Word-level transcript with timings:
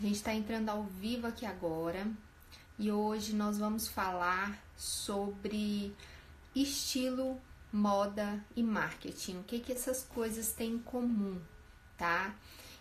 A 0.00 0.02
gente 0.02 0.16
está 0.16 0.32
entrando 0.32 0.70
ao 0.70 0.82
vivo 0.82 1.26
aqui 1.26 1.44
agora 1.44 2.10
e 2.78 2.90
hoje 2.90 3.34
nós 3.34 3.58
vamos 3.58 3.86
falar 3.86 4.58
sobre 4.74 5.94
estilo, 6.56 7.38
moda 7.70 8.42
e 8.56 8.62
marketing. 8.62 9.40
O 9.40 9.42
que, 9.42 9.60
que 9.60 9.72
essas 9.72 10.02
coisas 10.02 10.54
têm 10.54 10.76
em 10.76 10.78
comum, 10.78 11.38
tá? 11.98 12.34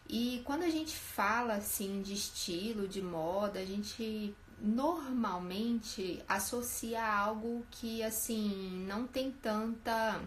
E 0.07 0.41
quando 0.45 0.63
a 0.63 0.69
gente 0.69 0.95
fala 0.95 1.55
assim 1.55 2.02
de 2.02 2.13
estilo, 2.13 2.88
de 2.88 3.02
moda, 3.02 3.59
a 3.59 3.65
gente 3.65 4.33
normalmente 4.57 6.23
associa 6.25 7.05
algo 7.05 7.65
que 7.70 8.01
assim 8.01 8.86
não 8.88 9.05
tem 9.05 9.29
tanta 9.29 10.21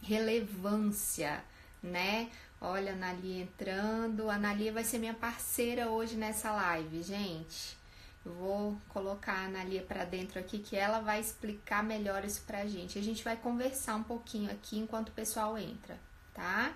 relevância, 0.00 1.44
né? 1.82 2.30
Olha, 2.64 2.92
a 2.92 2.96
Nali 2.96 3.40
entrando. 3.40 4.30
A 4.30 4.38
Nali 4.38 4.70
vai 4.70 4.84
ser 4.84 4.98
minha 4.98 5.12
parceira 5.12 5.90
hoje 5.90 6.14
nessa 6.14 6.52
live, 6.52 7.02
gente. 7.02 7.76
Eu 8.24 8.32
vou 8.34 8.76
colocar 8.90 9.32
a 9.32 9.46
Analia 9.46 9.82
para 9.82 10.04
dentro 10.04 10.38
aqui 10.38 10.60
que 10.60 10.76
ela 10.76 11.00
vai 11.00 11.18
explicar 11.18 11.82
melhor 11.82 12.24
isso 12.24 12.44
pra 12.46 12.64
gente. 12.64 12.96
A 12.96 13.02
gente 13.02 13.24
vai 13.24 13.36
conversar 13.36 13.96
um 13.96 14.04
pouquinho 14.04 14.48
aqui 14.48 14.78
enquanto 14.78 15.08
o 15.08 15.12
pessoal 15.12 15.58
entra, 15.58 15.98
tá? 16.32 16.72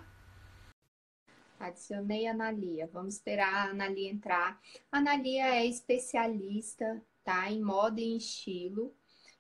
Adicionei 1.61 2.27
a 2.27 2.33
Analia. 2.33 2.91
Vamos 2.93 3.15
esperar 3.15 3.55
a 3.55 3.71
Analia 3.71 4.11
entrar. 4.11 4.61
A 4.91 4.99
Analia 4.99 5.55
é 5.55 5.65
especialista, 5.65 7.01
tá, 7.23 7.49
em 7.49 7.63
moda 7.63 8.01
e 8.01 8.05
em 8.07 8.17
estilo. 8.17 8.93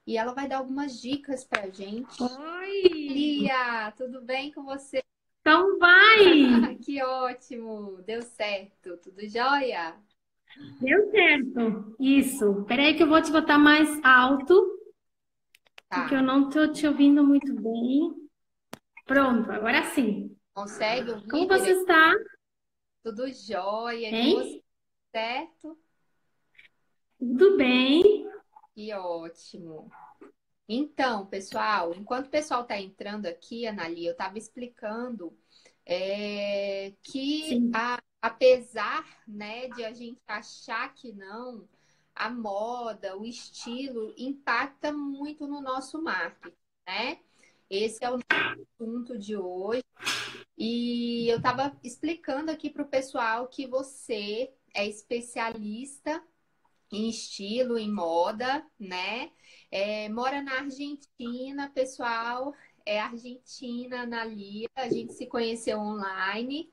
E 0.07 0.17
ela 0.17 0.33
vai 0.33 0.47
dar 0.47 0.59
algumas 0.59 1.01
dicas 1.01 1.43
pra 1.43 1.69
gente. 1.69 2.23
Oi! 2.23 2.83
Lia, 2.83 3.93
tudo 3.97 4.23
bem 4.23 4.53
com 4.53 4.63
você? 4.63 5.03
Então 5.47 5.79
vai! 5.79 6.75
que 6.83 7.01
ótimo! 7.05 8.03
Deu 8.03 8.21
certo, 8.21 8.97
tudo 8.97 9.25
jóia? 9.29 9.95
Deu 10.81 11.09
certo. 11.13 11.97
Isso. 12.01 12.65
Peraí 12.65 12.97
que 12.97 13.05
eu 13.05 13.07
vou 13.07 13.23
te 13.23 13.31
botar 13.31 13.57
mais 13.57 13.89
alto, 14.03 14.77
Tá. 15.89 16.01
porque 16.01 16.17
eu 16.17 16.23
não 16.23 16.51
tô 16.51 16.67
te 16.73 16.85
ouvindo 16.85 17.23
muito 17.23 17.55
bem. 17.55 18.29
Pronto, 19.05 19.49
agora 19.53 19.85
sim. 19.85 20.37
Consegue 20.53 21.13
ouvir? 21.13 21.29
Como 21.29 21.47
você 21.47 21.71
está? 21.71 22.13
Tudo 23.05 23.33
jóia? 23.33 24.11
Você, 24.11 24.65
certo? 25.13 25.79
Tudo 27.21 27.57
bem? 27.57 28.03
Que 28.75 28.93
ótimo. 28.95 29.93
Então, 30.69 31.27
pessoal, 31.27 31.95
enquanto 31.95 32.27
o 32.27 32.31
pessoal 32.31 32.63
está 32.63 32.79
entrando 32.81 33.27
aqui, 33.27 33.67
Anali, 33.67 34.05
eu 34.07 34.13
estava 34.13 34.37
explicando 34.39 35.33
é, 35.85 36.93
que 37.03 37.71
a- 37.73 38.03
apesar, 38.21 39.05
né, 39.29 39.69
de 39.69 39.85
a 39.85 39.93
gente 39.93 40.21
achar 40.27 40.93
que 40.95 41.13
não, 41.13 41.69
a 42.15 42.29
moda, 42.29 43.17
o 43.17 43.25
estilo 43.25 44.13
impacta 44.17 44.93
muito 44.93 45.47
no 45.47 45.61
nosso 45.61 46.03
marketing, 46.03 46.57
né? 46.89 47.21
Esse 47.71 48.05
é 48.05 48.11
o 48.11 48.19
assunto 48.81 49.17
de 49.19 49.37
hoje. 49.37 49.85
E 50.59 51.29
eu 51.29 51.39
estava 51.39 51.77
explicando 51.85 52.51
aqui 52.51 52.71
para 52.71 52.83
o 52.83 52.89
pessoal 52.89 53.49
que 53.49 53.67
você 53.67 54.53
é 54.75 54.87
especialista 54.87 56.23
em 56.93 57.09
estilo, 57.09 57.79
em 57.79 57.93
moda, 57.93 58.65
né? 58.79 59.31
É, 59.79 60.09
mora 60.09 60.41
na 60.41 60.61
Argentina, 60.61 61.69
pessoal. 61.69 62.55
É 62.87 62.99
argentina, 62.99 64.07
na 64.07 64.25
Lia. 64.25 64.71
A 64.75 64.89
gente 64.89 65.13
se 65.13 65.27
conheceu 65.27 65.79
online 65.79 66.73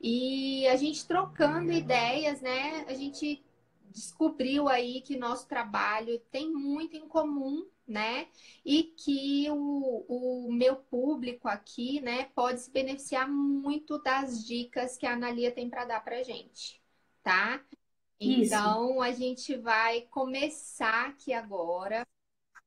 e 0.00 0.64
a 0.68 0.76
gente 0.76 1.04
trocando 1.04 1.72
ideias, 1.72 2.40
né? 2.40 2.84
A 2.86 2.94
gente 2.94 3.44
descobriu 3.90 4.68
aí 4.68 5.00
que 5.00 5.16
nosso 5.16 5.48
trabalho 5.48 6.20
tem 6.30 6.48
muito 6.48 6.96
em 6.96 7.08
comum, 7.08 7.66
né? 7.88 8.28
E 8.64 8.84
que 8.84 9.50
o, 9.50 10.46
o 10.46 10.52
meu 10.52 10.76
público 10.76 11.48
aqui, 11.48 12.00
né, 12.02 12.26
pode 12.36 12.60
se 12.60 12.70
beneficiar 12.70 13.28
muito 13.28 14.00
das 14.00 14.46
dicas 14.46 14.96
que 14.96 15.06
a 15.06 15.14
Analia 15.14 15.50
tem 15.50 15.68
para 15.68 15.86
dar 15.86 16.04
para 16.04 16.22
gente, 16.22 16.80
tá? 17.20 17.60
Isso. 18.20 18.54
Então, 18.54 19.02
a 19.02 19.10
gente 19.10 19.56
vai 19.56 20.02
começar 20.02 21.08
aqui 21.08 21.32
agora. 21.32 22.06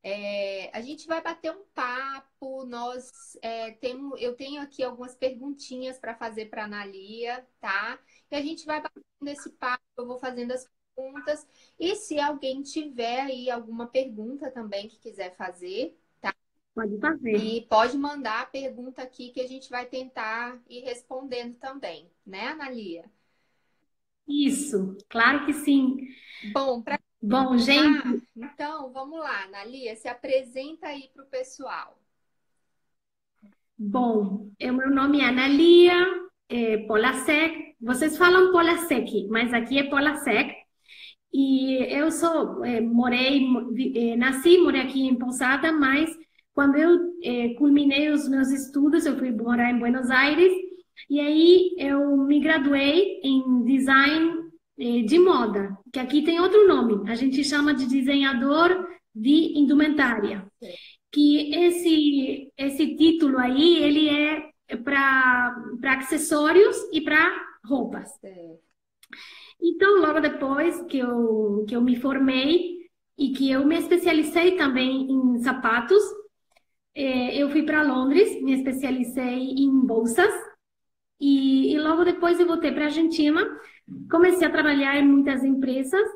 É, 0.10 0.72
a 0.78 0.82
gente 0.82 1.06
vai 1.06 1.22
bater 1.22 1.52
um 1.52 1.66
papo. 1.74 2.66
Nós 2.66 3.12
é, 3.42 3.72
temos, 3.74 4.20
eu 4.22 4.36
tenho 4.36 4.62
aqui 4.62 4.82
algumas 4.84 5.16
perguntinhas 5.16 6.00
para 6.00 6.16
fazer 6.16 6.46
para 6.50 6.62
a 6.64 6.66
Analia, 6.66 7.46
tá? 7.60 8.00
E 8.32 8.36
a 8.36 8.42
gente 8.42 8.66
vai 8.66 8.82
batendo 8.82 9.04
esse 9.28 9.50
papo, 9.52 9.84
eu 9.98 10.08
vou 10.08 10.18
fazendo 10.20 10.52
as 10.54 10.66
perguntas. 10.96 11.46
E 11.80 11.96
se 11.96 12.20
alguém 12.20 12.62
tiver 12.64 13.22
aí 13.22 13.50
alguma 13.50 13.88
pergunta 13.88 14.50
também 14.52 14.88
que 14.88 14.98
quiser 15.00 15.36
fazer, 15.36 15.98
Pode 16.74 16.98
fazer. 17.00 17.42
e 17.42 17.62
pode 17.70 17.98
mandar 17.98 18.42
a 18.42 18.46
pergunta 18.46 19.02
aqui 19.02 19.30
que 19.32 19.40
a 19.42 19.48
gente 19.48 19.70
vai 19.70 19.86
tentar 19.86 20.62
ir 20.70 20.82
respondendo 20.84 21.56
também, 21.58 22.12
né, 22.26 22.48
Analia? 22.50 23.10
Isso, 24.28 24.96
claro 25.10 25.46
que 25.46 25.54
sim. 25.54 26.08
Bom, 26.42 26.82
para 26.82 27.00
Bom, 27.22 27.58
gente, 27.58 28.04
Ah, 28.04 28.16
então, 28.36 28.92
vamos 28.94 29.20
lá, 29.20 29.44
Analia, 29.44 29.96
se 29.96 30.08
apresenta 30.08 30.88
aí 30.88 31.10
para 31.14 31.24
o 31.24 31.28
pessoal. 31.28 31.98
bom, 33.78 34.50
o 34.62 34.74
meu 34.74 34.90
nome 34.90 35.20
é 35.22 35.26
Analia 35.26 35.94
é, 36.50 36.78
Polasek. 36.88 37.76
Vocês 37.82 38.18
falam 38.18 38.52
Polasek, 38.52 39.28
mas 39.30 39.54
aqui 39.54 39.80
é 39.80 39.84
Polasek. 39.90 40.56
E 41.34 41.76
eu 41.94 42.12
sou, 42.12 42.64
é, 42.66 42.82
morei, 42.82 43.46
é, 43.96 44.16
nasci, 44.16 44.58
morei 44.60 44.82
aqui 44.82 45.02
em 45.08 45.16
Pousada, 45.18 45.72
mas 45.72 46.10
quando 46.54 46.76
eu 46.78 46.98
é, 47.24 47.54
culminei 47.56 48.10
os 48.10 48.28
meus 48.28 48.50
estudos, 48.50 49.06
eu 49.06 49.18
fui 49.18 49.32
morar 49.32 49.72
em 49.72 49.80
Buenos 49.80 50.10
Aires, 50.10 50.52
e 51.10 51.20
aí 51.20 51.76
eu 51.78 52.18
me 52.18 52.40
graduei 52.40 53.20
em 53.24 53.64
design 53.66 54.32
é, 54.32 54.37
de 54.78 55.18
moda, 55.18 55.76
que 55.92 56.00
aqui 56.00 56.22
tem 56.22 56.40
outro 56.40 56.68
nome, 56.68 57.10
a 57.10 57.16
gente 57.16 57.44
chama 57.44 57.74
de 57.74 57.88
desenhador 57.88 58.88
de 59.14 59.58
indumentária. 59.58 60.46
Que 61.12 61.54
esse, 61.56 62.52
esse 62.56 62.96
título 62.96 63.40
aí, 63.40 63.78
ele 63.78 64.10
é 64.10 64.78
para 64.84 65.56
acessórios 65.98 66.78
e 66.94 67.02
para 67.02 67.44
roupas. 67.66 68.10
Então, 69.60 70.00
logo 70.00 70.20
depois 70.20 70.80
que 70.84 71.00
eu, 71.00 71.66
que 71.68 71.76
eu 71.76 71.82
me 71.82 71.96
formei 71.96 72.78
e 73.18 73.32
que 73.32 73.50
eu 73.50 73.66
me 73.66 73.78
especializei 73.78 74.56
também 74.56 75.10
em 75.10 75.40
sapatos, 75.40 76.04
eh, 76.94 77.42
eu 77.42 77.50
fui 77.50 77.64
para 77.64 77.82
Londres, 77.82 78.42
me 78.44 78.54
especializei 78.54 79.56
em 79.58 79.72
bolsas 79.86 80.32
e, 81.20 81.74
e 81.74 81.80
logo 81.80 82.04
depois 82.04 82.40
eu 82.40 82.46
voltei 82.46 82.72
para 82.72 82.84
a 82.84 82.88
Argentina, 82.88 83.42
comecei 84.10 84.48
a 84.48 84.52
trabalhar 84.52 84.98
em 84.98 85.08
muitas 85.08 85.44
empresas 85.44 86.08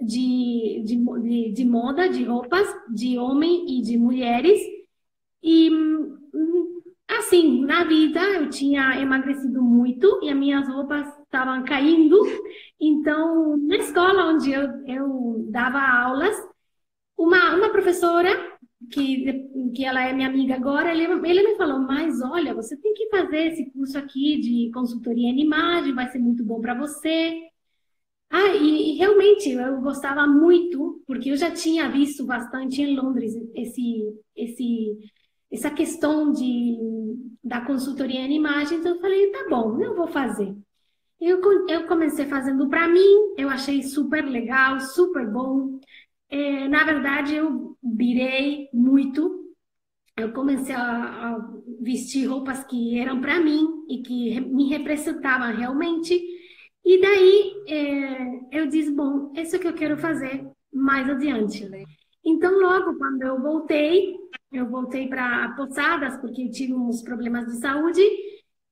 de, 0.00 0.82
de, 0.84 1.52
de 1.52 1.64
moda, 1.64 2.08
de 2.08 2.24
roupas, 2.24 2.68
de 2.92 3.18
homem 3.18 3.78
e 3.78 3.82
de 3.82 3.96
mulheres. 3.96 4.60
E 5.42 5.70
hum, 5.70 6.18
assim, 7.08 7.64
na 7.64 7.84
vida 7.84 8.20
eu 8.20 8.50
tinha 8.50 9.00
emagrecido 9.00 9.62
muito 9.62 10.20
e 10.22 10.30
as 10.30 10.36
minhas 10.36 10.68
roupas 10.68 11.06
estavam 11.22 11.64
caindo. 11.64 12.18
Então, 12.80 13.56
na 13.56 13.76
escola 13.76 14.26
onde 14.26 14.52
eu, 14.52 14.68
eu 14.86 15.46
dava 15.48 15.78
aulas, 15.78 16.36
uma, 17.16 17.54
uma 17.54 17.70
professora, 17.70 18.28
que, 18.90 19.48
que 19.74 19.84
ela 19.84 20.02
é 20.02 20.12
minha 20.12 20.28
amiga 20.28 20.54
agora, 20.54 20.90
ele, 20.92 21.04
ele 21.04 21.42
me 21.42 21.56
falou, 21.56 21.80
mas 21.80 22.20
olha, 22.22 22.54
você 22.54 22.76
tem 22.76 22.94
que 22.94 23.08
fazer 23.08 23.52
esse 23.52 23.70
curso 23.70 23.98
aqui 23.98 24.40
de 24.40 24.70
consultoria 24.72 25.28
em 25.28 25.40
imagem, 25.40 25.94
vai 25.94 26.08
ser 26.10 26.18
muito 26.18 26.44
bom 26.44 26.60
para 26.60 26.74
você. 26.74 27.40
Ah, 28.30 28.48
e, 28.56 28.94
e 28.94 28.98
realmente 28.98 29.50
eu 29.50 29.80
gostava 29.80 30.26
muito, 30.26 31.02
porque 31.06 31.30
eu 31.30 31.36
já 31.36 31.50
tinha 31.52 31.88
visto 31.90 32.26
bastante 32.26 32.82
em 32.82 32.96
Londres 32.96 33.32
esse, 33.54 34.02
esse, 34.34 34.98
essa 35.52 35.70
questão 35.70 36.32
de, 36.32 36.78
da 37.42 37.60
consultoria 37.60 38.20
em 38.20 38.34
imagem, 38.36 38.78
então 38.78 38.94
eu 38.94 39.00
falei, 39.00 39.30
tá 39.30 39.46
bom, 39.48 39.80
eu 39.80 39.94
vou 39.94 40.08
fazer. 40.08 40.54
Eu, 41.20 41.40
eu 41.68 41.86
comecei 41.86 42.26
fazendo 42.26 42.68
para 42.68 42.88
mim, 42.88 43.34
eu 43.38 43.48
achei 43.48 43.82
super 43.82 44.24
legal, 44.24 44.80
super 44.80 45.26
bom. 45.30 45.78
É, 46.34 46.66
na 46.66 46.82
verdade, 46.82 47.36
eu 47.36 47.76
virei 47.80 48.68
muito. 48.72 49.54
Eu 50.16 50.32
comecei 50.32 50.74
a, 50.74 50.80
a 50.82 51.50
vestir 51.80 52.26
roupas 52.26 52.64
que 52.64 52.98
eram 52.98 53.20
para 53.20 53.38
mim 53.38 53.84
e 53.88 54.02
que 54.02 54.40
me 54.40 54.68
representavam 54.68 55.54
realmente. 55.56 56.20
E 56.84 57.00
daí 57.00 57.54
é, 57.68 58.58
eu 58.58 58.66
disse, 58.66 58.90
bom, 58.90 59.32
isso 59.36 59.54
é 59.54 59.58
que 59.60 59.68
eu 59.68 59.74
quero 59.74 59.96
fazer 59.96 60.44
mais 60.72 61.08
adiante. 61.08 61.70
Então, 62.24 62.60
logo 62.60 62.98
quando 62.98 63.22
eu 63.22 63.40
voltei, 63.40 64.16
eu 64.52 64.68
voltei 64.68 65.06
para 65.06 65.54
Posadas, 65.54 66.16
porque 66.16 66.42
eu 66.42 66.50
tive 66.50 66.74
uns 66.74 67.00
problemas 67.00 67.46
de 67.46 67.60
saúde, 67.60 68.02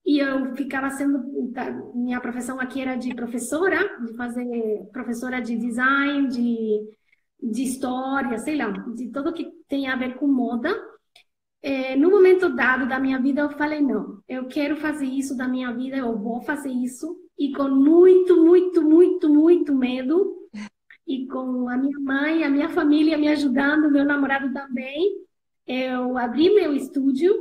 e 0.04 0.18
eu 0.18 0.52
ficava 0.56 0.90
sendo 0.90 1.52
tá, 1.52 1.70
minha 1.94 2.20
profissão 2.20 2.58
aqui 2.58 2.80
era 2.80 2.96
de 2.96 3.14
professora, 3.14 3.78
de 4.04 4.16
fazer 4.16 4.88
professora 4.92 5.40
de 5.40 5.56
design, 5.56 6.26
de 6.26 7.01
de 7.42 7.64
história, 7.64 8.38
sei 8.38 8.56
lá, 8.56 8.70
de 8.70 9.10
tudo 9.10 9.32
que 9.32 9.50
tem 9.68 9.88
a 9.88 9.96
ver 9.96 10.14
com 10.16 10.28
moda. 10.28 10.72
É, 11.60 11.94
no 11.96 12.10
momento 12.10 12.48
dado 12.54 12.88
da 12.88 12.98
minha 12.98 13.20
vida, 13.20 13.42
eu 13.42 13.50
falei: 13.50 13.80
não, 13.80 14.20
eu 14.28 14.46
quero 14.46 14.76
fazer 14.76 15.06
isso 15.06 15.36
da 15.36 15.48
minha 15.48 15.72
vida, 15.72 15.96
eu 15.96 16.16
vou 16.18 16.40
fazer 16.42 16.70
isso. 16.70 17.16
E 17.38 17.52
com 17.52 17.68
muito, 17.68 18.36
muito, 18.44 18.82
muito, 18.82 19.28
muito 19.28 19.74
medo, 19.74 20.36
e 21.06 21.26
com 21.26 21.68
a 21.68 21.76
minha 21.76 21.98
mãe, 21.98 22.44
a 22.44 22.50
minha 22.50 22.68
família 22.68 23.18
me 23.18 23.28
ajudando, 23.28 23.90
meu 23.90 24.04
namorado 24.04 24.52
também, 24.52 25.24
eu 25.66 26.16
abri 26.18 26.54
meu 26.54 26.74
estúdio, 26.74 27.34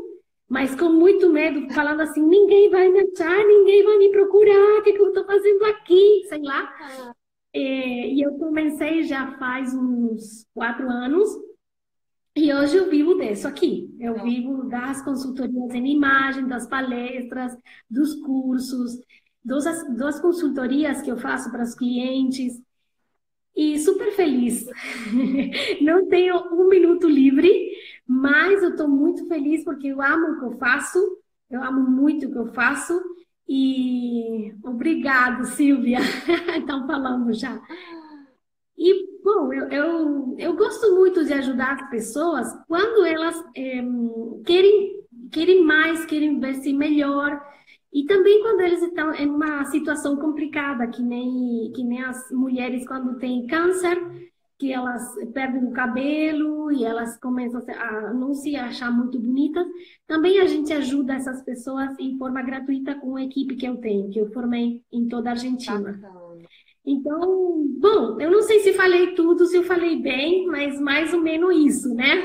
mas 0.47 0.75
com 0.75 0.89
muito 0.89 1.29
medo, 1.29 1.71
falando 1.73 2.01
assim: 2.01 2.21
ninguém 2.21 2.69
vai 2.69 2.89
me 2.89 2.99
achar, 3.01 3.45
ninguém 3.45 3.83
vai 3.83 3.97
me 3.97 4.11
procurar, 4.11 4.79
o 4.79 4.83
que, 4.83 4.93
que 4.93 5.01
eu 5.01 5.09
estou 5.09 5.25
fazendo 5.25 5.65
aqui, 5.65 6.23
sei 6.27 6.41
lá. 6.41 6.73
É, 7.53 8.07
e 8.07 8.21
eu 8.21 8.37
comecei 8.37 9.03
já 9.03 9.37
faz 9.37 9.73
uns 9.73 10.45
quatro 10.53 10.89
anos. 10.89 11.29
E 12.35 12.53
hoje 12.53 12.77
eu 12.77 12.89
vivo 12.89 13.17
disso 13.19 13.47
aqui. 13.47 13.93
Eu 13.99 14.23
vivo 14.23 14.63
das 14.69 15.03
consultorias 15.03 15.73
em 15.73 15.93
imagem, 15.93 16.47
das 16.47 16.65
palestras, 16.65 17.57
dos 17.89 18.15
cursos, 18.21 18.97
das 19.43 20.19
consultorias 20.21 21.01
que 21.01 21.11
eu 21.11 21.17
faço 21.17 21.51
para 21.51 21.63
os 21.63 21.75
clientes. 21.75 22.53
E 23.53 23.77
super 23.79 24.13
feliz. 24.13 24.65
Não 25.81 26.07
tenho 26.07 26.37
um 26.53 26.69
minuto 26.69 27.09
livre, 27.09 27.51
mas 28.07 28.63
eu 28.63 28.69
estou 28.69 28.87
muito 28.87 29.27
feliz 29.27 29.63
porque 29.65 29.87
eu 29.87 30.01
amo 30.01 30.27
o 30.27 30.39
que 30.39 30.45
eu 30.45 30.57
faço. 30.57 30.99
Eu 31.49 31.61
amo 31.61 31.81
muito 31.81 32.27
o 32.27 32.31
que 32.31 32.37
eu 32.37 32.47
faço 32.53 32.97
e 33.53 34.55
obrigado, 34.63 35.43
Silvia. 35.43 35.99
Estão 36.57 36.87
falando 36.87 37.33
já. 37.33 37.61
E, 38.77 39.19
bom, 39.21 39.51
eu, 39.51 39.69
eu, 39.69 40.35
eu, 40.39 40.55
gosto 40.55 40.95
muito 40.95 41.25
de 41.25 41.33
ajudar 41.33 41.73
as 41.73 41.89
pessoas 41.89 42.47
quando 42.65 43.05
elas 43.05 43.35
é, 43.53 43.83
querem, 44.45 45.03
querem 45.29 45.65
mais, 45.65 46.05
querem 46.05 46.39
ver-se 46.39 46.71
melhor. 46.71 47.41
E 47.91 48.05
também 48.05 48.41
quando 48.41 48.61
eles 48.61 48.81
estão 48.83 49.13
em 49.13 49.27
uma 49.27 49.65
situação 49.65 50.15
complicada, 50.15 50.87
que 50.87 51.01
nem, 51.01 51.73
que 51.75 51.83
nem 51.83 52.01
as 52.05 52.31
mulheres 52.31 52.87
quando 52.87 53.19
têm 53.19 53.47
câncer, 53.47 54.30
que 54.61 54.71
elas 54.71 55.15
perdem 55.33 55.65
o 55.65 55.71
cabelo 55.71 56.71
e 56.71 56.85
elas 56.85 57.17
começam 57.17 57.63
a 57.67 58.13
não 58.13 58.31
se 58.35 58.55
achar 58.55 58.91
muito 58.91 59.19
bonitas. 59.19 59.65
Também 60.05 60.39
a 60.39 60.45
gente 60.45 60.71
ajuda 60.71 61.15
essas 61.15 61.41
pessoas 61.41 61.97
em 61.97 62.15
forma 62.15 62.43
gratuita 62.43 62.93
com 62.93 63.15
a 63.15 63.23
equipe 63.23 63.55
que 63.55 63.65
eu 63.65 63.77
tenho, 63.77 64.11
que 64.11 64.19
eu 64.19 64.31
formei 64.31 64.83
em 64.91 65.07
toda 65.07 65.29
a 65.29 65.33
Argentina. 65.33 65.99
Então, 66.85 67.65
bom, 67.79 68.21
eu 68.21 68.29
não 68.29 68.43
sei 68.43 68.59
se 68.59 68.73
falei 68.73 69.15
tudo, 69.15 69.47
se 69.47 69.57
eu 69.57 69.63
falei 69.63 69.99
bem, 69.99 70.45
mas 70.45 70.79
mais 70.79 71.11
ou 71.11 71.21
menos 71.21 71.55
isso, 71.57 71.95
né? 71.95 72.23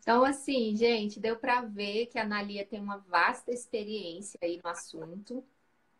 Então, 0.00 0.24
assim, 0.24 0.74
gente, 0.74 1.20
deu 1.20 1.36
para 1.36 1.60
ver 1.60 2.06
que 2.06 2.18
a 2.18 2.22
Analia 2.22 2.66
tem 2.66 2.80
uma 2.80 2.96
vasta 3.10 3.52
experiência 3.52 4.38
aí 4.42 4.58
no 4.64 4.70
assunto 4.70 5.44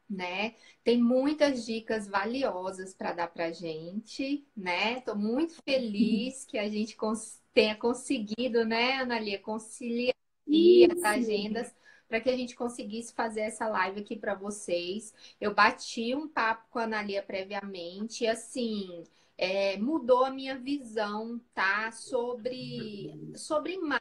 né? 0.09 0.55
Tem 0.83 1.03
muitas 1.03 1.65
dicas 1.65 2.07
valiosas 2.09 2.95
para 2.95 3.13
dar 3.13 3.29
para 3.29 3.53
gente, 3.53 4.47
né? 4.57 4.99
Estou 4.99 5.17
muito 5.17 5.55
feliz 5.63 6.45
que 6.45 6.59
a 6.59 6.69
gente 6.69 6.97
cons 6.97 7.43
tenha 7.55 7.77
conseguido, 7.77 8.65
né, 8.65 8.95
Analia, 8.95 9.39
conciliar 9.39 10.15
as 10.93 11.03
agendas 11.05 11.73
para 12.09 12.21
que 12.21 12.29
a 12.29 12.37
gente 12.37 12.55
conseguisse 12.55 13.15
fazer 13.15 13.43
essa 13.43 13.69
live 13.69 14.01
aqui 14.01 14.17
para 14.17 14.35
vocês. 14.35 15.15
Eu 15.41 15.55
bati 15.55 16.15
um 16.15 16.29
papo 16.29 16.69
com 16.71 16.81
a 16.81 16.83
Analia 16.83 17.23
previamente, 17.23 18.25
e 18.25 18.27
assim, 18.27 19.05
é, 19.39 19.77
mudou 19.79 20.25
a 20.25 20.31
minha 20.31 20.57
visão, 20.59 21.41
tá? 21.55 21.91
Sobre, 21.93 23.33
sobre 23.37 23.75
imagem, 23.75 24.01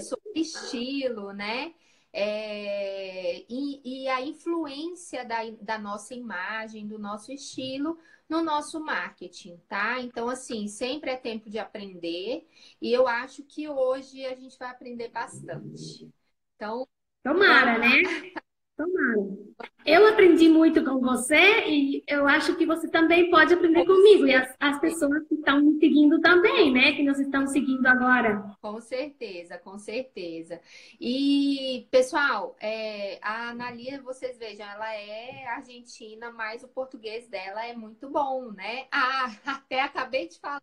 sobre 0.00 0.40
estilo, 0.40 1.32
né? 1.32 1.74
É, 2.12 3.44
e, 3.48 4.04
e, 4.04 4.08
a 4.08 4.20
influência 4.20 5.24
da, 5.24 5.38
da 5.60 5.78
nossa 5.78 6.14
imagem, 6.14 6.86
do 6.86 6.98
nosso 6.98 7.32
estilo 7.32 7.98
no 8.32 8.42
nosso 8.42 8.80
marketing, 8.80 9.58
tá? 9.68 10.00
Então, 10.00 10.28
assim, 10.28 10.66
sempre 10.66 11.10
é 11.10 11.16
tempo 11.16 11.50
de 11.50 11.58
aprender 11.58 12.48
e 12.80 12.90
eu 12.90 13.06
acho 13.06 13.42
que 13.42 13.68
hoje 13.68 14.24
a 14.24 14.34
gente 14.34 14.58
vai 14.58 14.70
aprender 14.70 15.10
bastante. 15.10 16.10
Então. 16.56 16.88
Tomara, 17.22 17.78
né? 17.78 17.88
Tomara. 18.82 19.52
Eu 19.86 20.08
aprendi 20.08 20.48
muito 20.48 20.84
com 20.84 21.00
você 21.00 21.68
e 21.68 22.02
eu 22.08 22.26
acho 22.26 22.56
que 22.56 22.66
você 22.66 22.88
também 22.88 23.30
pode 23.30 23.54
aprender 23.54 23.84
comigo. 23.84 24.26
E 24.26 24.34
as, 24.34 24.54
as 24.58 24.80
pessoas 24.80 25.26
que 25.28 25.34
estão 25.34 25.60
me 25.60 25.78
seguindo 25.78 26.20
também, 26.20 26.72
né? 26.72 26.92
Que 26.92 27.02
nos 27.02 27.20
estão 27.20 27.46
seguindo 27.46 27.86
agora. 27.86 28.42
Com 28.60 28.80
certeza, 28.80 29.58
com 29.58 29.78
certeza. 29.78 30.60
E, 31.00 31.86
pessoal, 31.90 32.56
é, 32.60 33.18
a 33.22 33.50
Analia, 33.50 34.00
vocês 34.02 34.36
vejam, 34.36 34.66
ela 34.66 34.92
é 34.94 35.46
argentina, 35.46 36.32
mas 36.32 36.64
o 36.64 36.68
português 36.68 37.28
dela 37.28 37.64
é 37.64 37.74
muito 37.74 38.08
bom, 38.08 38.50
né? 38.52 38.86
Ah, 38.90 39.30
até 39.46 39.80
acabei 39.80 40.28
de 40.28 40.38
falar 40.40 40.62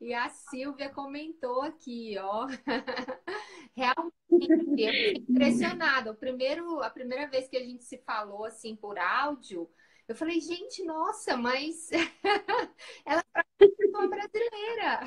e 0.00 0.12
a 0.12 0.28
Silvia 0.28 0.90
comentou 0.90 1.62
aqui, 1.62 2.16
ó. 2.18 2.46
Realmente, 3.74 4.14
eu 4.30 4.58
fiquei 4.58 5.24
impressionada. 5.28 6.10
O 6.10 6.14
primeiro, 6.16 6.80
a 6.82 6.90
primeira 6.90 7.26
vez 7.28 7.48
que 7.48 7.56
a 7.56 7.64
gente 7.64 7.84
se 7.84 7.98
falou 7.98 8.44
assim 8.44 8.76
por 8.76 8.98
áudio, 8.98 9.68
eu 10.08 10.14
falei, 10.14 10.40
gente, 10.40 10.84
nossa, 10.84 11.36
mas 11.36 11.90
ela 13.06 13.24
é 13.36 13.88
uma 13.88 14.08
brasileira. 14.08 15.00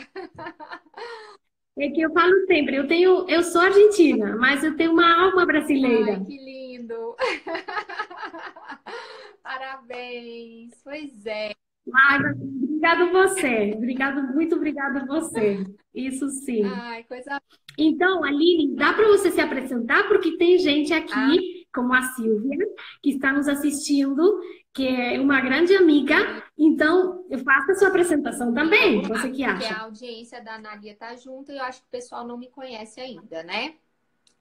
É 1.77 1.89
que 1.89 2.01
eu 2.01 2.12
falo 2.13 2.31
sempre, 2.47 2.77
eu 2.77 2.88
tenho, 2.88 3.29
eu 3.29 3.44
sou 3.44 3.62
argentina, 3.62 4.35
mas 4.38 4.63
eu 4.63 4.77
tenho 4.77 4.94
uma 4.94 5.25
alma 5.25 5.45
brasileira. 5.45 6.13
Ai, 6.13 6.25
que 6.25 6.38
lindo! 6.38 7.15
Parabéns! 9.44 10.73
Pois 10.83 11.25
é. 11.25 11.53
Ai, 11.93 12.19
obrigado 12.31 13.11
você. 13.11 13.73
Obrigado, 13.75 14.33
muito 14.33 14.55
obrigado 14.55 15.05
você. 15.05 15.63
Isso 15.93 16.27
sim. 16.29 16.63
Ai, 16.63 17.03
coisa. 17.03 17.41
Então, 17.77 18.23
Aline, 18.23 18.75
dá 18.75 18.93
para 18.93 19.07
você 19.07 19.31
se 19.31 19.39
apresentar 19.39 20.07
porque 20.07 20.37
tem 20.37 20.57
gente 20.57 20.93
aqui, 20.93 21.13
ah. 21.13 21.67
como 21.73 21.93
a 21.93 22.01
Silvia, 22.01 22.65
que 23.01 23.11
está 23.11 23.31
nos 23.31 23.47
assistindo, 23.47 24.39
que 24.73 24.87
é 24.87 25.19
uma 25.19 25.39
grande 25.41 25.75
amiga. 25.75 26.43
Então, 26.57 27.25
faça 27.43 27.71
a 27.71 27.75
sua 27.75 27.88
apresentação 27.89 28.53
também. 28.53 29.01
Você 29.03 29.29
que 29.29 29.43
acha? 29.43 29.57
Porque 29.57 29.74
a 29.74 29.83
audiência 29.83 30.43
da 30.43 30.55
Analia 30.55 30.93
está 30.93 31.15
junto 31.15 31.51
e 31.51 31.57
eu 31.57 31.63
acho 31.63 31.81
que 31.81 31.88
o 31.88 31.91
pessoal 31.91 32.25
não 32.27 32.38
me 32.38 32.50
conhece 32.50 33.00
ainda, 33.00 33.43
né? 33.43 33.75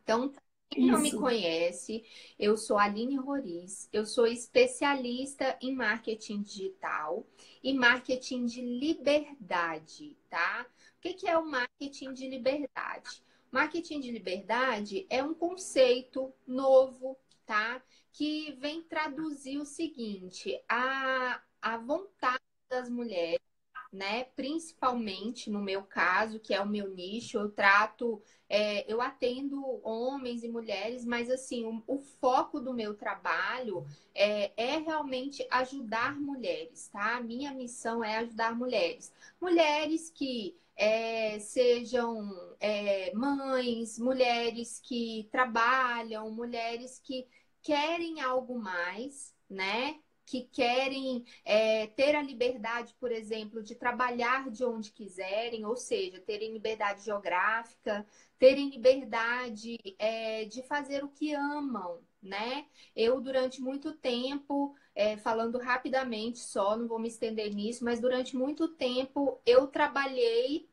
Então, 0.03 0.33
quem 0.71 0.87
não 0.87 1.01
me 1.01 1.13
conhece, 1.13 2.05
eu 2.39 2.57
sou 2.57 2.77
Aline 2.77 3.17
Roriz, 3.17 3.89
eu 3.93 4.05
sou 4.05 4.27
especialista 4.27 5.57
em 5.61 5.75
marketing 5.75 6.43
digital 6.43 7.27
e 7.63 7.73
marketing 7.73 8.47
de 8.47 8.61
liberdade, 8.61 10.17
tá? 10.29 10.67
O 10.99 11.01
que 11.01 11.29
é 11.29 11.39
o 11.39 11.47
marketing 11.47 12.13
de 12.13 12.29
liberdade? 12.29 13.23
Marketing 13.53 14.01
de 14.01 14.11
liberdade 14.11 15.07
é 15.09 15.23
um 15.23 15.33
conceito 15.33 16.35
novo, 16.45 17.17
tá? 17.47 17.81
Que 18.13 18.53
vem 18.59 18.83
traduzir 18.83 19.59
o 19.59 19.65
seguinte: 19.65 20.61
a, 20.69 21.41
a 21.63 21.79
vontade 21.79 22.43
das 22.69 22.91
mulheres 22.91 23.54
né? 23.95 24.25
Principalmente 24.37 25.49
no 25.51 25.61
meu 25.61 25.83
caso, 25.83 26.41
que 26.41 26.53
é 26.53 26.61
o 26.61 26.67
meu 26.67 26.89
nicho, 26.93 27.39
eu 27.39 27.51
trato, 27.51 28.21
é, 28.49 28.91
eu 28.93 29.01
atendo 29.01 29.81
homens 29.83 30.43
e 30.43 30.49
mulheres, 30.49 31.05
mas 31.05 31.31
assim, 31.31 31.65
o, 31.65 31.83
o 31.87 31.99
foco 31.99 32.61
do 32.61 32.75
meu 32.75 32.95
trabalho 32.95 33.87
é, 34.15 34.53
é, 34.57 34.79
realmente 34.79 35.47
ajudar 35.51 36.21
mulheres, 36.21 36.89
tá? 36.89 37.17
A 37.17 37.23
minha 37.23 37.53
missão 37.53 38.03
é 38.03 38.19
ajudar 38.19 38.55
mulheres. 38.57 39.13
Mulheres 39.41 40.11
que 40.11 40.57
é, 40.77 41.39
sejam 41.39 42.57
é, 42.61 43.15
mães, 43.15 43.99
mulheres 43.99 44.81
que 44.81 45.29
trabalham, 45.31 46.31
mulheres 46.31 46.99
que 46.99 47.27
querem 47.63 48.21
algo 48.21 48.59
mais, 48.59 49.35
né? 49.49 49.99
Que 50.27 50.43
querem 50.43 51.25
é, 51.45 51.87
ter 51.89 52.15
a 52.15 52.23
liberdade, 52.23 52.95
por 52.99 53.13
exemplo, 53.13 53.63
de 53.63 53.75
trabalhar 53.75 54.51
de 54.51 54.65
onde 54.65 54.91
quiserem, 54.91 55.65
ou 55.65 55.77
seja, 55.77 56.21
terem 56.21 56.53
liberdade 56.53 57.05
geográfica, 57.05 58.07
terem 58.39 58.71
liberdade 58.71 59.79
é, 59.99 60.45
de 60.45 60.63
fazer 60.63 61.05
o 61.05 61.09
que 61.09 61.35
amam, 61.35 62.01
né? 62.23 62.67
Eu, 62.97 63.21
durante 63.21 63.61
muito 63.61 63.93
tempo, 63.93 64.75
é, 64.95 65.17
falando 65.17 65.59
rapidamente 65.59 66.39
só, 66.39 66.77
não 66.77 66.89
vou 66.89 66.99
me 66.99 67.09
estender 67.09 67.55
nisso, 67.55 67.85
mas 67.85 68.01
durante 68.01 68.37
muito 68.37 68.69
tempo 68.69 69.41
eu 69.45 69.67
trabalhei 69.67 70.69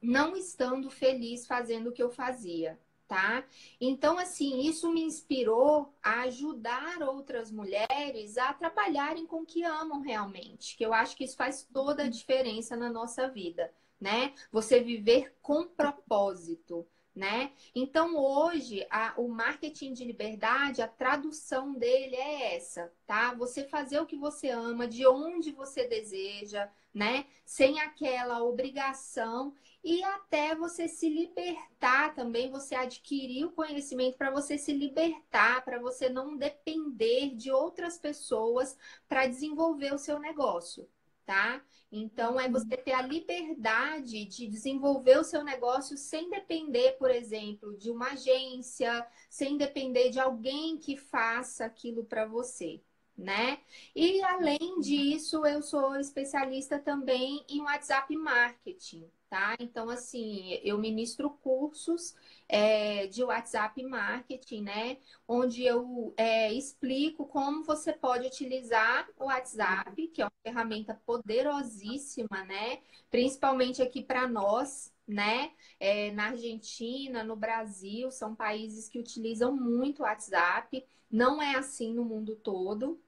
não 0.00 0.36
estando 0.36 0.90
feliz 0.90 1.46
fazendo 1.46 1.88
o 1.88 1.92
que 1.92 2.02
eu 2.02 2.10
fazia, 2.10 2.78
tá? 3.06 3.44
Então, 3.80 4.18
assim, 4.18 4.60
isso 4.60 4.90
me 4.92 5.02
inspirou 5.02 5.94
a 6.02 6.22
ajudar 6.22 7.02
outras 7.02 7.50
mulheres 7.50 8.36
a 8.38 8.52
trabalharem 8.52 9.26
com 9.26 9.42
o 9.42 9.46
que 9.46 9.62
amam 9.62 10.00
realmente, 10.00 10.76
que 10.76 10.84
eu 10.84 10.92
acho 10.92 11.16
que 11.16 11.24
isso 11.24 11.36
faz 11.36 11.64
toda 11.72 12.04
a 12.04 12.08
diferença 12.10 12.76
na 12.76 12.90
nossa 12.90 13.28
vida, 13.28 13.72
né? 14.00 14.34
Você 14.50 14.80
viver 14.80 15.36
com 15.42 15.66
propósito. 15.66 16.86
Né? 17.14 17.52
Então, 17.76 18.16
hoje, 18.16 18.84
a, 18.90 19.14
o 19.16 19.28
marketing 19.28 19.92
de 19.92 20.04
liberdade, 20.04 20.82
a 20.82 20.88
tradução 20.88 21.72
dele 21.72 22.16
é 22.16 22.56
essa, 22.56 22.92
tá? 23.06 23.32
Você 23.34 23.62
fazer 23.62 24.00
o 24.00 24.06
que 24.06 24.16
você 24.16 24.48
ama, 24.50 24.88
de 24.88 25.06
onde 25.06 25.52
você 25.52 25.86
deseja, 25.86 26.68
né? 26.92 27.26
Sem 27.44 27.78
aquela 27.78 28.42
obrigação 28.42 29.54
e 29.84 30.02
até 30.02 30.54
você 30.54 30.88
se 30.88 31.08
libertar 31.08 32.14
também, 32.14 32.50
você 32.50 32.74
adquirir 32.74 33.44
o 33.44 33.52
conhecimento 33.52 34.16
para 34.16 34.30
você 34.30 34.56
se 34.56 34.72
libertar, 34.72 35.62
para 35.64 35.78
você 35.78 36.08
não 36.08 36.36
depender 36.36 37.34
de 37.34 37.52
outras 37.52 37.98
pessoas 37.98 38.78
para 39.06 39.26
desenvolver 39.26 39.92
o 39.92 39.98
seu 39.98 40.18
negócio, 40.18 40.88
tá? 41.26 41.62
Então 41.90 42.40
é 42.40 42.48
você 42.48 42.76
ter 42.76 42.92
a 42.92 43.02
liberdade 43.02 44.24
de 44.24 44.46
desenvolver 44.48 45.18
o 45.18 45.24
seu 45.24 45.44
negócio 45.44 45.96
sem 45.96 46.28
depender, 46.30 46.92
por 46.98 47.10
exemplo, 47.10 47.76
de 47.76 47.90
uma 47.90 48.12
agência, 48.12 49.06
sem 49.30 49.56
depender 49.56 50.10
de 50.10 50.20
alguém 50.20 50.78
que 50.78 50.96
faça 50.96 51.64
aquilo 51.64 52.04
para 52.04 52.26
você 52.26 52.80
né? 53.16 53.58
E 53.94 54.22
além 54.22 54.80
disso, 54.80 55.46
eu 55.46 55.62
sou 55.62 55.96
especialista 55.96 56.78
também 56.78 57.44
em 57.48 57.60
WhatsApp 57.62 58.14
Marketing, 58.16 59.08
tá? 59.34 59.56
Então, 59.58 59.90
assim, 59.90 60.60
eu 60.62 60.78
ministro 60.78 61.28
cursos 61.28 62.14
é, 62.48 63.08
de 63.08 63.24
WhatsApp 63.24 63.82
Marketing, 63.82 64.62
né? 64.62 64.98
Onde 65.26 65.64
eu 65.64 66.14
é, 66.16 66.52
explico 66.52 67.26
como 67.26 67.64
você 67.64 67.92
pode 67.92 68.28
utilizar 68.28 69.08
o 69.18 69.24
WhatsApp, 69.24 70.06
que 70.06 70.22
é 70.22 70.24
uma 70.26 70.32
ferramenta 70.40 70.94
poderosíssima, 71.04 72.44
né? 72.44 72.78
Principalmente 73.10 73.82
aqui 73.82 74.04
para 74.04 74.28
nós, 74.28 74.94
né? 75.04 75.50
É, 75.80 76.12
na 76.12 76.26
Argentina, 76.26 77.24
no 77.24 77.34
Brasil, 77.34 78.12
são 78.12 78.36
países 78.36 78.88
que 78.88 79.00
utilizam 79.00 79.52
muito 79.52 79.98
o 79.98 80.02
WhatsApp. 80.04 80.86
Não 81.10 81.42
é 81.42 81.56
assim 81.56 81.92
no 81.92 82.04
mundo 82.04 82.36
todo, 82.36 83.02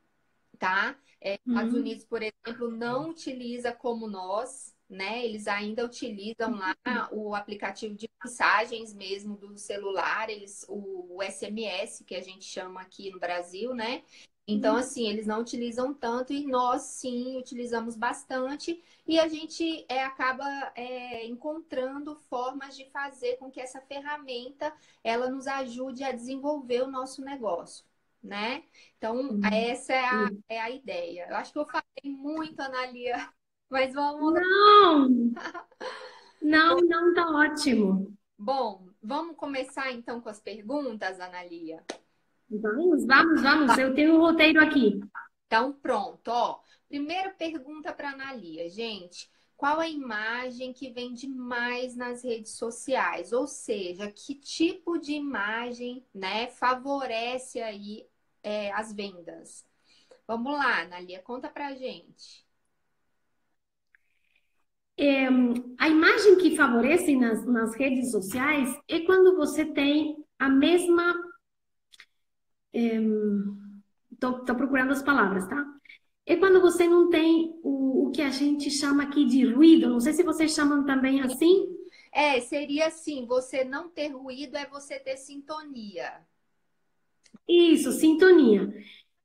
tá? 0.59 0.99
É, 1.21 1.38
uhum. 1.47 1.52
Estados 1.52 1.75
Unidos, 1.75 2.04
por 2.04 2.21
exemplo, 2.21 2.68
não 2.68 3.11
utiliza 3.11 3.73
como 3.73 4.09
nós, 4.09 4.75
né? 4.88 5.25
Eles 5.25 5.49
ainda 5.49 5.85
utilizam 5.85 6.55
lá 6.55 6.76
o 7.12 7.35
aplicativo 7.35 7.95
de 7.95 8.09
mensagens 8.23 8.95
mesmo 8.95 9.37
do 9.37 9.57
celular, 9.59 10.31
eles 10.31 10.64
o, 10.69 11.16
o 11.16 11.23
SMS 11.23 12.05
que 12.05 12.14
a 12.14 12.23
gente 12.23 12.45
chama 12.45 12.81
aqui 12.81 13.11
no 13.11 13.19
Brasil, 13.19 13.75
né? 13.75 14.02
Então, 14.49 14.75
uhum. 14.75 14.81
assim, 14.81 15.09
eles 15.09 15.26
não 15.26 15.40
utilizam 15.40 15.93
tanto 15.93 16.33
e 16.33 16.47
nós 16.47 16.83
sim 16.83 17.37
utilizamos 17.37 17.97
bastante 17.97 18.81
e 19.05 19.19
a 19.19 19.26
gente 19.26 19.85
é, 19.88 20.05
acaba 20.05 20.47
é, 20.76 21.26
encontrando 21.26 22.14
formas 22.14 22.76
de 22.76 22.85
fazer 22.90 23.38
com 23.38 23.50
que 23.50 23.61
essa 23.61 23.81
ferramenta 23.81 24.73
ela 25.02 25.28
nos 25.28 25.49
ajude 25.49 26.05
a 26.05 26.12
desenvolver 26.12 26.83
o 26.83 26.90
nosso 26.90 27.23
negócio 27.23 27.85
né? 28.26 28.64
Então, 28.99 29.16
uhum. 29.16 29.40
essa 29.47 29.93
é 29.93 30.05
a, 30.05 30.31
é 30.49 30.61
a 30.61 30.71
ideia. 30.71 31.26
Eu 31.31 31.37
acho 31.37 31.52
que 31.52 31.59
eu 31.59 31.66
falei 31.66 31.85
muito, 32.05 32.61
Analia, 32.61 33.33
mas 33.70 33.92
vamos. 33.94 34.35
Não! 34.35 35.32
Não, 36.42 36.76
não, 36.76 37.12
tá 37.12 37.28
ótimo. 37.28 38.16
Bom, 38.38 38.87
vamos 39.02 39.37
começar 39.37 39.90
então 39.90 40.20
com 40.20 40.28
as 40.28 40.38
perguntas, 40.38 41.18
Analia? 41.18 41.82
Vamos, 42.49 43.04
vamos, 43.04 43.42
vamos. 43.42 43.76
Eu 43.76 43.92
tenho 43.94 44.14
um 44.14 44.20
roteiro 44.20 44.62
aqui. 44.62 45.00
Então, 45.46 45.73
pronto, 45.73 46.28
ó. 46.28 46.61
Primeira 46.88 47.30
pergunta 47.30 47.92
para 47.92 48.11
Analia, 48.11 48.70
gente. 48.70 49.28
Qual 49.56 49.80
a 49.80 49.88
imagem 49.88 50.73
que 50.73 50.92
vende 50.92 51.26
mais 51.26 51.96
nas 51.96 52.23
redes 52.23 52.52
sociais? 52.52 53.32
Ou 53.32 53.49
seja, 53.49 54.08
que 54.12 54.37
tipo 54.37 54.99
de 54.99 55.14
imagem, 55.14 56.06
né, 56.14 56.46
favorece 56.46 57.61
aí 57.61 58.06
é, 58.40 58.70
as 58.73 58.92
vendas. 58.92 59.66
Vamos 60.28 60.52
lá, 60.52 60.85
Nalia, 60.85 61.20
conta 61.20 61.49
pra 61.49 61.75
gente. 61.75 62.46
É, 64.99 65.26
a 65.79 65.88
imagem 65.88 66.37
que 66.38 66.57
favorece 66.57 67.15
nas, 67.17 67.45
nas 67.47 67.76
redes 67.76 68.11
sociais 68.11 68.75
é 68.88 69.00
quando 69.00 69.37
você 69.37 69.65
tem 69.65 70.17
a 70.38 70.49
mesma. 70.49 71.15
Estou 72.73 74.45
é, 74.49 74.55
procurando 74.55 74.93
as 74.93 75.03
palavras, 75.03 75.47
tá? 75.47 75.65
É 76.25 76.37
quando 76.37 76.61
você 76.61 76.88
não 76.88 77.09
tem 77.11 77.55
o, 77.62 78.09
o 78.09 78.11
que 78.11 78.23
a 78.23 78.31
gente 78.31 78.71
chama 78.71 79.05
aqui 79.05 79.25
de 79.26 79.45
ruído. 79.45 79.91
Não 79.91 80.00
sei 80.00 80.12
se 80.12 80.23
vocês 80.23 80.55
chamam 80.55 80.85
também 80.85 81.21
assim. 81.21 81.69
É, 82.11 82.41
seria 82.41 82.87
assim: 82.87 83.26
você 83.26 83.65
não 83.65 83.91
ter 83.91 84.09
ruído 84.09 84.57
é 84.57 84.67
você 84.67 84.99
ter 84.99 85.19
sintonia. 85.19 86.11
Isso, 87.47 87.93
sintonia. 87.93 88.73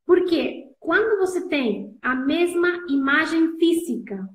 Porque 0.05 0.69
quando 0.79 1.17
você 1.17 1.47
tem 1.47 1.97
a 2.01 2.13
mesma 2.13 2.67
imagem 2.89 3.57
física, 3.57 4.29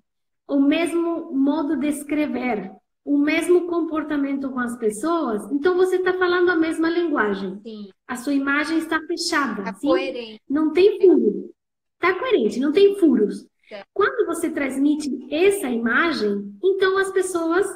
o 0.49 0.61
mesmo 0.61 1.33
modo 1.33 1.77
de 1.77 1.89
escrever, 1.89 2.71
o 3.05 3.19
mesmo 3.19 3.67
comportamento 3.69 4.51
com 4.51 4.59
as 4.59 4.77
pessoas, 4.77 5.51
então 5.53 5.77
você 5.77 5.97
está 5.97 6.13
falando 6.15 6.51
a 6.51 6.57
mesma 6.57 6.89
linguagem. 6.89 7.61
Sim. 7.63 7.89
A 8.07 8.17
sua 8.17 8.35
imagem 8.35 8.79
está 8.79 9.01
fechada. 9.07 9.63
Está 9.63 9.75
coerente. 9.75 10.43
Não 10.49 10.73
tem 10.73 11.01
furo. 11.01 11.51
Está 11.95 12.19
coerente, 12.19 12.61
não 12.61 12.73
tem 12.73 12.99
furos. 12.99 13.47
É. 13.71 13.85
Quando 13.93 14.27
você 14.27 14.51
transmite 14.51 15.09
essa 15.31 15.69
imagem, 15.69 16.53
então 16.63 16.99
as 16.99 17.11
pessoas 17.13 17.67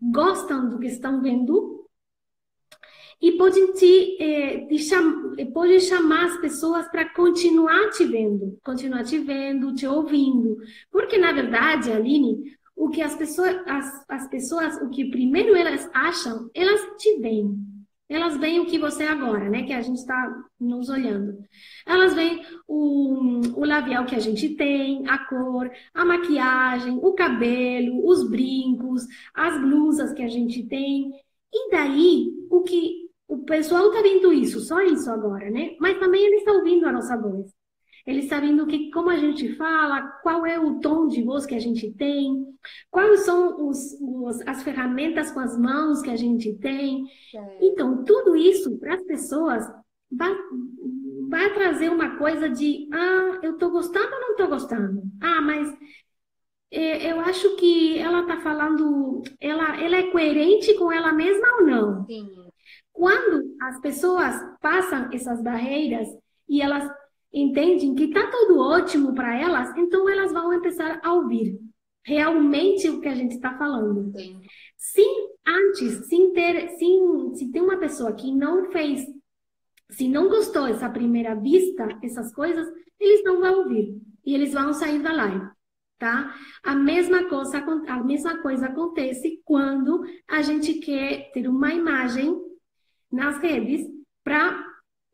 gostam 0.00 0.68
do 0.68 0.78
que 0.78 0.86
estão 0.86 1.20
vendo 1.20 1.69
e 3.20 3.32
pode 3.32 3.74
te, 3.74 4.16
eh, 4.20 4.66
te 4.66 4.78
cham 4.78 5.34
pode 5.52 5.80
chamar 5.80 6.26
as 6.26 6.38
pessoas 6.38 6.88
para 6.88 7.08
continuar 7.10 7.90
te 7.90 8.04
vendo, 8.04 8.58
continuar 8.64 9.04
te 9.04 9.18
vendo, 9.18 9.74
te 9.74 9.86
ouvindo. 9.86 10.58
Porque, 10.90 11.18
na 11.18 11.32
verdade, 11.32 11.92
Aline, 11.92 12.56
o 12.74 12.88
que 12.88 13.02
as 13.02 13.14
pessoas, 13.14 13.56
as, 13.66 14.04
as 14.08 14.28
pessoas, 14.28 14.76
o 14.82 14.88
que 14.88 15.10
primeiro 15.10 15.54
elas 15.54 15.88
acham, 15.92 16.50
elas 16.54 16.80
te 16.96 17.18
veem. 17.18 17.58
Elas 18.08 18.36
veem 18.38 18.58
o 18.58 18.66
que 18.66 18.78
você 18.78 19.04
é 19.04 19.08
agora, 19.08 19.48
né? 19.48 19.62
Que 19.62 19.72
a 19.72 19.82
gente 19.82 19.98
está 19.98 20.42
nos 20.58 20.88
olhando. 20.88 21.44
Elas 21.86 22.12
veem 22.12 22.42
o, 22.66 23.40
o 23.54 23.64
labial 23.64 24.04
que 24.04 24.16
a 24.16 24.18
gente 24.18 24.48
tem, 24.56 25.06
a 25.06 25.18
cor, 25.26 25.70
a 25.94 26.04
maquiagem, 26.04 26.98
o 27.00 27.12
cabelo, 27.12 28.04
os 28.04 28.28
brincos, 28.28 29.06
as 29.32 29.60
blusas 29.60 30.12
que 30.12 30.22
a 30.22 30.28
gente 30.28 30.64
tem. 30.64 31.12
E 31.52 31.70
daí, 31.70 32.32
o 32.50 32.62
que 32.62 32.99
o 33.30 33.38
pessoal 33.44 33.88
está 33.88 34.02
vendo 34.02 34.32
isso, 34.32 34.58
só 34.60 34.80
isso 34.80 35.08
agora, 35.08 35.48
né? 35.50 35.76
Mas 35.78 36.00
também 36.00 36.20
eles 36.20 36.40
estão 36.40 36.56
ouvindo 36.56 36.84
a 36.86 36.92
nossa 36.92 37.16
voz. 37.16 37.54
Eles 38.04 38.26
sabem 38.26 38.56
do 38.56 38.66
que, 38.66 38.90
como 38.90 39.08
a 39.08 39.16
gente 39.16 39.54
fala, 39.54 40.02
qual 40.22 40.44
é 40.44 40.58
o 40.58 40.80
tom 40.80 41.06
de 41.06 41.22
voz 41.22 41.46
que 41.46 41.54
a 41.54 41.60
gente 41.60 41.92
tem, 41.92 42.44
quais 42.90 43.20
são 43.20 43.68
os, 43.68 43.78
os 44.00 44.40
as 44.48 44.64
ferramentas 44.64 45.30
com 45.30 45.38
as 45.38 45.56
mãos 45.56 46.02
que 46.02 46.10
a 46.10 46.16
gente 46.16 46.52
tem. 46.54 47.04
É. 47.32 47.58
Então, 47.66 48.02
tudo 48.02 48.34
isso 48.34 48.76
para 48.78 48.94
as 48.94 49.02
pessoas 49.04 49.64
vai, 50.10 50.34
vai 51.28 51.54
trazer 51.54 51.88
uma 51.88 52.16
coisa 52.16 52.50
de, 52.50 52.88
ah, 52.92 53.38
eu 53.44 53.52
estou 53.52 53.70
gostando 53.70 54.12
ou 54.12 54.20
não 54.20 54.30
estou 54.30 54.48
gostando? 54.48 55.02
Ah, 55.20 55.40
mas 55.40 55.72
é, 56.72 57.12
eu 57.12 57.20
acho 57.20 57.54
que 57.56 57.96
ela 57.96 58.22
está 58.22 58.40
falando, 58.40 59.22
ela, 59.38 59.80
ela 59.80 59.96
é 59.96 60.10
coerente 60.10 60.74
com 60.74 60.90
ela 60.90 61.12
mesma 61.12 61.58
ou 61.60 61.66
não? 61.66 62.06
Sim. 62.06 62.39
Quando 63.00 63.56
as 63.62 63.80
pessoas 63.80 64.34
passam 64.60 65.08
essas 65.10 65.42
barreiras 65.42 66.06
e 66.46 66.60
elas 66.60 66.86
entendem 67.32 67.94
que 67.94 68.04
está 68.04 68.26
tudo 68.26 68.58
ótimo 68.58 69.14
para 69.14 69.40
elas, 69.40 69.74
então 69.78 70.06
elas 70.06 70.30
vão 70.30 70.50
começar 70.50 71.00
a 71.02 71.14
ouvir 71.14 71.58
realmente 72.04 72.90
o 72.90 73.00
que 73.00 73.08
a 73.08 73.14
gente 73.14 73.36
está 73.36 73.56
falando. 73.56 74.12
Sim. 74.18 74.38
Se 74.76 75.02
antes, 75.46 76.08
se, 76.08 76.28
ter, 76.34 76.68
se, 76.72 76.86
se 77.36 77.50
tem 77.50 77.62
uma 77.62 77.78
pessoa 77.78 78.12
que 78.12 78.30
não 78.34 78.70
fez, 78.70 79.02
se 79.88 80.06
não 80.06 80.28
gostou 80.28 80.66
essa 80.66 80.90
primeira 80.90 81.34
vista, 81.34 81.88
essas 82.02 82.34
coisas, 82.34 82.68
eles 83.00 83.24
não 83.24 83.40
vão 83.40 83.60
ouvir 83.60 83.98
e 84.26 84.34
eles 84.34 84.52
vão 84.52 84.74
sair 84.74 85.02
da 85.02 85.14
live. 85.14 85.48
Tá? 85.98 86.34
A 86.62 86.74
mesma 86.74 87.24
coisa, 87.30 87.64
a 87.88 88.04
mesma 88.04 88.42
coisa 88.42 88.66
acontece 88.66 89.40
quando 89.42 90.02
a 90.28 90.42
gente 90.42 90.74
quer 90.74 91.30
ter 91.32 91.48
uma 91.48 91.72
imagem 91.72 92.49
nas 93.10 93.38
redes 93.38 93.86
para 94.22 94.64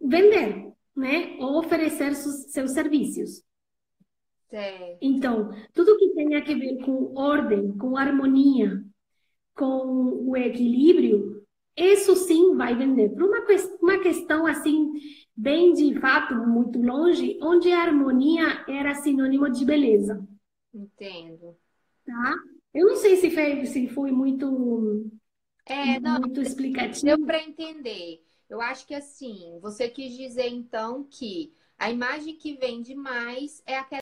vender, 0.01 0.73
né? 0.95 1.37
Ou 1.39 1.59
oferecer 1.59 2.15
seus 2.15 2.73
serviços. 2.73 3.43
Sim. 4.51 4.99
Então, 5.01 5.51
tudo 5.73 5.99
que 5.99 6.15
tem 6.15 6.35
a 6.37 6.41
ver 6.41 6.85
com 6.85 7.15
ordem, 7.17 7.77
com 7.77 7.97
harmonia, 7.97 8.85
com 9.55 10.29
o 10.29 10.37
equilíbrio, 10.37 11.45
isso 11.77 12.15
sim 12.17 12.55
vai 12.55 12.75
vender. 12.75 13.11
Por 13.11 13.25
uma, 13.25 13.45
uma 13.81 13.99
questão 13.99 14.47
assim, 14.47 14.93
bem 15.37 15.73
de 15.73 15.99
fato, 16.01 16.35
muito 16.35 16.81
longe, 16.81 17.39
onde 17.43 17.71
a 17.71 17.83
harmonia 17.83 18.65
era 18.69 18.95
sinônimo 18.95 19.51
de 19.51 19.65
beleza. 19.65 20.27
Entendo. 20.73 21.57
Tá? 22.07 22.35
Eu 22.73 22.87
não 22.87 22.97
sei 22.97 23.17
se 23.17 23.31
foi, 23.31 23.67
se 23.67 23.89
foi 23.89 24.13
muito, 24.13 25.11
é, 25.67 26.01
não, 26.01 26.21
muito 26.21 26.41
explicativo. 26.41 27.05
Deu 27.05 27.27
para 27.27 27.43
entender. 27.43 28.25
Eu 28.49 28.61
acho 28.61 28.87
que 28.87 28.95
assim, 28.95 29.59
você 29.61 29.89
quis 29.89 30.17
dizer 30.17 30.49
então 30.49 31.05
que 31.05 31.53
a 31.79 31.91
imagem 31.91 32.37
que 32.37 32.55
vende 32.55 32.95
mais 32.95 33.63
é 33.67 33.77
aquela 33.77 34.01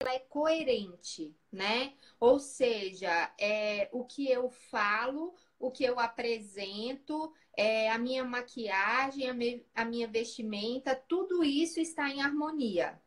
que 0.00 0.08
é 0.08 0.18
coerente, 0.18 1.34
né? 1.50 1.94
Ou 2.18 2.38
seja, 2.38 3.32
é 3.38 3.88
o 3.92 4.04
que 4.04 4.30
eu 4.30 4.50
falo 4.50 5.34
o 5.60 5.70
que 5.70 5.84
eu 5.84 6.00
apresento, 6.00 7.32
é, 7.54 7.90
a 7.90 7.98
minha 7.98 8.24
maquiagem, 8.24 9.28
a, 9.28 9.34
me, 9.34 9.62
a 9.74 9.84
minha 9.84 10.08
vestimenta, 10.08 10.96
tudo 10.96 11.44
isso 11.44 11.78
está 11.78 12.08
em 12.08 12.22
harmonia, 12.22 12.98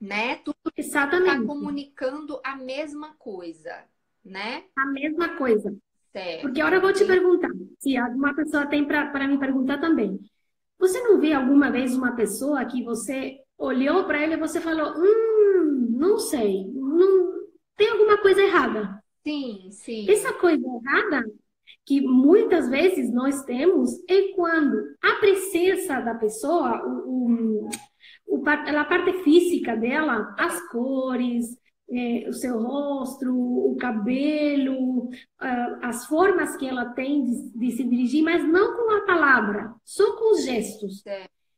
né? 0.00 0.36
Tudo 0.36 0.56
está 0.76 1.08
comunicando 1.44 2.40
a 2.44 2.54
mesma 2.54 3.14
coisa, 3.14 3.84
né? 4.24 4.64
A 4.76 4.86
mesma 4.86 5.36
coisa. 5.36 5.76
Certo. 6.12 6.42
Porque 6.42 6.60
agora 6.60 6.76
eu 6.76 6.80
vou 6.80 6.92
te 6.92 7.04
perguntar, 7.04 7.50
se 7.78 7.96
alguma 7.96 8.34
pessoa 8.34 8.66
tem 8.66 8.84
para 8.86 9.28
me 9.28 9.38
perguntar 9.38 9.78
também. 9.78 10.18
Você 10.78 11.00
não 11.00 11.20
vê 11.20 11.32
alguma 11.32 11.70
vez 11.70 11.94
uma 11.96 12.14
pessoa 12.14 12.64
que 12.64 12.82
você 12.84 13.36
olhou 13.58 14.04
para 14.04 14.22
ela 14.22 14.34
e 14.34 14.38
você 14.38 14.60
falou, 14.60 14.94
hum, 14.96 15.88
não 15.90 16.18
sei, 16.18 16.64
não 16.72 17.32
tem 17.76 17.90
alguma 17.90 18.18
coisa 18.18 18.40
errada? 18.40 19.02
Sim, 19.26 19.68
sim. 19.70 20.10
Essa 20.10 20.32
coisa 20.32 20.64
errada 20.64 21.24
que 21.84 22.00
muitas 22.00 22.68
vezes 22.68 23.12
nós 23.12 23.42
temos 23.44 23.90
é 24.08 24.32
quando 24.34 24.76
a 25.02 25.14
presença 25.16 26.00
da 26.00 26.14
pessoa, 26.14 26.82
o, 26.86 27.66
o, 27.66 27.70
o 28.26 28.42
a 28.48 28.84
parte 28.84 29.12
física 29.24 29.76
dela, 29.76 30.34
as 30.38 30.60
cores, 30.68 31.56
é, 31.90 32.28
o 32.28 32.32
seu 32.32 32.60
rosto, 32.60 33.26
o 33.30 33.76
cabelo, 33.76 35.08
as 35.82 36.06
formas 36.06 36.56
que 36.56 36.66
ela 36.66 36.86
tem 36.86 37.24
de, 37.24 37.50
de, 37.58 37.70
se 37.72 37.84
dirigir, 37.84 38.22
mas 38.22 38.46
não 38.46 38.76
com 38.76 38.90
a 38.92 39.06
palavra, 39.06 39.74
só 39.84 40.16
com 40.16 40.32
os 40.32 40.44
gestos. 40.44 41.02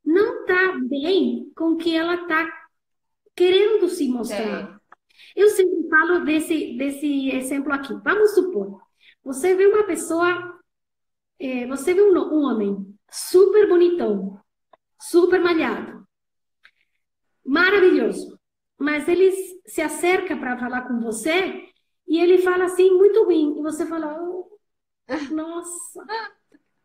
Não 0.04 0.42
está 0.42 0.78
bem 0.88 1.50
com 1.54 1.72
o 1.72 1.76
que 1.76 1.96
ela 1.96 2.14
está 2.14 2.48
querendo 3.34 3.88
se 3.88 4.08
mostrar. 4.08 4.80
Eu 5.34 5.48
sempre 5.50 5.88
falo 5.88 6.24
desse, 6.24 6.76
desse 6.76 7.30
exemplo 7.30 7.72
aqui. 7.72 7.94
Vamos 8.04 8.34
supor, 8.34 8.80
você 9.22 9.54
vê 9.54 9.66
uma 9.66 9.84
pessoa, 9.84 10.60
é, 11.38 11.66
você 11.66 11.92
vê 11.92 12.02
um, 12.02 12.16
um 12.16 12.44
homem 12.44 12.96
super 13.10 13.68
bonitão, 13.68 14.40
super 14.98 15.40
malhado, 15.40 16.06
maravilhoso, 17.44 18.39
mas 18.80 19.06
ele 19.06 19.30
se 19.66 19.82
acerca 19.82 20.34
para 20.34 20.56
falar 20.56 20.88
com 20.88 20.98
você 21.00 21.64
e 22.08 22.18
ele 22.18 22.38
fala 22.38 22.64
assim 22.64 22.90
muito 22.96 23.24
ruim 23.24 23.58
e 23.58 23.62
você 23.62 23.84
fala, 23.84 24.18
oh, 24.18 24.58
nossa. 25.34 26.02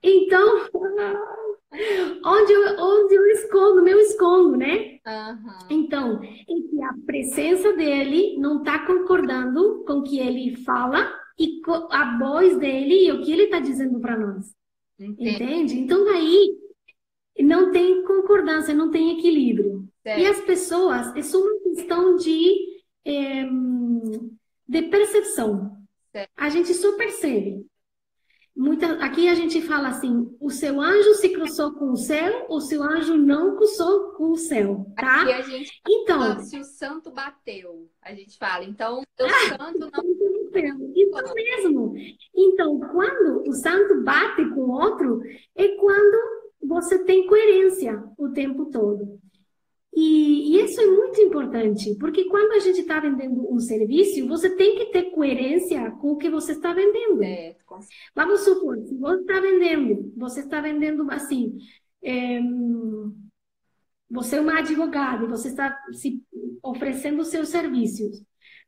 Então, 0.04 0.70
onde 2.25 2.52
eu, 2.52 2.75
onde 2.78 3.16
eu 3.16 3.25
escondo, 3.28 3.82
meu 3.82 3.98
escondo, 4.00 4.58
né? 4.58 5.00
Uhum. 5.08 5.68
Então, 5.70 6.22
é 6.22 6.84
a 6.84 6.94
presença 7.06 7.72
dele 7.74 8.38
não 8.40 8.58
está 8.58 8.86
concordando 8.86 9.86
com 9.88 10.00
o 10.00 10.04
que 10.04 10.20
ele 10.20 10.58
fala 10.58 11.12
e 11.40 11.62
a 11.92 12.20
voz 12.20 12.58
dele 12.58 13.08
e 13.08 13.12
o 13.14 13.22
que 13.22 13.32
ele 13.32 13.44
está 13.44 13.60
dizendo 13.60 14.02
para 14.02 14.18
nós. 14.18 14.54
Entendi. 15.00 15.30
Entende? 15.30 15.80
Então, 15.80 16.08
aí 16.10 16.58
não 17.40 17.72
tem 17.72 18.04
concordância, 18.04 18.74
não 18.74 18.92
tem 18.92 19.18
equilíbrio. 19.18 19.88
Certo. 20.04 20.20
E 20.20 20.25
as 20.28 20.42
pessoas, 20.42 21.16
é 21.16 21.22
só 21.22 21.40
uma 21.40 21.55
questão 21.75 22.15
de, 22.15 22.84
é, 23.05 23.44
de 24.67 24.82
percepção. 24.84 25.77
Certo. 26.12 26.32
A 26.38 26.50
gente 26.50 26.74
só 26.74 26.96
percebe. 26.96 27.65
Muita, 28.56 28.93
aqui 29.04 29.28
a 29.28 29.36
gente 29.36 29.62
fala 29.62 29.89
assim: 29.89 30.34
o 30.39 30.50
seu 30.50 30.80
anjo 30.80 31.13
se 31.15 31.28
cruzou 31.30 31.73
com 31.73 31.91
o 31.91 31.97
céu, 31.97 32.45
o 32.50 32.62
seu 32.62 32.82
anjo 32.82 33.17
não 33.17 33.58
cruzou 33.58 34.13
com 34.13 34.32
o 34.32 34.38
céu, 34.38 34.86
tá? 34.95 35.23
Aqui 35.23 35.34
a 35.34 35.41
gente 35.41 35.82
então, 35.86 36.19
fala 36.19 36.39
se 36.39 36.58
o 36.58 36.63
santo 36.63 37.12
bateu, 37.12 37.89
a 38.02 38.13
gente 38.13 38.38
fala. 38.38 38.63
Então, 38.63 39.02
o 39.02 39.58
santo 39.58 39.91
não 39.91 40.15
isso 40.56 41.34
mesmo. 41.34 41.95
Então, 42.34 42.80
quando 42.80 43.43
o 43.45 43.54
santo 43.54 44.02
bate 44.04 44.50
com 44.52 44.62
o 44.62 44.71
outro, 44.71 45.21
é 45.54 45.67
quando 45.76 46.17
você 46.63 47.04
tem 47.04 47.28
coerência 47.28 48.02
o 48.17 48.30
tempo 48.30 48.67
todo. 48.67 49.19
E, 49.95 50.58
e 50.58 50.62
isso 50.62 50.81
é 50.81 50.86
muito 50.86 51.21
importante, 51.21 51.95
porque 51.95 52.25
quando 52.25 52.51
a 52.51 52.60
gente 52.60 52.81
está 52.81 52.99
vendendo 52.99 53.49
um 53.51 53.60
serviço, 53.60 54.27
você 54.27 54.53
tem 54.55 54.75
que 54.77 54.88
ter 54.91 55.12
coerência 55.12 55.89
com 55.91 56.12
o 56.12 56.17
que 56.17 56.29
você 56.29 56.51
está 56.51 56.73
vendendo. 56.73 57.23
É, 57.23 57.55
Vamos 58.13 58.41
supor, 58.41 58.77
se 58.79 58.95
você 58.97 59.21
está 59.21 59.39
vendendo, 59.39 60.13
você 60.17 60.39
está 60.41 60.60
vendendo 60.60 61.10
assim, 61.12 61.58
é, 62.03 62.41
você 64.10 64.36
é 64.36 64.41
uma 64.41 64.60
advogada, 64.60 65.27
você 65.27 65.47
está 65.47 65.77
se 65.93 66.21
oferecendo 66.62 67.23
seus 67.23 67.49
serviços, 67.49 68.21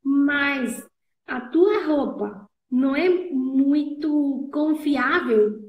mas 0.04 0.88
a 1.26 1.42
tua 1.42 1.86
roupa 1.86 2.50
não 2.72 2.96
é 2.96 3.10
muito 3.10 4.50
confiável, 4.54 5.60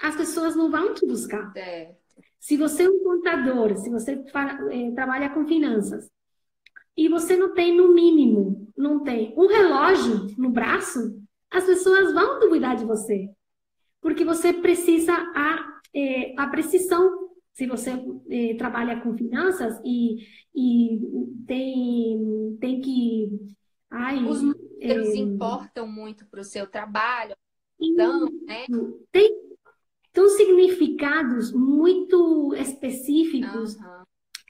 as 0.00 0.16
pessoas 0.16 0.54
não 0.54 0.70
vão 0.70 0.94
te 0.94 1.06
buscar. 1.06 1.52
Se 2.40 2.56
você 2.56 2.84
é 2.84 2.90
um 2.90 3.04
contador, 3.04 3.76
se 3.76 3.90
você 3.90 4.12
é, 4.70 4.90
trabalha 4.92 5.28
com 5.30 5.46
finanças, 5.46 6.10
e 6.96 7.08
você 7.08 7.36
não 7.36 7.54
tem, 7.54 7.76
no 7.76 7.94
mínimo, 7.94 8.68
não 8.76 9.02
tem 9.02 9.34
um 9.36 9.46
relógio 9.46 10.26
no 10.36 10.50
braço, 10.50 11.22
as 11.50 11.64
pessoas 11.64 12.12
vão 12.12 12.40
duvidar 12.40 12.76
de 12.76 12.84
você. 12.84 13.28
Porque 14.00 14.24
você 14.24 14.52
precisa 14.52 15.12
a, 15.12 15.80
é, 15.94 16.34
a 16.36 16.46
precisão. 16.48 17.30
Se 17.52 17.66
você 17.66 17.92
é, 18.30 18.54
trabalha 18.54 19.00
com 19.00 19.16
finanças 19.16 19.78
e, 19.84 20.26
e 20.54 20.98
tem, 21.46 22.56
tem 22.60 22.80
que. 22.80 23.28
Ai, 23.90 24.24
Os 24.24 24.42
eles 24.78 25.08
é... 25.10 25.16
importam 25.16 25.86
muito 25.86 26.26
para 26.26 26.40
o 26.40 26.44
seu 26.44 26.66
trabalho. 26.66 27.36
Então, 27.78 28.26
né? 28.46 28.66
Tem, 29.10 29.30
tem 30.12 30.28
significados 30.28 31.52
muito 31.52 32.54
específicos 32.54 33.76
uhum. 33.76 34.02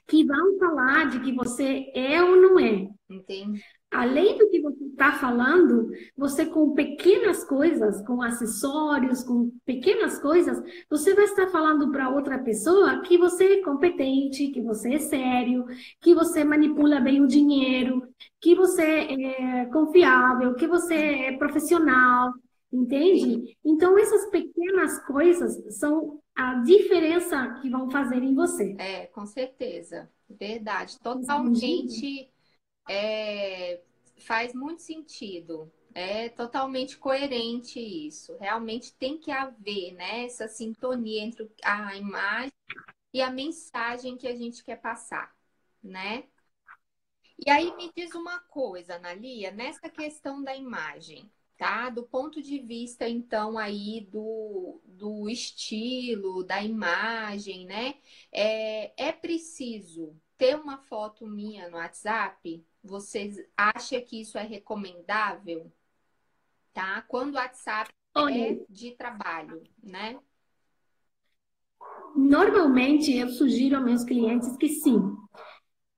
que 0.07 0.25
vão 0.25 0.57
falar 0.57 1.09
de 1.09 1.19
que 1.19 1.33
você 1.33 1.91
é 1.93 2.23
ou 2.23 2.35
não 2.35 2.59
é. 2.59 2.87
Entendi 3.09 3.61
além 3.91 4.37
do 4.37 4.49
que 4.49 4.61
você 4.61 4.85
está 4.85 5.11
falando, 5.11 5.91
você 6.15 6.45
com 6.45 6.73
pequenas 6.73 7.43
coisas, 7.43 8.01
com 8.07 8.21
acessórios, 8.21 9.21
com 9.21 9.51
pequenas 9.65 10.17
coisas, 10.17 10.57
você 10.89 11.13
vai 11.13 11.25
estar 11.25 11.47
falando 11.47 11.91
para 11.91 12.09
outra 12.09 12.39
pessoa 12.39 13.01
que 13.01 13.17
você 13.17 13.55
é 13.55 13.61
competente, 13.61 14.47
que 14.47 14.61
você 14.61 14.93
é 14.93 14.99
sério, 14.99 15.65
que 15.99 16.15
você 16.15 16.43
manipula 16.45 17.01
bem 17.01 17.21
o 17.21 17.27
dinheiro, 17.27 18.01
que 18.39 18.55
você 18.55 18.81
é 18.81 19.65
confiável, 19.65 20.55
que 20.55 20.67
você 20.67 20.95
é 20.95 21.37
profissional, 21.37 22.31
entende? 22.71 23.57
Então 23.63 23.97
essas 23.97 24.29
pequenas 24.29 24.99
coisas 25.05 25.77
são 25.77 26.21
a 26.35 26.55
diferença 26.63 27.59
que 27.61 27.69
vão 27.69 27.89
fazer 27.89 28.23
em 28.23 28.33
você. 28.33 28.75
É, 28.79 29.07
com 29.07 29.25
certeza. 29.25 30.09
Verdade. 30.29 30.99
Totalmente 30.99 32.31
é, 32.89 33.81
faz 34.19 34.53
muito 34.53 34.81
sentido. 34.81 35.71
É 35.93 36.29
totalmente 36.29 36.97
coerente 36.97 37.79
isso. 37.79 38.37
Realmente 38.37 38.93
tem 38.95 39.17
que 39.17 39.29
haver 39.29 39.93
né, 39.93 40.25
essa 40.25 40.47
sintonia 40.47 41.21
entre 41.21 41.51
a 41.63 41.95
imagem 41.97 42.51
e 43.13 43.21
a 43.21 43.29
mensagem 43.29 44.17
que 44.17 44.27
a 44.27 44.35
gente 44.35 44.63
quer 44.63 44.77
passar, 44.77 45.35
né? 45.83 46.23
E 47.45 47.49
aí 47.49 47.75
me 47.75 47.91
diz 47.95 48.13
uma 48.13 48.39
coisa, 48.39 48.95
Analia, 48.95 49.51
nessa 49.51 49.89
questão 49.89 50.43
da 50.43 50.55
imagem, 50.55 51.29
tá? 51.61 51.91
Do 51.91 52.01
ponto 52.01 52.41
de 52.41 52.57
vista, 52.57 53.07
então, 53.07 53.55
aí 53.55 54.07
do, 54.09 54.81
do 54.83 55.29
estilo, 55.29 56.43
da 56.43 56.63
imagem, 56.63 57.67
né? 57.67 57.97
É, 58.31 58.91
é 59.09 59.11
preciso 59.11 60.19
ter 60.39 60.55
uma 60.55 60.79
foto 60.79 61.27
minha 61.27 61.69
no 61.69 61.77
WhatsApp 61.77 62.65
vocês 62.83 63.37
acham 63.55 64.01
que 64.01 64.21
isso 64.21 64.39
é 64.39 64.41
recomendável? 64.41 65.71
Tá? 66.73 67.03
Quando 67.03 67.35
o 67.35 67.37
WhatsApp 67.37 67.91
Olha, 68.15 68.53
é 68.53 68.65
de 68.67 68.93
trabalho, 68.93 69.61
né? 69.83 70.19
Normalmente 72.15 73.15
eu 73.15 73.29
sugiro 73.29 73.75
aos 73.75 73.85
meus 73.85 74.03
clientes 74.03 74.57
que 74.57 74.67
sim. 74.67 74.99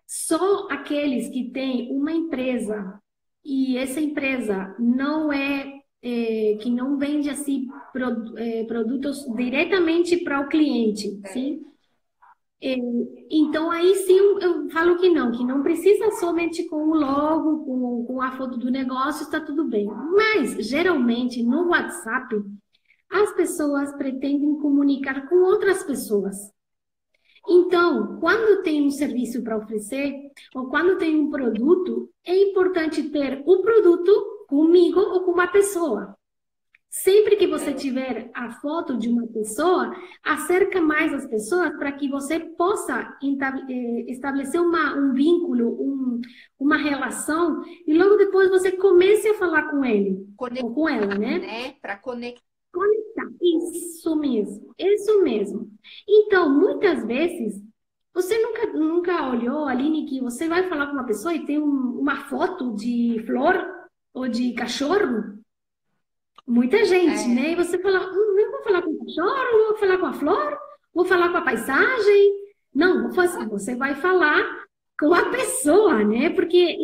Só 0.05 0.67
aqueles 0.69 1.29
que 1.29 1.51
têm 1.51 1.89
uma 1.95 2.11
empresa 2.11 3.01
e 3.43 3.77
essa 3.77 3.99
empresa 3.99 4.75
não 4.79 5.31
é, 5.31 5.81
é, 6.01 6.57
que 6.61 6.69
não 6.69 6.97
vende 6.97 7.29
assim 7.29 7.67
pro, 7.91 8.37
é, 8.37 8.63
produtos 8.63 9.25
diretamente 9.35 10.17
para 10.17 10.41
o 10.41 10.47
cliente, 10.47 11.19
é. 11.25 11.27
sim? 11.29 11.61
É, 12.65 12.77
então 13.29 13.69
aí 13.69 13.93
sim 13.95 14.17
eu 14.39 14.69
falo 14.69 14.97
que 14.97 15.09
não, 15.09 15.33
que 15.33 15.43
não 15.43 15.61
precisa 15.61 16.11
somente 16.11 16.63
com 16.69 16.87
o 16.87 16.95
logo, 16.95 17.65
com, 17.65 18.05
com 18.05 18.21
a 18.21 18.31
foto 18.37 18.57
do 18.57 18.71
negócio, 18.71 19.23
está 19.23 19.41
tudo 19.41 19.65
bem. 19.65 19.85
Mas 19.85 20.65
geralmente 20.65 21.43
no 21.43 21.67
WhatsApp 21.67 22.41
as 23.11 23.33
pessoas 23.33 23.91
pretendem 23.97 24.57
comunicar 24.59 25.27
com 25.27 25.35
outras 25.43 25.83
pessoas. 25.83 26.52
Então, 27.47 28.17
quando 28.19 28.63
tem 28.63 28.81
um 28.81 28.89
serviço 28.89 29.43
para 29.43 29.57
oferecer, 29.57 30.13
ou 30.55 30.69
quando 30.69 30.97
tem 30.97 31.15
um 31.19 31.29
produto, 31.29 32.09
é 32.25 32.35
importante 32.35 33.09
ter 33.09 33.43
o 33.45 33.61
produto 33.61 34.45
comigo 34.47 34.99
ou 34.99 35.25
com 35.25 35.31
uma 35.31 35.47
pessoa. 35.47 36.15
Sempre 36.89 37.37
que 37.37 37.47
você 37.47 37.73
tiver 37.73 38.29
a 38.35 38.51
foto 38.61 38.95
de 38.95 39.09
uma 39.09 39.25
pessoa, 39.25 39.91
acerca 40.23 40.79
mais 40.79 41.11
as 41.11 41.25
pessoas 41.27 41.75
para 41.77 41.91
que 41.91 42.07
você 42.07 42.39
possa 42.39 43.17
eh, 43.67 44.11
estabelecer 44.11 44.61
uma, 44.61 44.95
um 44.95 45.11
vínculo, 45.11 45.69
um, 45.81 46.21
uma 46.59 46.77
relação, 46.77 47.63
e 47.87 47.97
logo 47.97 48.15
depois 48.15 48.47
você 48.51 48.71
comece 48.73 49.27
a 49.27 49.33
falar 49.39 49.71
com 49.71 49.83
ele, 49.83 50.23
conectar, 50.37 50.63
ou 50.67 50.73
com 50.73 50.87
ela, 50.87 51.15
né? 51.15 51.39
né? 51.39 51.75
Para 51.81 51.97
conectar. 51.97 52.52
Isso 53.43 54.15
mesmo, 54.15 54.73
isso 54.79 55.21
mesmo. 55.21 55.69
Então, 56.07 56.49
muitas 56.49 57.05
vezes, 57.05 57.61
você 58.13 58.37
nunca, 58.37 58.67
nunca 58.67 59.29
olhou, 59.29 59.65
Aline, 59.65 60.05
que 60.05 60.21
você 60.21 60.47
vai 60.47 60.69
falar 60.69 60.87
com 60.87 60.93
uma 60.93 61.05
pessoa 61.05 61.33
e 61.33 61.45
tem 61.45 61.59
um, 61.59 61.99
uma 61.99 62.29
foto 62.29 62.73
de 62.75 63.21
flor 63.25 63.55
ou 64.13 64.29
de 64.29 64.53
cachorro? 64.53 65.39
Muita 66.47 66.85
gente, 66.85 67.23
é. 67.23 67.27
né? 67.27 67.51
E 67.51 67.55
você 67.55 67.77
fala, 67.79 67.99
hum, 67.99 68.35
não 68.35 68.51
vou 68.51 68.63
falar 68.63 68.81
com 68.81 68.91
o 68.91 69.05
cachorro, 69.05 69.67
vou 69.67 69.77
falar 69.77 69.97
com 69.97 70.05
a 70.05 70.13
flor, 70.13 70.57
vou 70.93 71.05
falar 71.05 71.29
com 71.29 71.37
a 71.37 71.41
paisagem. 71.41 72.43
Não, 72.73 73.11
você 73.49 73.75
vai 73.75 73.95
falar 73.95 74.63
com 74.99 75.13
a 75.13 75.29
pessoa, 75.29 76.03
né? 76.03 76.29
Porque 76.29 76.77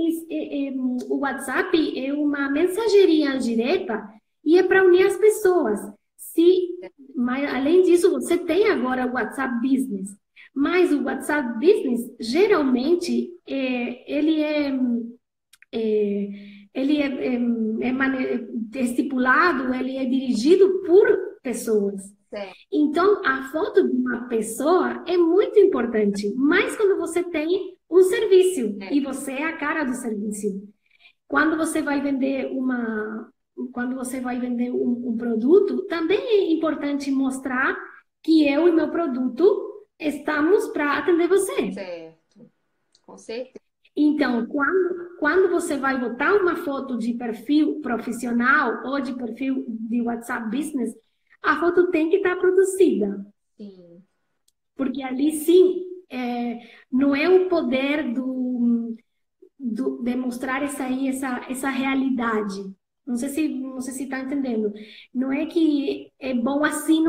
o 1.07 1.19
WhatsApp 1.19 2.05
é 2.05 2.13
uma 2.13 2.49
mensageria 2.49 3.37
direta 3.37 4.09
e 4.43 4.57
é 4.57 4.63
para 4.63 4.83
unir 4.83 5.07
as 5.07 5.15
pessoas. 5.17 5.79
Se, 6.19 6.69
mas, 7.15 7.51
além 7.51 7.81
disso, 7.81 8.11
você 8.11 8.37
tem 8.37 8.67
agora 8.69 9.07
o 9.07 9.13
WhatsApp 9.13 9.55
Business. 9.61 10.15
Mas 10.53 10.91
o 10.91 11.03
WhatsApp 11.03 11.53
Business, 11.53 12.15
geralmente, 12.19 13.31
é, 13.47 14.13
ele 14.13 14.41
é, 14.41 14.79
é 15.71 16.29
ele 16.73 17.01
é, 17.01 17.07
é, 17.07 17.35
é, 18.75 18.81
estipulado, 18.81 19.73
ele 19.73 19.97
é 19.97 20.05
dirigido 20.05 20.83
por 20.85 21.07
pessoas. 21.41 22.13
Então, 22.71 23.25
a 23.25 23.49
foto 23.51 23.87
de 23.87 23.95
uma 23.95 24.27
pessoa 24.27 25.03
é 25.07 25.17
muito 25.17 25.57
importante, 25.57 26.31
mas 26.35 26.75
quando 26.77 26.97
você 26.97 27.23
tem 27.23 27.75
um 27.89 28.03
serviço 28.03 28.77
é. 28.81 28.93
e 28.93 29.01
você 29.01 29.31
é 29.31 29.45
a 29.45 29.57
cara 29.57 29.83
do 29.83 29.95
serviço. 29.95 30.61
Quando 31.27 31.57
você 31.57 31.81
vai 31.81 32.01
vender 32.01 32.51
uma, 32.51 33.31
quando 33.71 33.95
você 33.95 34.19
vai 34.19 34.39
vender 34.39 34.71
um, 34.71 35.09
um 35.09 35.17
produto, 35.17 35.85
também 35.87 36.19
é 36.19 36.51
importante 36.51 37.11
mostrar 37.11 37.77
que 38.23 38.47
eu 38.47 38.67
e 38.67 38.71
meu 38.71 38.89
produto 38.89 39.85
estamos 39.99 40.67
para 40.69 40.97
atender 40.97 41.27
você. 41.27 41.71
Certo, 41.71 42.49
com 43.05 43.17
certeza. 43.17 43.59
Então, 43.95 44.45
quando, 44.45 45.17
quando 45.19 45.49
você 45.49 45.77
vai 45.77 45.99
botar 45.99 46.33
uma 46.33 46.55
foto 46.55 46.97
de 46.97 47.13
perfil 47.13 47.81
profissional 47.81 48.81
ou 48.85 49.01
de 49.01 49.13
perfil 49.13 49.65
de 49.67 50.01
WhatsApp 50.01 50.49
Business, 50.55 50.95
a 51.41 51.59
foto 51.59 51.91
tem 51.91 52.09
que 52.09 52.17
estar 52.17 52.37
produzida. 52.37 53.25
Sim. 53.57 54.01
Porque 54.75 55.03
ali 55.03 55.33
sim, 55.33 55.83
é, 56.09 56.59
não 56.89 57.13
é 57.13 57.27
o 57.29 57.49
poder 57.49 58.13
do, 58.13 58.95
do 59.59 60.01
demonstrar 60.01 60.63
essa 60.63 60.85
aí, 60.85 61.09
essa, 61.09 61.45
essa 61.49 61.69
realidade. 61.69 62.73
Não 63.09 63.17
sei 63.17 63.29
se 63.29 63.49
não 63.49 63.81
sei 63.81 63.93
se 63.93 64.03
está 64.03 64.19
entendendo. 64.19 64.71
Não 65.13 65.31
é 65.31 65.45
que 65.45 66.11
é 66.19 66.33
bom 66.33 66.63
assim, 66.63 67.03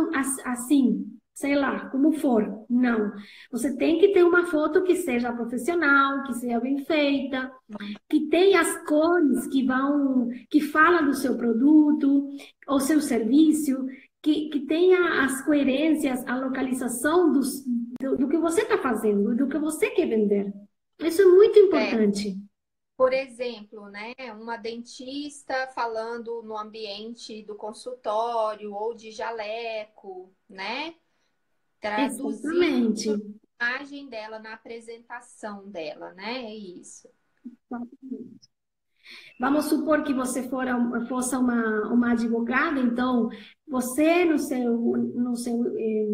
assim 0.45 1.21
sei 1.41 1.55
lá, 1.57 1.89
como 1.89 2.13
for. 2.13 2.67
Não. 2.69 3.13
Você 3.51 3.75
tem 3.75 3.99
que 3.99 4.09
ter 4.09 4.23
uma 4.23 4.47
foto 4.47 4.83
que 4.83 4.95
seja 4.97 5.33
profissional, 5.33 6.23
que 6.25 6.35
seja 6.35 6.61
bem 6.61 6.85
feita, 6.85 7.51
que 8.09 8.29
tenha 8.29 8.61
as 8.61 8.87
cores 8.87 9.47
que 9.47 9.65
vão, 9.65 10.29
que 10.51 10.61
fala 10.61 11.01
do 11.01 11.15
seu 11.15 11.39
produto 11.39 12.29
ou 12.69 12.79
seu 12.79 13.01
serviço, 13.01 13.87
que, 14.21 14.51
que 14.51 14.61
tenha 14.67 15.25
as 15.25 15.43
coerências, 15.43 16.23
a 16.27 16.37
localização 16.37 17.33
dos, 17.33 17.65
do, 17.99 18.19
do 18.19 18.29
que 18.29 18.37
você 18.37 18.61
está 18.61 18.77
fazendo, 18.77 19.35
do 19.35 19.49
que 19.49 19.59
você 19.59 19.89
quer 19.91 20.09
vender. 20.09 20.53
Isso 20.99 21.23
é 21.23 21.25
muito 21.25 21.59
é. 21.59 21.63
importante. 21.63 22.29
É. 22.29 22.50
Por 23.01 23.15
exemplo, 23.15 23.89
né, 23.89 24.13
uma 24.39 24.59
dentista 24.59 25.67
falando 25.69 26.43
no 26.43 26.55
ambiente 26.55 27.43
do 27.45 27.55
consultório 27.55 28.75
ou 28.75 28.93
de 28.93 29.11
jaleco, 29.11 30.31
né? 30.47 30.95
Traduzir 31.81 33.27
a 33.59 33.67
imagem 33.79 34.07
dela 34.07 34.39
na 34.39 34.53
apresentação 34.53 35.67
dela, 35.71 36.13
né? 36.13 36.45
É 36.45 36.55
isso. 36.55 37.09
Exatamente. 37.43 38.30
Vamos 39.41 39.65
supor 39.65 40.03
que 40.03 40.13
você 40.13 40.43
for, 40.51 40.67
fosse 41.09 41.35
uma, 41.35 41.89
uma 41.91 42.13
advogada, 42.13 42.79
então 42.79 43.31
você 43.67 44.27
no 44.27 44.39
seu, 44.39 44.71
no, 44.71 45.35
seu, 45.35 45.65
eh, 45.79 46.07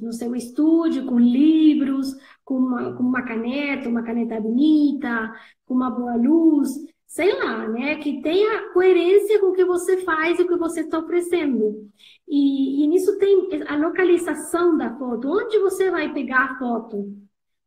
no 0.00 0.10
seu 0.14 0.34
estúdio, 0.34 1.04
com 1.04 1.18
livros, 1.18 2.16
com 2.42 2.54
uma, 2.54 2.96
com 2.96 3.02
uma 3.02 3.22
caneta, 3.22 3.86
uma 3.86 4.02
caneta 4.02 4.40
bonita, 4.40 5.30
com 5.66 5.74
uma 5.74 5.90
boa 5.90 6.16
luz, 6.16 6.70
sei 7.06 7.36
lá, 7.38 7.68
né? 7.68 7.96
Que 7.96 8.22
tenha 8.22 8.72
coerência 8.72 9.38
com 9.40 9.48
o 9.48 9.52
que 9.52 9.64
você 9.64 9.98
faz 9.98 10.38
e 10.38 10.42
o 10.42 10.48
que 10.48 10.56
você 10.56 10.80
está 10.80 11.00
oferecendo. 11.00 11.86
E, 12.26 12.82
e, 12.82 12.86
nisso 12.88 13.18
tem 13.18 13.62
a 13.68 13.76
localização 13.76 14.78
da 14.78 14.96
foto. 14.96 15.28
Onde 15.28 15.58
você 15.58 15.90
vai 15.90 16.14
pegar 16.14 16.52
a 16.52 16.58
foto? 16.58 17.14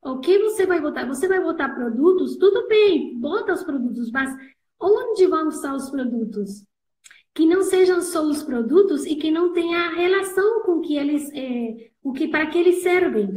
O 0.02 0.20
que 0.20 0.38
você 0.40 0.66
vai 0.66 0.82
botar? 0.82 1.06
Você 1.06 1.28
vai 1.28 1.42
botar 1.42 1.70
produtos? 1.70 2.36
Tudo 2.38 2.68
bem, 2.68 3.18
bota 3.20 3.54
os 3.54 3.64
produtos, 3.64 4.12
mas 4.12 4.36
onde 4.84 5.26
vão 5.28 5.48
estar 5.50 5.74
os 5.74 5.90
produtos? 5.90 6.66
Que 7.34 7.46
não 7.46 7.64
sejam 7.64 8.02
só 8.02 8.24
os 8.24 8.44
produtos 8.44 9.06
e 9.06 9.16
que 9.16 9.32
não 9.32 9.54
tenha 9.54 9.96
relação 9.96 10.62
com 10.64 10.82
que 10.82 10.98
eles, 10.98 11.32
é, 11.34 11.90
o 12.04 12.12
que 12.12 12.28
para 12.28 12.48
que 12.48 12.58
eles 12.58 12.84
servem. 12.84 13.30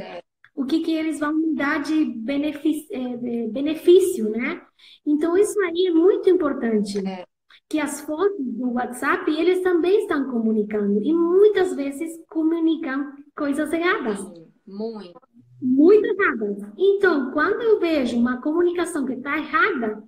O 0.55 0.65
que, 0.65 0.81
que 0.81 0.93
eles 0.93 1.21
vão 1.21 1.55
dar 1.55 1.83
de 1.83 2.05
benefício, 2.05 2.89
é, 2.91 3.47
benefício, 3.49 4.31
né? 4.31 4.63
Então, 5.07 5.37
isso 5.37 5.59
aí 5.61 5.87
é 5.87 5.91
muito 5.93 6.31
importante. 6.31 6.99
É. 7.07 7.25
Que 7.69 7.79
as 7.79 8.01
fotos 8.01 8.39
do 8.39 8.73
WhatsApp, 8.73 9.31
eles 9.31 9.63
também 9.63 10.01
estão 10.01 10.31
comunicando. 10.31 11.03
E 11.03 11.13
muitas 11.13 11.75
vezes 11.75 12.11
comunicam 12.29 13.13
coisas 13.37 13.71
erradas. 13.73 14.19
Muito. 14.67 15.21
Muito 15.61 16.07
erradas. 16.07 16.73
Então, 16.79 17.33
quando 17.33 17.63
eu 17.63 17.79
vejo 17.79 18.17
uma 18.17 18.41
comunicação 18.41 19.05
que 19.05 19.15
está 19.15 19.37
errada, 19.37 20.03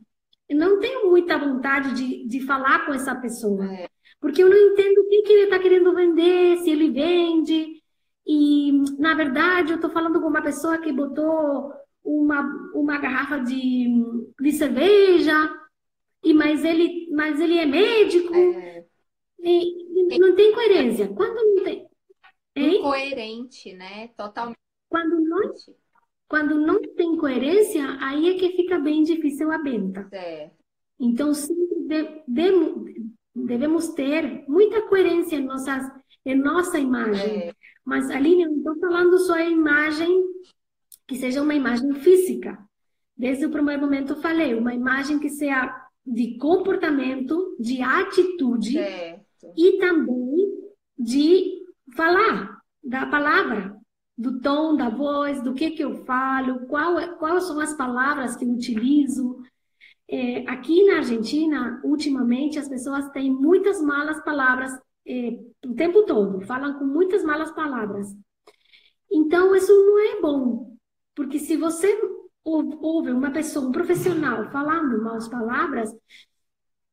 eu 0.49 0.57
não 0.57 0.81
tenho 0.81 1.11
muita 1.11 1.39
vontade 1.39 1.95
de, 1.95 2.27
de 2.27 2.41
falar 2.41 2.87
com 2.87 2.95
essa 2.95 3.15
pessoa. 3.15 3.65
É. 3.73 3.89
Porque 4.21 4.43
eu 4.43 4.49
não 4.49 4.57
entendo 4.57 4.99
o 4.99 5.09
que, 5.09 5.23
que 5.23 5.33
ele 5.33 5.45
está 5.45 5.59
querendo 5.59 5.95
vender, 5.95 6.59
se 6.59 6.71
ele 6.71 6.91
vende, 6.91 7.79
e, 8.29 8.73
na 8.99 9.15
verdade, 9.15 9.73
eu 9.73 9.77
estou 9.77 9.91
falando 9.91 10.21
com 10.21 10.29
uma 10.29 10.43
pessoa 10.43 10.77
que 10.77 10.93
botou 10.93 11.73
uma, 12.05 12.43
uma 12.75 12.99
garrafa 12.99 13.39
de, 13.41 13.89
de 14.39 14.53
cerveja, 14.53 15.35
e 16.23 16.35
mas 16.35 16.63
ele, 16.63 17.09
mas 17.11 17.41
ele 17.41 17.57
é 17.57 17.65
médico. 17.65 18.35
É. 18.35 18.85
E, 19.41 20.15
e 20.15 20.19
não 20.19 20.35
tem 20.35 20.53
coerência. 20.53 21.09
Quando 21.09 21.37
não 21.37 21.65
tem. 21.65 21.89
Hein? 22.55 22.79
Incoerente, 22.81 23.73
né? 23.73 24.09
Totalmente. 24.09 24.59
Quando 24.91 25.21
não, 25.21 25.53
quando 26.29 26.61
não 26.61 26.81
tem 26.95 27.17
coerência, 27.17 27.97
aí 28.01 28.29
é 28.29 28.38
que 28.38 28.57
fica 28.57 28.79
bem 28.79 29.03
difícil 29.03 29.51
a 29.51 29.59
venda. 29.59 30.07
É. 30.12 30.51
Então, 31.01 31.33
sempre 31.33 31.81
de, 31.87 32.23
de, 32.29 33.11
devemos 33.35 33.88
ter 33.88 34.45
muita 34.47 34.83
coerência 34.83 35.37
em, 35.37 35.45
nossas, 35.45 35.91
em 36.25 36.35
nossa 36.35 36.79
imagem. 36.79 37.49
É. 37.49 37.53
Mas, 37.85 38.11
Aline, 38.11 38.43
eu 38.43 38.51
não 38.51 38.59
estou 38.59 38.79
falando 38.79 39.19
só 39.21 39.35
a 39.35 39.49
imagem 39.49 40.23
que 41.07 41.17
seja 41.17 41.41
uma 41.41 41.55
imagem 41.55 41.95
física. 41.95 42.59
Desde 43.17 43.47
o 43.47 43.51
primeiro 43.51 43.81
momento 43.81 44.12
eu 44.12 44.21
falei, 44.21 44.55
uma 44.55 44.75
imagem 44.75 45.19
que 45.19 45.31
seja 45.31 45.75
de 46.07 46.37
comportamento, 46.37 47.57
de 47.59 47.81
atitude 47.81 48.73
certo. 48.73 49.53
e 49.57 49.79
também 49.79 50.69
de 50.99 51.62
falar, 51.97 52.61
da 52.83 53.07
palavra, 53.07 53.78
do 54.19 54.41
tom 54.41 54.77
da 54.77 54.89
voz, 54.91 55.41
do 55.43 55.55
que 55.55 55.71
que 55.71 55.85
eu 55.85 56.05
falo, 56.05 56.67
qual, 56.67 56.99
é, 56.99 57.07
quais 57.17 57.45
são 57.45 57.61
as 57.61 57.75
palavras 57.75 58.37
que 58.37 58.45
eu 58.45 58.51
utilizo. 58.51 59.39
é, 60.11 60.49
aqui 60.51 60.85
na 60.87 60.99
Argentina, 60.99 61.81
ultimamente, 61.85 62.59
as 62.59 62.69
pessoas 62.69 63.11
têm 63.11 63.31
muitas 63.31 63.81
malas 63.83 64.23
palavras 64.25 64.73
é, 65.07 65.39
o 65.67 65.75
tempo 65.75 66.05
todo, 66.05 66.41
falam 66.43 66.79
com 66.79 66.85
muitas 66.85 67.25
malas 67.25 67.51
palavras. 67.53 68.15
Então, 69.11 69.55
isso 69.57 69.73
não 69.73 69.99
é 69.99 70.21
bom, 70.21 70.77
porque 71.15 71.39
se 71.39 71.57
você 71.57 71.99
ouve 72.45 73.11
uma 73.11 73.31
pessoa, 73.31 73.69
um 73.69 73.73
profissional 73.73 74.51
falando 74.51 75.03
malas 75.03 75.29
palavras, 75.29 75.91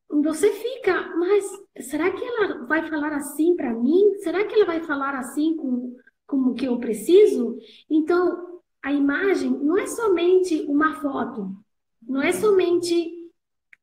você 0.10 0.52
fica, 0.52 1.16
mas 1.18 1.46
será 1.82 2.12
que 2.12 2.24
ela 2.24 2.66
vai 2.66 2.88
falar 2.90 3.14
assim 3.14 3.56
para 3.56 3.74
mim? 3.74 4.16
Será 4.20 4.46
que 4.46 4.54
ela 4.56 4.66
vai 4.66 4.82
falar 4.82 5.16
assim 5.16 5.56
com 5.58 5.96
como 6.26 6.56
que 6.56 6.66
eu 6.66 6.78
preciso? 6.80 7.58
Então, 7.90 8.62
a 8.84 8.92
imagem 8.92 9.50
não 9.50 9.78
é 9.78 9.88
somente 9.88 10.62
uma 10.68 11.02
foto, 11.02 11.56
não 12.02 12.22
é 12.22 12.32
somente 12.32 13.14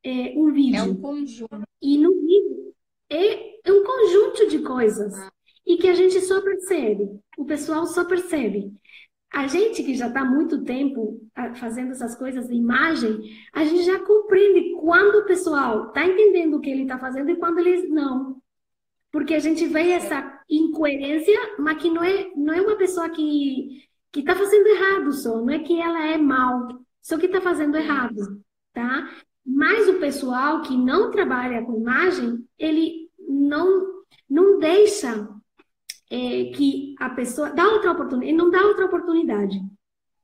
é, 0.04 0.34
um 0.36 0.52
vídeo. 0.52 0.76
É 0.76 0.82
um 0.82 0.96
conjunto. 0.96 1.62
E 1.80 1.98
no 1.98 2.12
vídeo 2.20 2.74
é, 3.08 3.68
é 3.68 3.72
um 3.72 3.84
conjunto 3.84 4.48
de 4.48 4.60
coisas. 4.60 5.14
Ah. 5.14 5.32
E 5.66 5.76
que 5.76 5.88
a 5.88 5.94
gente 5.94 6.20
só 6.20 6.40
percebe, 6.40 7.08
o 7.38 7.44
pessoal 7.44 7.86
só 7.86 8.04
percebe. 8.04 8.72
A 9.32 9.46
gente 9.46 9.82
que 9.82 9.94
já 9.94 10.08
está 10.08 10.24
muito 10.24 10.62
tempo 10.64 11.20
ah, 11.34 11.54
fazendo 11.54 11.92
essas 11.92 12.14
coisas 12.16 12.48
de 12.48 12.54
imagem, 12.54 13.18
a 13.52 13.64
gente 13.64 13.84
já 13.84 13.98
compreende 14.00 14.74
quando 14.80 15.20
o 15.20 15.24
pessoal 15.24 15.88
está 15.88 16.04
entendendo 16.04 16.56
o 16.56 16.60
que 16.60 16.70
ele 16.70 16.82
está 16.82 16.98
fazendo 16.98 17.30
e 17.30 17.36
quando 17.36 17.58
eles 17.58 17.88
não. 17.88 18.31
Porque 19.12 19.34
a 19.34 19.38
gente 19.38 19.66
vê 19.66 19.90
essa 19.90 20.42
incoerência, 20.48 21.38
mas 21.58 21.80
que 21.80 21.90
não 21.90 22.02
é, 22.02 22.30
não 22.34 22.54
é 22.54 22.60
uma 22.60 22.76
pessoa 22.76 23.08
que 23.10 23.86
que 24.12 24.20
está 24.20 24.34
fazendo 24.34 24.66
errado 24.66 25.12
só, 25.14 25.40
não 25.40 25.50
é 25.50 25.58
que 25.58 25.80
ela 25.80 26.06
é 26.06 26.18
mal, 26.18 26.68
só 27.00 27.16
que 27.16 27.24
está 27.24 27.40
fazendo 27.40 27.78
errado, 27.78 28.44
tá? 28.74 29.10
Mas 29.44 29.88
o 29.88 29.98
pessoal 29.98 30.60
que 30.60 30.76
não 30.76 31.10
trabalha 31.10 31.64
com 31.64 31.80
imagem, 31.80 32.46
ele 32.58 33.10
não 33.26 34.02
não 34.28 34.58
deixa 34.58 35.28
é, 36.10 36.44
que 36.54 36.94
a 36.98 37.08
pessoa 37.10 37.50
dá 37.50 37.66
outra 37.68 37.92
oportunidade, 37.92 38.30
ele 38.30 38.38
não 38.38 38.50
dá 38.50 38.62
outra 38.62 38.84
oportunidade. 38.84 39.58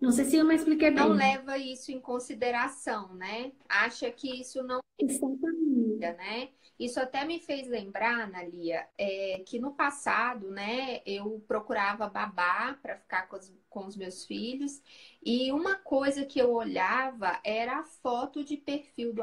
Não 0.01 0.12
sei 0.12 0.24
se 0.27 0.37
eu 0.37 0.44
me 0.44 0.55
expliquei 0.55 0.90
bem. 0.90 1.09
Não 1.09 1.16
leva 1.16 1.59
isso 1.59 1.90
em 1.90 2.01
consideração, 2.01 3.14
né? 3.14 3.53
Acha 3.68 4.11
que 4.11 4.40
isso 4.40 4.62
não 4.62 4.81
Exatamente. 4.98 5.98
né? 5.98 6.48
Isso 6.79 7.01
até 7.01 7.25
me 7.25 7.41
fez 7.41 7.67
lembrar, 7.67 8.21
Analia, 8.21 8.88
é, 8.97 9.43
que 9.47 9.59
no 9.59 9.75
passado, 9.75 10.51
né, 10.51 11.03
eu 11.05 11.41
procurava 11.47 12.09
babá 12.09 12.75
para 12.81 12.97
ficar 12.99 13.29
com 13.29 13.37
os, 13.37 13.53
com 13.69 13.87
os 13.87 13.97
meus 13.97 14.25
filhos, 14.25 14.81
e 15.23 15.51
uma 15.53 15.77
coisa 15.77 16.25
que 16.25 16.38
eu 16.38 16.53
olhava 16.53 17.41
era 17.45 17.81
a 17.81 17.85
foto 17.85 18.45
de 18.45 18.57
perfil 18.57 19.12
do 19.12 19.23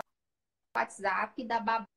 WhatsApp 0.76 1.44
da 1.46 1.60
babá 1.60 1.88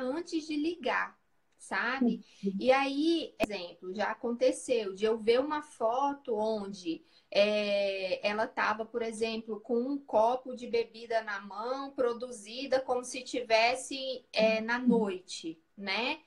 antes 0.00 0.46
de 0.46 0.56
ligar 0.56 1.18
sabe? 1.58 2.24
Uhum. 2.42 2.56
E 2.58 2.72
aí, 2.72 3.34
exemplo, 3.38 3.94
já 3.94 4.12
aconteceu 4.12 4.94
de 4.94 5.04
eu 5.04 5.18
ver 5.18 5.40
uma 5.40 5.62
foto 5.62 6.34
onde 6.34 7.02
é, 7.30 8.26
ela 8.26 8.44
estava, 8.44 8.84
por 8.86 9.02
exemplo, 9.02 9.60
com 9.60 9.78
um 9.78 9.98
copo 9.98 10.54
de 10.54 10.66
bebida 10.66 11.22
na 11.22 11.40
mão, 11.40 11.90
produzida 11.90 12.80
como 12.80 13.04
se 13.04 13.22
tivesse 13.22 14.24
é, 14.32 14.60
na 14.60 14.78
noite, 14.78 15.60
né? 15.76 16.20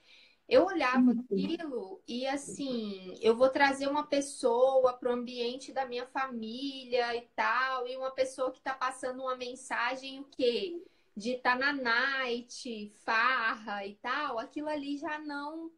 Eu 0.47 0.65
olhava 0.65 1.11
uhum. 1.11 1.21
aquilo 1.21 2.03
e 2.07 2.27
assim, 2.27 3.17
eu 3.21 3.35
vou 3.35 3.49
trazer 3.49 3.87
uma 3.87 4.05
pessoa 4.05 4.93
para 4.93 5.09
o 5.09 5.13
ambiente 5.13 5.71
da 5.71 5.85
minha 5.85 6.05
família 6.07 7.15
e 7.15 7.21
tal, 7.35 7.87
e 7.87 7.95
uma 7.95 8.11
pessoa 8.11 8.51
que 8.51 8.57
está 8.57 8.73
passando 8.73 9.21
uma 9.21 9.35
mensagem 9.35 10.19
o 10.19 10.25
quê? 10.25 10.83
De 11.15 11.31
estar 11.31 11.57
tá 11.57 11.73
na 11.73 11.73
night, 11.73 12.91
farra 13.05 13.85
e 13.85 13.95
tal, 13.95 14.37
aquilo 14.39 14.67
ali 14.67 14.97
já 14.97 15.19
não 15.19 15.71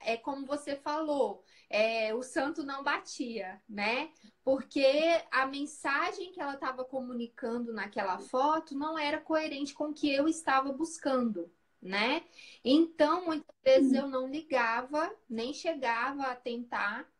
é 0.00 0.16
como 0.16 0.46
você 0.46 0.76
falou, 0.76 1.42
é, 1.68 2.14
o 2.14 2.22
santo 2.22 2.62
não 2.62 2.82
batia, 2.82 3.60
né? 3.68 4.10
Porque 4.46 4.86
a 5.32 5.44
mensagem 5.44 6.30
que 6.30 6.40
ela 6.40 6.54
estava 6.54 6.84
comunicando 6.84 7.72
naquela 7.72 8.16
foto 8.20 8.78
não 8.78 8.96
era 8.96 9.20
coerente 9.20 9.74
com 9.74 9.86
o 9.86 9.92
que 9.92 10.08
eu 10.08 10.28
estava 10.28 10.72
buscando, 10.72 11.50
né? 11.82 12.22
Então, 12.64 13.24
muitas 13.24 13.56
vezes 13.64 13.92
eu 13.92 14.06
não 14.06 14.28
ligava, 14.28 15.12
nem 15.28 15.52
chegava 15.52 16.22
a 16.22 16.36
tentar 16.36 17.10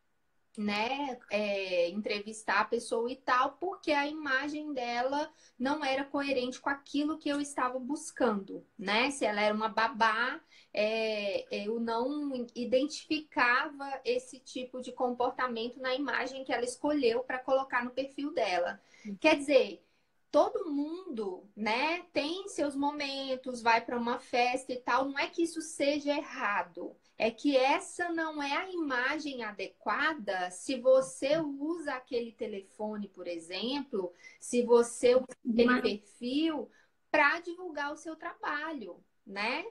né, 0.57 1.19
é, 1.29 1.89
entrevistar 1.89 2.61
a 2.61 2.65
pessoa 2.65 3.11
e 3.11 3.17
tal, 3.17 3.57
porque 3.59 3.91
a 3.91 4.07
imagem 4.07 4.73
dela 4.73 5.29
não 5.59 5.85
era 5.85 6.05
coerente 6.05 6.61
com 6.61 6.71
aquilo 6.71 7.19
que 7.19 7.29
eu 7.29 7.41
estava 7.41 7.77
buscando, 7.81 8.65
né? 8.79 9.11
Se 9.11 9.25
ela 9.25 9.41
era 9.41 9.53
uma 9.53 9.69
babá, 9.69 10.41
é, 10.77 11.47
eu 11.51 11.81
não 11.81 12.47
identificava 12.55 14.01
esse 14.05 14.39
tipo 14.39 14.81
de 14.81 14.93
comportamento 14.93 15.81
na 15.81 15.95
imagem 15.95 16.45
que 16.45 16.53
ela 16.53 16.65
escolheu 16.65 17.25
para 17.25 17.39
colocar 17.39 17.83
no 17.83 17.91
perfil 17.91 18.33
dela. 18.33 18.81
Quer 19.19 19.37
dizer, 19.37 19.83
todo 20.31 20.71
mundo, 20.71 21.49
né, 21.57 22.03
tem 22.12 22.47
seus 22.49 22.77
momentos, 22.77 23.62
vai 23.62 23.81
para 23.85 23.99
uma 23.99 24.19
festa 24.19 24.73
e 24.73 24.77
tal, 24.77 25.07
não 25.07 25.19
é 25.19 25.29
que 25.29 25.43
isso 25.43 25.62
seja 25.62 26.15
errado 26.15 26.95
é 27.19 27.31
que 27.31 27.57
essa 27.57 28.11
não 28.11 28.43
é 28.43 28.53
a 28.53 28.71
imagem 28.71 29.43
adequada 29.43 30.51
se 30.51 30.79
você 30.79 31.39
usa 31.39 31.95
aquele 31.95 32.33
telefone, 32.33 33.09
por 33.09 33.27
exemplo, 33.27 34.12
se 34.39 34.62
você 34.62 35.15
usa 35.15 35.25
aquele 35.49 35.81
perfil 35.81 36.71
para 37.11 37.41
divulgar 37.41 37.93
o 37.93 37.97
seu 37.97 38.17
trabalho, 38.17 39.03
né? 39.27 39.65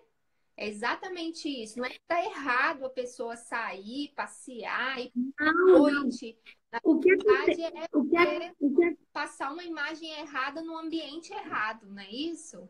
É 0.58 0.70
exatamente 0.70 1.50
isso. 1.50 1.78
Não 1.78 1.86
é 1.86 1.90
que 1.90 2.00
está 2.00 2.24
errado 2.24 2.86
a 2.86 2.90
pessoa 2.90 3.36
sair, 3.36 4.14
passear 4.16 5.00
e 5.00 5.12
não, 5.38 5.80
noite. 5.80 6.38
Na 6.72 6.80
o 6.84 7.00
que 7.00 7.10
verdade, 7.10 7.62
é, 7.62 7.88
o 7.94 8.06
que 8.06 8.18
é, 8.18 8.54
o 8.60 8.76
que 8.76 8.84
é... 8.86 8.96
passar 9.12 9.52
uma 9.52 9.64
imagem 9.64 10.10
errada 10.20 10.62
no 10.62 10.78
ambiente 10.78 11.34
errado, 11.34 11.88
não 11.88 12.02
é 12.02 12.10
isso? 12.10 12.70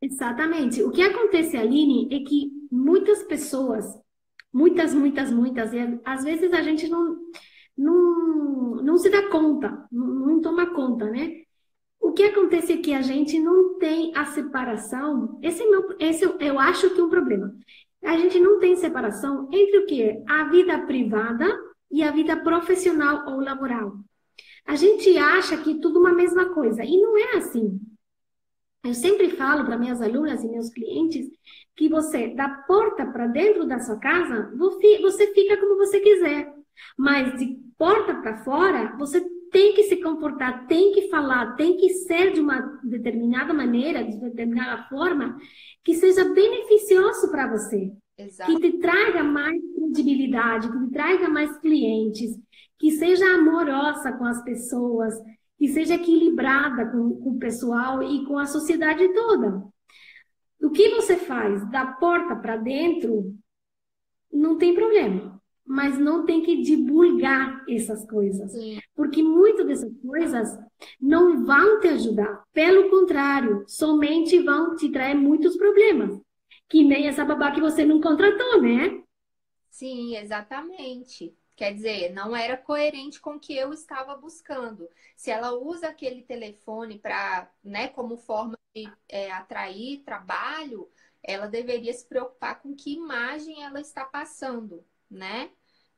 Exatamente. 0.00 0.82
O 0.82 0.90
que 0.90 1.02
acontece, 1.02 1.56
Aline, 1.56 2.08
é 2.12 2.20
que 2.20 2.50
muitas 2.70 3.22
pessoas, 3.24 3.84
muitas, 4.52 4.94
muitas, 4.94 5.30
muitas, 5.30 5.72
e 5.72 5.78
às 6.04 6.24
vezes 6.24 6.52
a 6.52 6.62
gente 6.62 6.88
não, 6.88 7.16
não, 7.76 8.76
não 8.76 8.96
se 8.96 9.10
dá 9.10 9.28
conta, 9.28 9.86
não, 9.90 10.06
não 10.06 10.40
toma 10.40 10.72
conta, 10.72 11.10
né? 11.10 11.39
O 12.00 12.12
que 12.12 12.24
acontece 12.24 12.72
é 12.72 12.78
que 12.78 12.94
a 12.94 13.02
gente 13.02 13.38
não 13.38 13.78
tem 13.78 14.12
a 14.16 14.24
separação, 14.24 15.38
esse, 15.42 15.62
é 15.62 15.66
meu, 15.70 15.96
esse 16.00 16.24
eu 16.40 16.58
acho 16.58 16.90
que 16.90 17.00
é 17.00 17.04
um 17.04 17.10
problema. 17.10 17.54
A 18.02 18.16
gente 18.16 18.40
não 18.40 18.58
tem 18.58 18.74
separação 18.74 19.48
entre 19.52 19.78
o 19.78 19.86
que 19.86 20.02
é 20.02 20.22
a 20.26 20.44
vida 20.44 20.78
privada 20.86 21.46
e 21.90 22.02
a 22.02 22.10
vida 22.10 22.36
profissional 22.36 23.28
ou 23.28 23.40
laboral. 23.40 23.98
A 24.66 24.74
gente 24.74 25.16
acha 25.18 25.58
que 25.58 25.72
é 25.72 25.80
tudo 25.80 26.00
uma 26.00 26.12
mesma 26.12 26.54
coisa, 26.54 26.82
e 26.82 26.96
não 27.00 27.16
é 27.18 27.36
assim. 27.36 27.78
Eu 28.82 28.94
sempre 28.94 29.30
falo 29.30 29.64
para 29.64 29.76
minhas 29.76 30.00
alunas 30.00 30.42
e 30.42 30.48
meus 30.48 30.70
clientes 30.70 31.26
que 31.76 31.88
você, 31.88 32.28
da 32.28 32.48
porta 32.48 33.04
para 33.06 33.26
dentro 33.26 33.66
da 33.66 33.78
sua 33.78 33.98
casa, 33.98 34.50
você 34.56 35.34
fica 35.34 35.58
como 35.58 35.76
você 35.76 36.00
quiser. 36.00 36.52
Mas 36.96 37.38
de 37.38 37.58
porta 37.76 38.14
para 38.14 38.38
fora, 38.38 38.96
você 38.96 39.20
tem 39.50 39.74
que 39.74 39.84
se 39.84 39.96
comportar, 39.96 40.66
tem 40.66 40.92
que 40.92 41.08
falar, 41.08 41.54
tem 41.56 41.76
que 41.76 41.90
ser 41.90 42.32
de 42.32 42.40
uma 42.40 42.60
determinada 42.82 43.52
maneira, 43.52 44.04
de 44.04 44.18
determinada 44.18 44.84
forma, 44.88 45.36
que 45.84 45.94
seja 45.94 46.24
beneficioso 46.32 47.30
para 47.30 47.50
você. 47.50 47.92
Exato. 48.16 48.52
Que 48.52 48.60
te 48.60 48.78
traga 48.78 49.22
mais 49.22 49.60
credibilidade, 49.74 50.70
que 50.70 50.78
te 50.78 50.90
traga 50.92 51.28
mais 51.28 51.56
clientes, 51.58 52.38
que 52.78 52.92
seja 52.92 53.24
amorosa 53.34 54.12
com 54.12 54.24
as 54.24 54.42
pessoas, 54.44 55.14
que 55.58 55.68
seja 55.68 55.94
equilibrada 55.94 56.86
com, 56.86 57.16
com 57.16 57.30
o 57.30 57.38
pessoal 57.38 58.02
e 58.02 58.24
com 58.26 58.38
a 58.38 58.46
sociedade 58.46 59.12
toda. 59.12 59.62
O 60.62 60.70
que 60.70 60.90
você 60.90 61.16
faz 61.16 61.68
da 61.70 61.86
porta 61.86 62.36
para 62.36 62.56
dentro, 62.56 63.34
não 64.32 64.58
tem 64.58 64.74
problema. 64.74 65.39
Mas 65.70 65.96
não 66.00 66.26
tem 66.26 66.42
que 66.42 66.62
divulgar 66.62 67.64
essas 67.68 68.04
coisas. 68.10 68.50
Sim. 68.50 68.80
Porque 68.92 69.22
muitas 69.22 69.64
dessas 69.64 69.92
coisas 70.02 70.58
não 71.00 71.46
vão 71.46 71.78
te 71.78 71.86
ajudar. 71.86 72.42
Pelo 72.52 72.90
contrário, 72.90 73.64
somente 73.68 74.42
vão 74.42 74.74
te 74.74 74.90
trazer 74.90 75.14
muitos 75.14 75.56
problemas. 75.56 76.20
Que 76.68 76.82
nem 76.82 77.06
essa 77.06 77.24
babá 77.24 77.52
que 77.52 77.60
você 77.60 77.84
não 77.84 78.00
contratou, 78.00 78.60
né? 78.60 79.00
Sim, 79.70 80.16
exatamente. 80.16 81.32
Quer 81.54 81.72
dizer, 81.72 82.12
não 82.12 82.34
era 82.34 82.56
coerente 82.56 83.20
com 83.20 83.36
o 83.36 83.38
que 83.38 83.56
eu 83.56 83.72
estava 83.72 84.16
buscando. 84.16 84.88
Se 85.14 85.30
ela 85.30 85.52
usa 85.52 85.86
aquele 85.86 86.22
telefone 86.22 86.98
para, 86.98 87.48
né, 87.62 87.86
como 87.86 88.16
forma 88.16 88.58
de 88.74 88.90
é, 89.08 89.30
atrair 89.30 90.02
trabalho, 90.02 90.90
ela 91.22 91.46
deveria 91.46 91.92
se 91.92 92.08
preocupar 92.08 92.60
com 92.60 92.74
que 92.74 92.94
imagem 92.94 93.62
ela 93.62 93.80
está 93.80 94.04
passando, 94.04 94.84
né? 95.08 95.50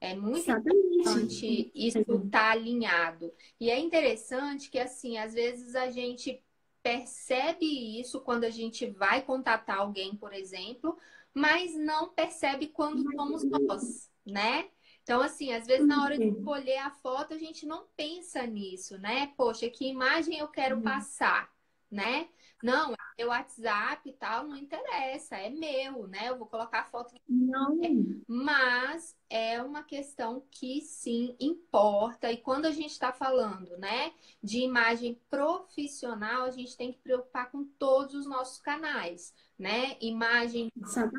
É 0.03 0.17
muito 0.17 0.38
Exatamente. 0.38 0.97
importante 0.97 1.73
isso 1.77 1.99
estar 2.01 2.29
tá 2.29 2.51
alinhado. 2.51 3.33
E 3.61 3.71
é 3.71 3.79
interessante 3.79 4.69
que, 4.69 4.81
assim, 4.81 5.17
às 5.17 5.33
vezes 5.33 5.77
a 5.77 5.93
gente 5.93 6.43
percebe 6.83 8.01
isso 8.01 8.21
quando 8.21 8.43
a 8.43 8.51
gente 8.51 8.85
vai 8.85 9.23
contatar 9.23 9.79
alguém, 9.79 10.17
por 10.17 10.33
exemplo, 10.33 10.99
mas 11.33 11.77
não 11.77 12.09
percebe 12.09 12.67
quando 12.67 13.09
somos 13.12 13.45
nós, 13.45 14.11
né? 14.27 14.69
Então, 15.05 15.21
assim, 15.21 15.53
às 15.53 15.69
vezes 15.69 15.87
na 15.87 16.03
hora 16.03 16.19
de 16.19 16.27
escolher 16.27 16.79
a 16.79 16.91
foto, 16.91 17.35
a 17.35 17.38
gente 17.38 17.65
não 17.65 17.87
pensa 17.97 18.45
nisso, 18.45 18.99
né? 18.99 19.33
Poxa, 19.37 19.71
que 19.71 19.87
imagem 19.87 20.37
eu 20.37 20.49
quero 20.49 20.79
uhum. 20.79 20.83
passar, 20.83 21.49
né? 21.88 22.29
Não, 22.62 22.94
é 23.18 23.27
WhatsApp 23.27 24.09
e 24.09 24.12
tal, 24.12 24.44
não 24.44 24.57
interessa, 24.57 25.37
é 25.37 25.51
meu, 25.51 26.07
né? 26.07 26.29
Eu 26.29 26.38
vou 26.38 26.46
colocar 26.46 26.81
a 26.81 26.85
foto. 26.85 27.14
Não. 27.29 27.79
Mas 28.27 29.16
é 29.29 29.62
uma 29.62 29.83
questão 29.83 30.44
que 30.51 30.81
sim 30.81 31.37
importa. 31.40 32.31
E 32.31 32.37
quando 32.37 32.66
a 32.66 32.70
gente 32.70 32.92
está 32.92 33.12
falando, 33.12 33.77
né, 33.79 34.12
de 34.42 34.61
imagem 34.61 35.20
profissional, 35.29 36.44
a 36.44 36.51
gente 36.51 36.77
tem 36.77 36.92
que 36.92 36.98
preocupar 36.98 37.51
com 37.51 37.64
todos 37.64 38.14
os 38.14 38.27
nossos 38.27 38.61
canais, 38.61 39.35
né? 39.59 39.96
Imagem, 40.01 40.70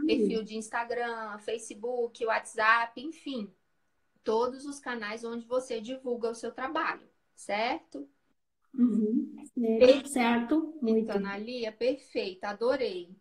perfil 0.06 0.44
de 0.44 0.56
Instagram, 0.56 1.38
Facebook, 1.40 2.26
WhatsApp, 2.26 3.02
enfim 3.02 3.54
todos 4.24 4.66
os 4.66 4.80
canais 4.80 5.24
onde 5.24 5.46
você 5.46 5.82
divulga 5.82 6.30
o 6.30 6.36
seu 6.36 6.52
trabalho, 6.52 7.08
certo? 7.36 8.08
Uhum. 8.74 9.36
É, 9.80 10.06
certo. 10.08 10.78
Muito. 10.82 11.00
Então, 11.00 11.18
Analia, 11.18 11.72
perfeito, 11.72 12.44
adorei. 12.46 13.16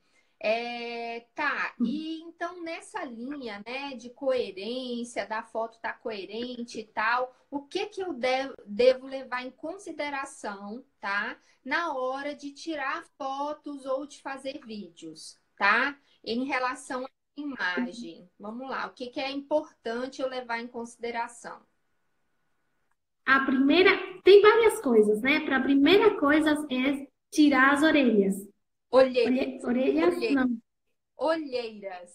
É, 0.44 1.20
tá, 1.36 1.72
uhum. 1.78 1.86
e 1.86 2.20
então 2.22 2.64
nessa 2.64 3.04
linha, 3.04 3.62
né, 3.64 3.94
de 3.94 4.10
coerência, 4.10 5.24
da 5.24 5.44
foto 5.44 5.78
tá 5.80 5.92
coerente 5.92 6.80
e 6.80 6.84
tal, 6.84 7.32
o 7.48 7.62
que 7.62 7.86
que 7.86 8.02
eu 8.02 8.12
devo, 8.12 8.52
devo 8.66 9.06
levar 9.06 9.46
em 9.46 9.52
consideração, 9.52 10.84
tá, 11.00 11.38
na 11.64 11.94
hora 11.94 12.34
de 12.34 12.50
tirar 12.50 13.04
fotos 13.16 13.86
ou 13.86 14.04
de 14.04 14.20
fazer 14.20 14.60
vídeos, 14.66 15.38
tá? 15.56 15.96
Em 16.24 16.44
relação 16.44 17.06
imagem. 17.36 18.28
Vamos 18.38 18.68
lá, 18.68 18.86
o 18.86 18.92
que, 18.92 19.06
que 19.08 19.20
é 19.20 19.30
importante 19.30 20.20
eu 20.20 20.28
levar 20.28 20.60
em 20.60 20.66
consideração? 20.66 21.60
A 23.24 23.40
primeira, 23.40 23.90
tem 24.33 24.40
várias 24.40 24.81
coisas, 24.81 25.21
né? 25.21 25.40
Para 25.40 25.59
a 25.59 25.62
primeira 25.62 26.18
coisa 26.18 26.53
é 26.71 27.07
tirar 27.31 27.73
as 27.75 27.83
orelhas. 27.83 28.49
Olheiras. 28.90 29.64
orelhas, 29.64 30.16
Olheiras. 30.16 30.35
não. 30.35 30.59
Olheiras. 31.18 32.11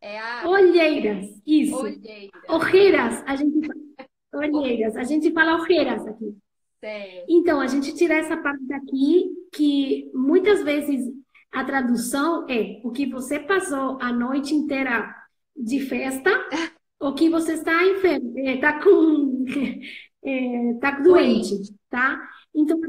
É 0.00 0.18
a... 0.18 0.48
Olheiras, 0.48 1.40
isso. 1.46 1.76
Olheiras. 1.76 3.22
A 3.26 3.36
gente 3.36 3.68
Olheiras, 4.32 4.96
a 4.96 5.02
gente 5.02 5.32
fala 5.32 5.60
ojeiras 5.60 6.06
aqui. 6.06 6.36
Certo. 6.78 7.26
Então, 7.28 7.60
a 7.60 7.66
gente 7.66 7.94
tira 7.94 8.14
essa 8.14 8.36
parte 8.36 8.64
daqui 8.64 9.30
que 9.52 10.10
muitas 10.14 10.62
vezes 10.62 11.12
a 11.52 11.64
tradução 11.64 12.46
é 12.48 12.80
o 12.84 12.90
que 12.90 13.06
você 13.06 13.38
passou 13.40 13.98
a 14.00 14.12
noite 14.12 14.54
inteira 14.54 15.14
de 15.56 15.80
festa, 15.80 16.30
o 17.00 17.12
que 17.12 17.28
você 17.28 17.54
está 17.54 17.84
enfermo, 17.84 18.38
está 18.38 18.78
eh, 18.78 19.80
com, 20.22 20.72
está 20.72 20.92
doente, 21.00 21.74
tá? 21.88 22.20
Então, 22.54 22.80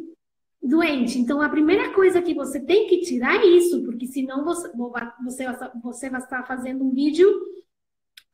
doente. 0.61 1.17
Então, 1.17 1.41
a 1.41 1.49
primeira 1.49 1.93
coisa 1.93 2.21
que 2.21 2.33
você 2.33 2.59
tem 2.59 2.87
que 2.87 3.01
tirar 3.01 3.35
é 3.35 3.45
isso, 3.45 3.83
porque 3.83 4.07
senão 4.07 4.43
você, 4.43 4.71
você, 5.23 5.45
você 5.81 6.09
vai 6.09 6.21
estar 6.21 6.43
fazendo 6.43 6.83
um 6.83 6.93
vídeo 6.93 7.29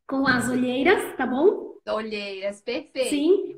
com 0.07 0.27
as 0.27 0.49
olheiras, 0.49 1.15
tá 1.15 1.25
bom? 1.25 1.75
Olheiras, 1.87 2.61
perfeito. 2.61 3.09
Sim. 3.09 3.55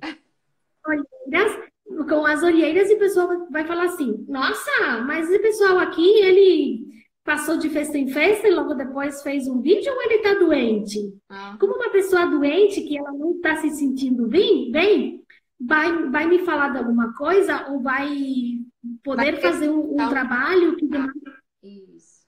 Olheiras 0.85 1.69
com 2.07 2.25
as 2.25 2.43
olheiras 2.43 2.89
e 2.89 2.95
o 2.95 2.99
pessoal 2.99 3.47
vai 3.49 3.65
falar 3.65 3.85
assim: 3.85 4.25
nossa, 4.27 5.01
mas 5.05 5.29
esse 5.29 5.39
pessoal 5.39 5.79
aqui, 5.79 6.07
ele 6.19 6.87
passou 7.29 7.59
de 7.59 7.69
festa 7.69 7.95
em 7.95 8.07
festa 8.07 8.47
e 8.47 8.55
logo 8.55 8.73
depois 8.73 9.21
fez 9.21 9.47
um 9.47 9.61
vídeo 9.61 9.93
ou 9.93 10.01
ele 10.01 10.15
está 10.15 10.33
doente? 10.33 11.13
Ah. 11.29 11.55
Como 11.59 11.75
uma 11.75 11.91
pessoa 11.91 12.25
doente 12.25 12.81
que 12.81 12.97
ela 12.97 13.11
não 13.11 13.33
está 13.33 13.55
se 13.57 13.69
sentindo 13.69 14.25
bem, 14.27 14.71
bem 14.71 15.23
vai, 15.59 16.09
vai 16.09 16.25
me 16.25 16.39
falar 16.39 16.69
de 16.69 16.79
alguma 16.79 17.13
coisa 17.13 17.69
ou 17.69 17.83
vai 17.83 18.09
poder 19.03 19.33
vai 19.33 19.41
fazer 19.41 19.69
um, 19.69 19.93
um 19.93 20.09
trabalho 20.09 20.75
que 20.75 20.87
demanda. 20.87 21.13
Isso. 21.61 22.25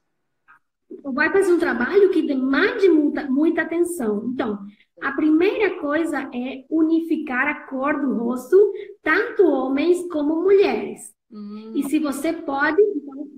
Ou 1.04 1.12
vai 1.12 1.32
fazer 1.32 1.52
um 1.52 1.58
trabalho 1.58 2.12
que 2.12 2.22
demande 2.22 2.88
muita, 2.88 3.26
muita 3.26 3.62
atenção. 3.64 4.30
Então, 4.32 4.60
a 5.02 5.14
primeira 5.14 5.80
coisa 5.80 6.30
é 6.32 6.64
unificar 6.70 7.48
a 7.48 7.66
cor 7.66 8.00
do 8.00 8.20
rosto, 8.20 8.56
tanto 9.02 9.48
homens 9.48 10.08
como 10.12 10.44
mulheres. 10.44 11.12
Hum. 11.32 11.72
E 11.74 11.84
se 11.90 11.98
você 11.98 12.34
pode, 12.34 12.80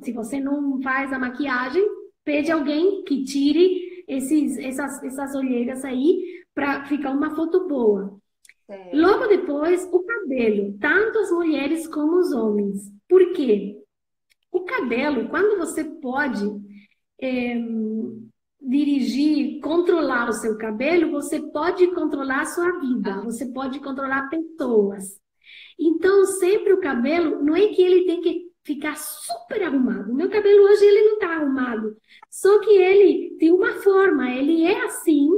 se 0.04 0.12
você 0.12 0.40
não 0.40 0.82
faz 0.82 1.12
a 1.14 1.20
maquiagem, 1.20 1.84
pede 2.24 2.52
alguém 2.52 3.04
que 3.04 3.24
tire 3.24 4.04
esses, 4.08 4.58
essas, 4.58 5.04
essas 5.04 5.36
olheiras 5.36 5.84
aí 5.84 6.44
para 6.54 6.86
ficar 6.86 7.12
uma 7.12 7.36
foto 7.36 7.68
boa. 7.68 8.18
É. 8.70 8.92
Logo 8.94 9.28
depois, 9.28 9.88
o 9.92 10.04
cabelo, 10.04 10.78
tanto 10.80 11.20
as 11.20 11.32
mulheres 11.32 11.88
como 11.88 12.18
os 12.20 12.32
homens. 12.32 12.92
Por 13.08 13.34
quê? 13.34 13.78
O 14.52 14.62
cabelo, 14.62 15.28
quando 15.30 15.58
você 15.58 15.84
pode 15.84 16.46
é, 17.20 17.58
dirigir, 18.62 19.60
controlar 19.60 20.30
o 20.30 20.34
seu 20.34 20.58
cabelo, 20.58 21.12
você 21.12 21.42
pode 21.52 21.88
controlar 21.94 22.42
a 22.42 22.46
sua 22.46 22.80
vida, 22.80 23.22
você 23.22 23.46
pode 23.52 23.80
controlar 23.80 24.30
pessoas. 24.30 25.20
Então, 25.80 26.26
sempre 26.26 26.74
o 26.74 26.80
cabelo, 26.80 27.44
não 27.44 27.56
é 27.56 27.68
que 27.68 27.82
ele 27.82 28.06
tem 28.06 28.22
que 28.22 28.53
ficar 28.64 28.98
super 28.98 29.64
arrumado. 29.64 30.14
Meu 30.14 30.30
cabelo 30.30 30.64
hoje 30.64 30.86
ele 30.86 31.02
não 31.04 31.14
está 31.14 31.36
arrumado, 31.36 31.98
só 32.30 32.60
que 32.60 32.72
ele 32.72 33.38
tem 33.38 33.52
uma 33.52 33.74
forma, 33.76 34.32
ele 34.32 34.64
é 34.64 34.86
assim 34.86 35.30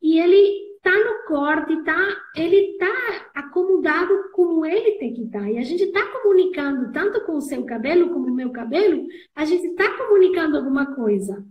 e 0.00 0.18
ele 0.18 0.68
tá 0.82 0.92
no 0.92 1.26
corte, 1.26 1.84
tá, 1.84 2.16
ele 2.36 2.76
tá 2.78 3.30
acomodado 3.34 4.30
como 4.32 4.64
ele 4.64 4.92
tem 4.92 5.12
que 5.12 5.22
estar. 5.22 5.40
Tá. 5.40 5.50
E 5.50 5.58
a 5.58 5.62
gente 5.62 5.84
está 5.84 6.06
comunicando 6.12 6.92
tanto 6.92 7.20
com 7.26 7.36
o 7.36 7.42
seu 7.42 7.64
cabelo 7.64 8.10
como 8.10 8.28
o 8.28 8.34
meu 8.34 8.50
cabelo, 8.50 9.06
a 9.34 9.44
gente 9.44 9.66
está 9.66 9.96
comunicando 9.96 10.56
alguma 10.56 10.94
coisa. 10.94 11.44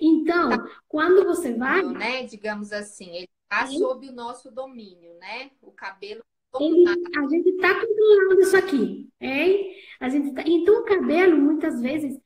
Então, 0.00 0.50
quando 0.86 1.24
você 1.24 1.54
vai. 1.54 1.82
Né, 1.84 2.24
digamos 2.24 2.72
assim, 2.72 3.08
ele 3.16 3.28
está 3.42 3.66
sob 3.66 4.08
o 4.08 4.12
nosso 4.12 4.50
domínio, 4.50 5.14
né? 5.18 5.50
O 5.62 5.70
cabelo. 5.72 6.22
Ele, 6.60 6.88
a 6.88 7.28
gente 7.28 7.50
está 7.50 7.74
controlando 7.74 8.40
isso 8.40 8.56
aqui, 8.56 9.08
hein? 9.20 9.74
A 10.00 10.08
gente 10.08 10.32
tá, 10.32 10.42
então, 10.46 10.80
o 10.80 10.84
cabelo, 10.84 11.36
muitas 11.36 11.80
vezes, 11.80 12.18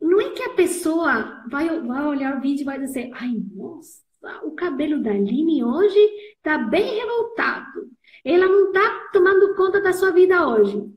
não 0.00 0.20
é 0.20 0.30
que 0.30 0.42
a 0.42 0.54
pessoa 0.54 1.44
vai, 1.50 1.80
vai 1.80 2.06
olhar 2.06 2.38
o 2.38 2.40
vídeo 2.40 2.62
e 2.62 2.64
vai 2.64 2.78
dizer, 2.78 3.10
ai, 3.14 3.34
nossa, 3.54 4.00
o 4.44 4.52
cabelo 4.52 5.02
da 5.02 5.10
Aline 5.10 5.64
hoje 5.64 5.98
está 6.36 6.58
bem 6.58 6.98
revoltado. 6.98 7.90
Ela 8.24 8.46
não 8.46 8.68
está 8.68 9.08
tomando 9.12 9.54
conta 9.54 9.80
da 9.80 9.92
sua 9.92 10.10
vida 10.10 10.46
hoje. 10.46 10.90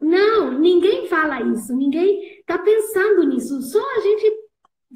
Não, 0.00 0.58
ninguém 0.58 1.06
fala 1.06 1.42
isso, 1.42 1.76
ninguém 1.76 2.40
está 2.40 2.58
pensando 2.58 3.22
nisso. 3.24 3.60
Só 3.62 3.78
a 3.96 4.00
gente 4.00 4.32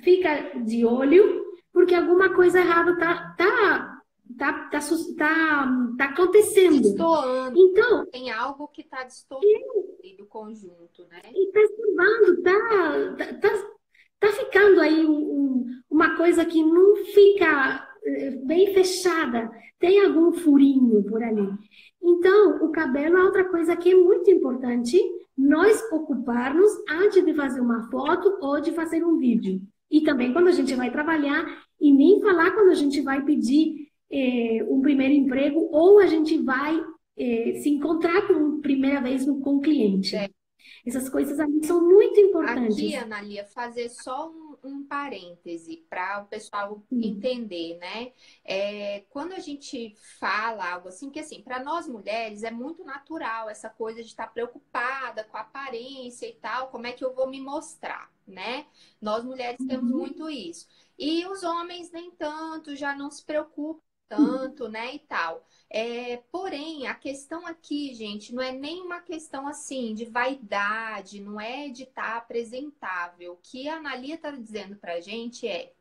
fica 0.03 0.61
de 0.65 0.85
olho, 0.85 1.45
porque 1.73 1.95
alguma 1.95 2.33
coisa 2.35 2.59
errada 2.59 2.97
tá, 2.97 3.35
tá, 3.37 3.94
tá, 4.39 4.69
tá, 4.71 4.81
tá, 5.17 5.69
tá 5.99 6.05
acontecendo. 6.05 6.81
Destoando. 6.81 7.59
Então, 7.59 8.07
tem 8.07 8.31
algo 8.31 8.69
que 8.69 8.83
está 8.83 9.03
destoando 9.05 9.45
do 10.17 10.27
conjunto, 10.27 11.07
né? 11.09 11.21
E 11.35 11.51
perturbando, 11.51 12.43
tá, 12.43 13.17
tá, 13.17 13.35
tá, 13.35 13.69
tá 14.21 14.33
ficando 14.33 14.81
aí 14.81 15.05
um, 15.05 15.67
uma 15.91 16.17
coisa 16.17 16.45
que 16.45 16.63
não 16.63 16.97
fica 17.07 17.89
eh, 18.05 18.31
bem 18.45 18.73
fechada, 18.73 19.51
tem 19.79 20.05
algum 20.05 20.33
furinho 20.33 21.03
por 21.05 21.23
ali. 21.23 21.49
Então, 22.03 22.65
o 22.65 22.71
cabelo 22.71 23.17
é 23.17 23.25
outra 23.25 23.45
coisa 23.45 23.77
que 23.77 23.91
é 23.91 23.95
muito 23.95 24.31
importante 24.31 25.01
nós 25.37 25.83
ocuparmos 25.91 26.71
antes 26.89 27.25
de 27.25 27.35
fazer 27.35 27.61
uma 27.61 27.91
foto 27.91 28.39
ou 28.41 28.61
de 28.61 28.73
fazer 28.73 29.05
um 29.05 29.19
vídeo. 29.19 29.61
E 29.91 30.03
também 30.03 30.33
quando 30.33 30.49
a 30.49 30.53
gente 30.53 30.75
vai 30.75 30.91
trabalhar, 30.91 31.45
e 31.81 31.93
nem 31.93 32.21
falar 32.21 32.53
quando 32.53 32.71
a 32.71 32.75
gente 32.75 33.01
vai 33.01 33.23
pedir 33.25 33.89
é, 34.11 34.65
um 34.69 34.81
primeiro 34.81 35.15
emprego 35.15 35.69
ou 35.73 35.99
a 35.99 36.07
gente 36.07 36.39
vai 36.39 36.81
é, 37.17 37.55
se 37.61 37.69
encontrar 37.69 38.27
por 38.27 38.61
primeira 38.61 39.01
vez 39.01 39.25
com 39.25 39.57
o 39.57 39.61
cliente. 39.61 40.17
É. 40.17 40.29
Essas 40.87 41.09
coisas 41.09 41.41
ali 41.41 41.65
são 41.65 41.83
muito 41.83 42.21
importantes. 42.21 42.77
Aqui, 42.77 42.95
Analia, 42.95 43.45
fazer 43.47 43.89
só 43.89 44.31
um, 44.31 44.57
um 44.63 44.85
parêntese 44.87 45.85
para 45.89 46.23
o 46.23 46.27
pessoal 46.27 46.83
Sim. 46.89 47.07
entender, 47.07 47.79
né? 47.79 48.13
É, 48.45 49.05
quando 49.09 49.33
a 49.33 49.39
gente 49.39 49.95
fala 50.19 50.73
algo 50.73 50.89
assim, 50.89 51.11
que 51.11 51.21
assim, 51.21 51.43
para 51.43 51.63
nós 51.63 51.87
mulheres 51.87 52.43
é 52.43 52.51
muito 52.51 52.85
natural 52.85 53.49
essa 53.49 53.71
coisa 53.71 54.03
de 54.03 54.09
estar 54.09 54.27
preocupada 54.27 55.25
com 55.25 55.37
a 55.37 55.41
aparência 55.41 56.27
e 56.27 56.35
tal, 56.35 56.69
como 56.69 56.87
é 56.87 56.93
que 56.93 57.05
eu 57.05 57.15
vou 57.15 57.29
me 57.29 57.41
mostrar, 57.41 58.11
né? 58.27 58.67
Nós 59.01 59.25
mulheres 59.25 59.61
uhum. 59.61 59.67
temos 59.67 59.91
muito 59.91 60.29
isso. 60.29 60.67
E 60.99 61.27
os 61.27 61.43
homens 61.43 61.91
nem 61.91 62.11
tanto, 62.11 62.77
já 62.77 62.95
não 62.95 63.11
se 63.11 63.25
preocupam 63.25 63.83
tanto, 64.09 64.69
né, 64.69 64.95
e 64.95 64.99
tal. 65.01 65.47
É, 65.71 66.19
porém, 66.31 66.87
a 66.87 66.95
questão 66.95 67.47
aqui, 67.47 67.95
gente, 67.95 68.35
não 68.35 68.43
é 68.43 68.53
nem 68.53 68.83
uma 68.83 69.01
questão 69.01 69.47
assim 69.47 69.95
de 69.95 70.05
vaidade, 70.05 71.21
não 71.21 71.41
é 71.41 71.69
de 71.69 71.85
estar 71.85 72.13
tá 72.13 72.17
apresentável. 72.17 73.33
O 73.33 73.39
que 73.43 73.69
a 73.69 73.77
Analia 73.77 74.15
está 74.15 74.31
dizendo 74.31 74.77
para 74.77 74.95
a 74.95 75.01
gente 75.01 75.47
é 75.49 75.73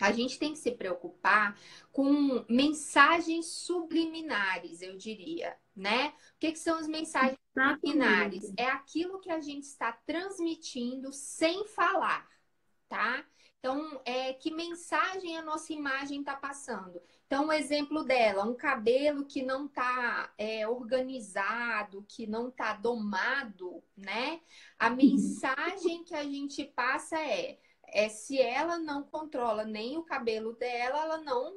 a 0.00 0.12
gente 0.12 0.38
tem 0.38 0.52
que 0.52 0.58
se 0.58 0.70
preocupar 0.70 1.58
com 1.92 2.42
mensagens 2.48 3.46
subliminares, 3.46 4.80
eu 4.80 4.96
diria, 4.96 5.54
né? 5.76 6.08
O 6.08 6.38
que, 6.38 6.52
que 6.52 6.58
são 6.58 6.78
as 6.78 6.88
mensagens 6.88 7.38
subliminares? 7.52 8.50
É 8.56 8.64
aquilo 8.64 9.20
que 9.20 9.30
a 9.30 9.40
gente 9.40 9.64
está 9.64 9.92
transmitindo 9.92 11.12
sem 11.12 11.66
falar, 11.66 12.26
tá? 12.88 13.22
Então, 13.58 14.00
é, 14.06 14.32
que 14.32 14.50
mensagem 14.50 15.36
a 15.36 15.42
nossa 15.42 15.70
imagem 15.74 16.20
está 16.20 16.34
passando? 16.34 16.98
Então, 17.30 17.46
o 17.46 17.52
exemplo 17.52 18.02
dela, 18.02 18.42
um 18.42 18.56
cabelo 18.56 19.24
que 19.24 19.40
não 19.40 19.66
está 19.66 20.34
é, 20.36 20.66
organizado, 20.66 22.04
que 22.08 22.26
não 22.26 22.48
está 22.48 22.72
domado, 22.72 23.84
né? 23.96 24.40
A 24.76 24.88
uhum. 24.88 24.96
mensagem 24.96 26.02
que 26.02 26.12
a 26.12 26.24
gente 26.24 26.64
passa 26.64 27.16
é, 27.20 27.60
é 27.86 28.08
se 28.08 28.40
ela 28.40 28.80
não 28.80 29.04
controla 29.04 29.64
nem 29.64 29.96
o 29.96 30.02
cabelo 30.02 30.54
dela, 30.54 31.04
ela 31.04 31.18
não 31.18 31.56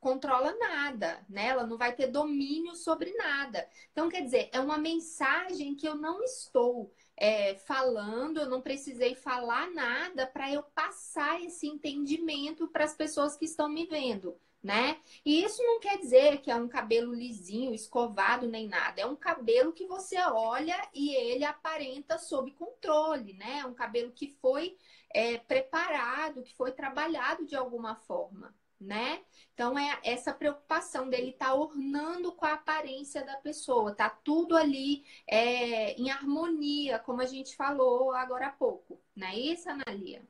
controla 0.00 0.56
nada, 0.56 1.22
né? 1.28 1.48
Ela 1.48 1.66
não 1.66 1.76
vai 1.76 1.94
ter 1.94 2.06
domínio 2.06 2.74
sobre 2.74 3.12
nada. 3.12 3.68
Então, 3.92 4.08
quer 4.08 4.22
dizer, 4.22 4.48
é 4.54 4.58
uma 4.58 4.78
mensagem 4.78 5.76
que 5.76 5.86
eu 5.86 5.96
não 5.96 6.22
estou 6.22 6.90
é, 7.14 7.56
falando, 7.56 8.40
eu 8.40 8.48
não 8.48 8.62
precisei 8.62 9.14
falar 9.14 9.70
nada 9.70 10.26
para 10.26 10.50
eu 10.50 10.62
passar 10.62 11.42
esse 11.42 11.66
entendimento 11.66 12.66
para 12.68 12.84
as 12.84 12.94
pessoas 12.96 13.36
que 13.36 13.44
estão 13.44 13.68
me 13.68 13.84
vendo, 13.84 14.40
né? 14.62 14.98
E 15.24 15.42
isso 15.42 15.62
não 15.62 15.80
quer 15.80 15.98
dizer 15.98 16.40
que 16.40 16.50
é 16.50 16.56
um 16.56 16.68
cabelo 16.68 17.14
lisinho, 17.14 17.74
escovado, 17.74 18.46
nem 18.46 18.68
nada. 18.68 19.00
É 19.00 19.06
um 19.06 19.16
cabelo 19.16 19.72
que 19.72 19.86
você 19.86 20.18
olha 20.20 20.76
e 20.94 21.14
ele 21.14 21.44
aparenta 21.44 22.18
sob 22.18 22.50
controle, 22.52 23.32
né? 23.34 23.60
É 23.60 23.66
um 23.66 23.74
cabelo 23.74 24.12
que 24.12 24.28
foi 24.40 24.76
é, 25.12 25.38
preparado, 25.38 26.42
que 26.42 26.54
foi 26.54 26.72
trabalhado 26.72 27.46
de 27.46 27.56
alguma 27.56 27.96
forma 27.96 28.54
né? 28.80 29.20
Então 29.52 29.78
é 29.78 30.00
essa 30.02 30.32
preocupação 30.32 31.10
dele 31.10 31.30
estar 31.30 31.48
tá 31.48 31.54
ornando 31.54 32.32
com 32.32 32.46
a 32.46 32.54
aparência 32.54 33.22
da 33.24 33.36
pessoa, 33.36 33.94
tá 33.94 34.08
tudo 34.08 34.56
ali 34.56 35.04
é, 35.28 35.92
em 36.00 36.10
harmonia, 36.10 36.98
como 36.98 37.20
a 37.20 37.26
gente 37.26 37.54
falou 37.54 38.12
agora 38.12 38.46
há 38.46 38.52
pouco, 38.52 38.98
não 39.14 39.26
é 39.26 39.36
isso, 39.36 39.68
Analia? 39.68 40.26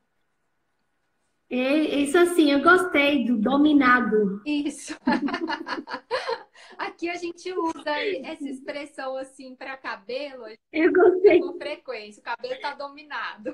É, 1.51 1.75
isso 1.99 2.17
assim, 2.17 2.49
eu 2.49 2.61
gostei 2.63 3.25
do 3.25 3.35
dominado. 3.37 4.41
Isso. 4.45 4.95
Aqui 6.77 7.09
a 7.09 7.15
gente 7.15 7.51
usa 7.51 7.91
essa 8.23 8.47
expressão 8.47 9.17
assim 9.17 9.53
para 9.53 9.75
cabelo. 9.75 10.45
Eu 10.71 10.93
gostei. 10.93 11.41
Com 11.41 11.57
frequência. 11.57 12.21
O 12.21 12.23
cabelo 12.23 12.53
está 12.53 12.73
dominado. 12.73 13.49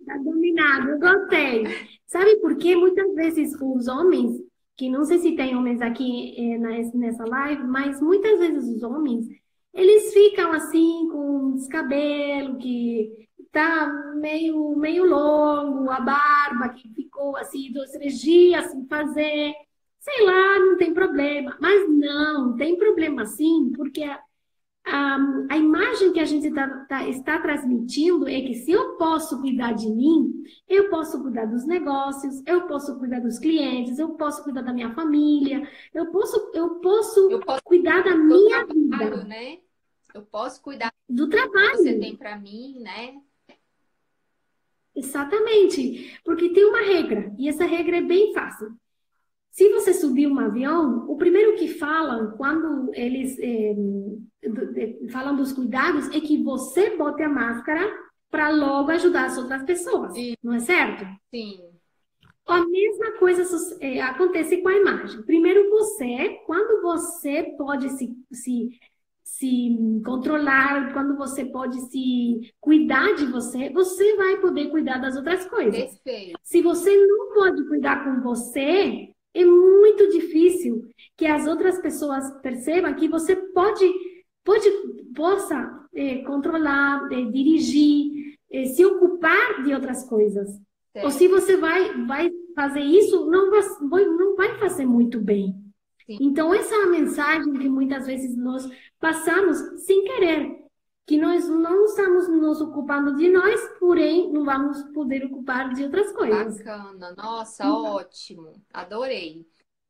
Está 0.00 0.16
dominado, 0.24 0.90
eu 0.90 0.98
gostei. 0.98 1.64
Sabe 2.04 2.40
por 2.40 2.56
quê? 2.56 2.74
Muitas 2.74 3.14
vezes 3.14 3.54
os 3.62 3.86
homens, 3.86 4.42
que 4.76 4.90
não 4.90 5.04
sei 5.04 5.18
se 5.20 5.36
tem 5.36 5.56
homens 5.56 5.80
aqui 5.80 6.34
é, 6.36 6.58
nessa 6.58 7.24
live, 7.24 7.62
mas 7.62 8.00
muitas 8.00 8.40
vezes 8.40 8.68
os 8.68 8.82
homens, 8.82 9.28
eles 9.72 10.12
ficam 10.12 10.50
assim 10.50 11.08
com 11.12 11.54
descabelo, 11.54 12.58
que 12.58 13.28
tá 13.52 13.86
meio, 14.16 14.74
meio 14.76 15.04
longo, 15.04 15.90
a 15.90 16.00
barba 16.00 16.70
que 16.70 16.88
ficou 16.88 17.36
assim 17.36 17.70
dois, 17.70 17.92
três 17.92 18.18
dias 18.18 18.64
sem 18.70 18.86
fazer, 18.86 19.52
sei 20.00 20.24
lá, 20.26 20.58
não 20.58 20.76
tem 20.78 20.94
problema. 20.94 21.56
Mas 21.60 21.88
não, 21.88 22.56
tem 22.56 22.76
problema 22.78 23.26
sim, 23.26 23.70
porque 23.76 24.02
a, 24.02 24.18
a, 24.86 25.18
a 25.50 25.56
imagem 25.58 26.12
que 26.12 26.20
a 26.20 26.24
gente 26.24 26.50
tá, 26.50 26.66
tá, 26.88 27.06
está 27.08 27.38
transmitindo 27.40 28.26
é 28.26 28.40
que 28.40 28.54
se 28.54 28.72
eu 28.72 28.96
posso 28.96 29.38
cuidar 29.40 29.72
de 29.72 29.88
mim, 29.90 30.32
eu 30.66 30.88
posso 30.88 31.20
cuidar 31.22 31.44
dos 31.44 31.66
negócios, 31.66 32.42
eu 32.46 32.66
posso 32.66 32.98
cuidar 32.98 33.20
dos 33.20 33.38
clientes, 33.38 33.98
eu 33.98 34.14
posso 34.14 34.42
cuidar 34.42 34.62
da 34.62 34.72
minha 34.72 34.94
família, 34.94 35.68
eu 35.92 36.10
posso, 36.10 36.50
eu 36.54 36.80
posso, 36.80 37.30
eu 37.30 37.40
posso 37.40 37.62
cuidar 37.62 38.02
da 38.02 38.16
minha 38.16 38.64
trabalho, 38.64 39.10
vida. 39.10 39.24
Né? 39.24 39.58
Eu 40.14 40.22
posso 40.22 40.62
cuidar 40.62 40.92
do 41.06 41.28
trabalho 41.28 41.72
que 41.72 41.82
você 41.82 41.98
tem 41.98 42.16
para 42.16 42.36
mim, 42.38 42.80
né? 42.80 43.20
Exatamente, 44.94 46.20
porque 46.24 46.50
tem 46.50 46.64
uma 46.64 46.82
regra, 46.82 47.32
e 47.38 47.48
essa 47.48 47.64
regra 47.64 47.96
é 47.96 48.02
bem 48.02 48.32
fácil. 48.34 48.68
Se 49.50 49.68
você 49.70 49.92
subir 49.92 50.26
um 50.26 50.38
avião, 50.38 51.10
o 51.10 51.16
primeiro 51.16 51.56
que 51.56 51.68
falam, 51.68 52.36
quando 52.36 52.90
eles 52.94 53.38
é, 53.38 53.74
falam 55.10 55.36
dos 55.36 55.52
cuidados, 55.52 56.08
é 56.08 56.20
que 56.20 56.42
você 56.42 56.96
bote 56.96 57.22
a 57.22 57.28
máscara 57.28 57.86
para 58.30 58.48
logo 58.48 58.90
ajudar 58.90 59.26
as 59.26 59.36
outras 59.36 59.62
pessoas, 59.62 60.14
Sim. 60.14 60.34
não 60.42 60.54
é 60.54 60.60
certo? 60.60 61.04
Sim. 61.30 61.60
A 62.46 62.66
mesma 62.66 63.12
coisa 63.12 63.44
é, 63.80 64.00
acontece 64.00 64.56
com 64.62 64.68
a 64.68 64.76
imagem. 64.76 65.22
Primeiro 65.22 65.70
você, 65.70 66.40
quando 66.46 66.82
você 66.82 67.54
pode 67.56 67.90
se, 67.90 68.16
se 68.32 68.70
se 69.22 69.76
controlar, 70.04 70.92
quando 70.92 71.16
você 71.16 71.44
pode 71.44 71.80
se 71.90 72.52
cuidar 72.60 73.14
de 73.14 73.26
você, 73.26 73.70
você 73.70 74.16
vai 74.16 74.36
poder 74.40 74.68
cuidar 74.68 74.98
das 74.98 75.16
outras 75.16 75.44
coisas. 75.46 75.98
Perfeito. 76.00 76.38
Se 76.42 76.60
você 76.60 76.94
não 77.06 77.32
pode 77.34 77.64
cuidar 77.66 78.04
com 78.04 78.20
você, 78.20 79.10
é 79.34 79.44
muito 79.44 80.10
difícil 80.10 80.84
que 81.16 81.26
as 81.26 81.46
outras 81.46 81.80
pessoas 81.80 82.30
percebam 82.42 82.94
que 82.94 83.08
você 83.08 83.36
pode, 83.36 83.90
pode 84.44 84.68
possa 85.14 85.86
é, 85.94 86.18
controlar, 86.18 87.08
é, 87.12 87.22
dirigir, 87.24 88.36
é, 88.50 88.64
se 88.66 88.84
ocupar 88.84 89.62
de 89.62 89.72
outras 89.72 90.04
coisas. 90.08 90.48
Certo. 90.92 91.04
Ou 91.04 91.10
se 91.10 91.28
você 91.28 91.56
vai, 91.56 92.04
vai 92.06 92.30
fazer 92.54 92.80
isso, 92.80 93.30
não 93.30 93.50
vai, 93.50 94.04
não 94.04 94.36
vai 94.36 94.58
fazer 94.58 94.84
muito 94.84 95.18
bem. 95.20 95.54
Sim. 96.16 96.18
Então, 96.20 96.52
essa 96.54 96.74
é 96.74 96.82
a 96.82 96.86
mensagem 96.86 97.52
que 97.54 97.68
muitas 97.68 98.06
vezes 98.06 98.36
nós 98.36 98.68
passamos 98.98 99.58
sem 99.84 100.04
querer, 100.04 100.62
que 101.06 101.18
nós 101.18 101.48
não 101.48 101.84
estamos 101.84 102.28
nos 102.28 102.60
ocupando 102.60 103.16
de 103.16 103.28
nós, 103.28 103.60
porém 103.78 104.32
não 104.32 104.44
vamos 104.44 104.82
poder 104.92 105.24
ocupar 105.26 105.72
de 105.72 105.84
outras 105.84 106.12
coisas. 106.12 106.58
Bacana, 106.58 107.14
nossa, 107.16 107.64
então... 107.64 107.84
ótimo, 107.84 108.52
adorei. 108.72 109.46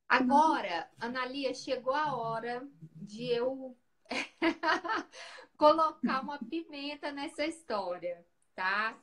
Agora, 0.08 0.88
Analia, 0.98 1.54
chegou 1.54 1.94
a 1.94 2.14
hora 2.14 2.66
de 2.94 3.24
eu 3.30 3.76
colocar 5.56 6.22
uma 6.22 6.38
pimenta 6.38 7.10
nessa 7.10 7.46
história, 7.46 8.24
tá? 8.54 8.98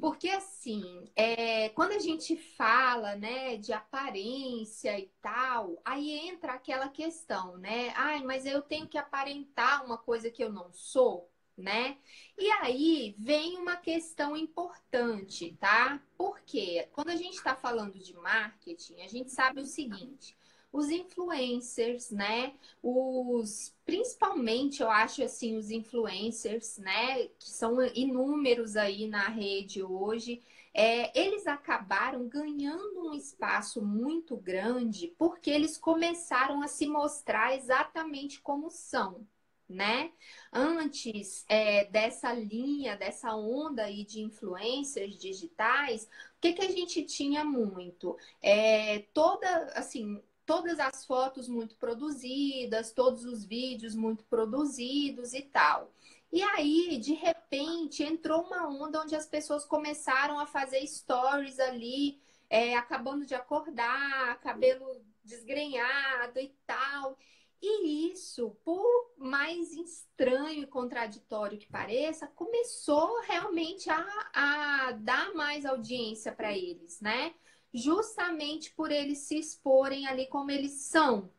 Porque 0.00 0.28
assim, 0.28 1.10
é, 1.16 1.68
quando 1.70 1.92
a 1.92 1.98
gente 1.98 2.36
fala, 2.36 3.14
né, 3.16 3.56
de 3.56 3.72
aparência 3.72 4.98
e 4.98 5.10
tal, 5.20 5.80
aí 5.84 6.10
entra 6.28 6.54
aquela 6.54 6.88
questão, 6.88 7.56
né? 7.58 7.92
Ai, 7.96 8.22
mas 8.22 8.44
eu 8.44 8.62
tenho 8.62 8.88
que 8.88 8.98
aparentar 8.98 9.84
uma 9.84 9.98
coisa 9.98 10.30
que 10.30 10.42
eu 10.42 10.52
não 10.52 10.72
sou, 10.72 11.30
né? 11.56 11.98
E 12.36 12.50
aí 12.62 13.14
vem 13.18 13.56
uma 13.58 13.76
questão 13.76 14.36
importante, 14.36 15.56
tá? 15.60 16.00
Porque 16.16 16.88
quando 16.92 17.10
a 17.10 17.16
gente 17.16 17.34
está 17.34 17.54
falando 17.56 17.98
de 17.98 18.14
marketing, 18.14 19.00
a 19.02 19.08
gente 19.08 19.30
sabe 19.32 19.60
o 19.60 19.66
seguinte: 19.66 20.36
os 20.78 20.90
influencers, 20.90 22.10
né? 22.10 22.54
Os 22.82 23.74
principalmente 23.84 24.82
eu 24.82 24.90
acho 24.90 25.22
assim 25.22 25.56
os 25.56 25.70
influencers, 25.70 26.78
né? 26.78 27.28
Que 27.38 27.50
são 27.50 27.84
inúmeros 27.94 28.76
aí 28.76 29.06
na 29.08 29.28
rede 29.28 29.82
hoje. 29.82 30.42
É, 30.72 31.18
eles 31.18 31.46
acabaram 31.46 32.28
ganhando 32.28 33.08
um 33.08 33.14
espaço 33.14 33.82
muito 33.82 34.36
grande 34.36 35.08
porque 35.18 35.50
eles 35.50 35.76
começaram 35.76 36.62
a 36.62 36.68
se 36.68 36.86
mostrar 36.86 37.56
exatamente 37.56 38.40
como 38.40 38.70
são, 38.70 39.26
né? 39.68 40.12
Antes 40.52 41.44
é, 41.48 41.84
dessa 41.86 42.32
linha, 42.32 42.96
dessa 42.96 43.34
onda 43.34 43.84
aí 43.84 44.04
de 44.04 44.20
influencers 44.20 45.16
digitais, 45.18 46.04
o 46.04 46.40
que, 46.40 46.52
que 46.52 46.62
a 46.62 46.70
gente 46.70 47.02
tinha 47.02 47.44
muito? 47.44 48.16
É, 48.40 49.00
toda, 49.12 49.48
assim, 49.74 50.22
todas 50.48 50.80
as 50.80 51.04
fotos 51.04 51.46
muito 51.46 51.76
produzidas, 51.76 52.90
todos 52.90 53.26
os 53.26 53.44
vídeos 53.44 53.94
muito 53.94 54.24
produzidos 54.24 55.34
e 55.34 55.42
tal. 55.42 55.92
E 56.32 56.42
aí, 56.42 56.96
de 56.96 57.12
repente, 57.12 58.02
entrou 58.02 58.44
uma 58.44 58.66
onda 58.66 59.02
onde 59.02 59.14
as 59.14 59.26
pessoas 59.26 59.66
começaram 59.66 60.40
a 60.40 60.46
fazer 60.46 60.86
stories 60.86 61.60
ali, 61.60 62.18
é, 62.48 62.74
acabando 62.74 63.26
de 63.26 63.34
acordar, 63.34 64.40
cabelo 64.40 65.04
desgrenhado 65.22 66.40
e 66.40 66.48
tal. 66.66 67.18
E 67.60 68.10
isso, 68.10 68.56
por 68.64 69.12
mais 69.18 69.70
estranho 69.74 70.62
e 70.62 70.66
contraditório 70.66 71.58
que 71.58 71.66
pareça, 71.66 72.26
começou 72.26 73.20
realmente 73.20 73.90
a, 73.90 74.30
a 74.32 74.92
dar 74.92 75.34
mais 75.34 75.66
audiência 75.66 76.32
para 76.32 76.56
eles, 76.56 77.02
né? 77.02 77.34
Justamente 77.72 78.70
por 78.72 78.90
eles 78.90 79.18
se 79.18 79.38
exporem 79.38 80.06
ali 80.06 80.26
como 80.26 80.50
eles 80.50 80.72
são, 80.72 81.30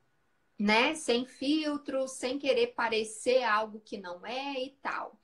né? 0.57 0.95
Sem 0.95 1.25
filtros, 1.25 2.11
sem 2.13 2.37
querer 2.39 2.67
parecer 2.67 3.43
algo 3.43 3.79
que 3.81 3.97
não 3.97 4.25
é 4.25 4.63
e 4.63 4.71
tal. 4.81 5.19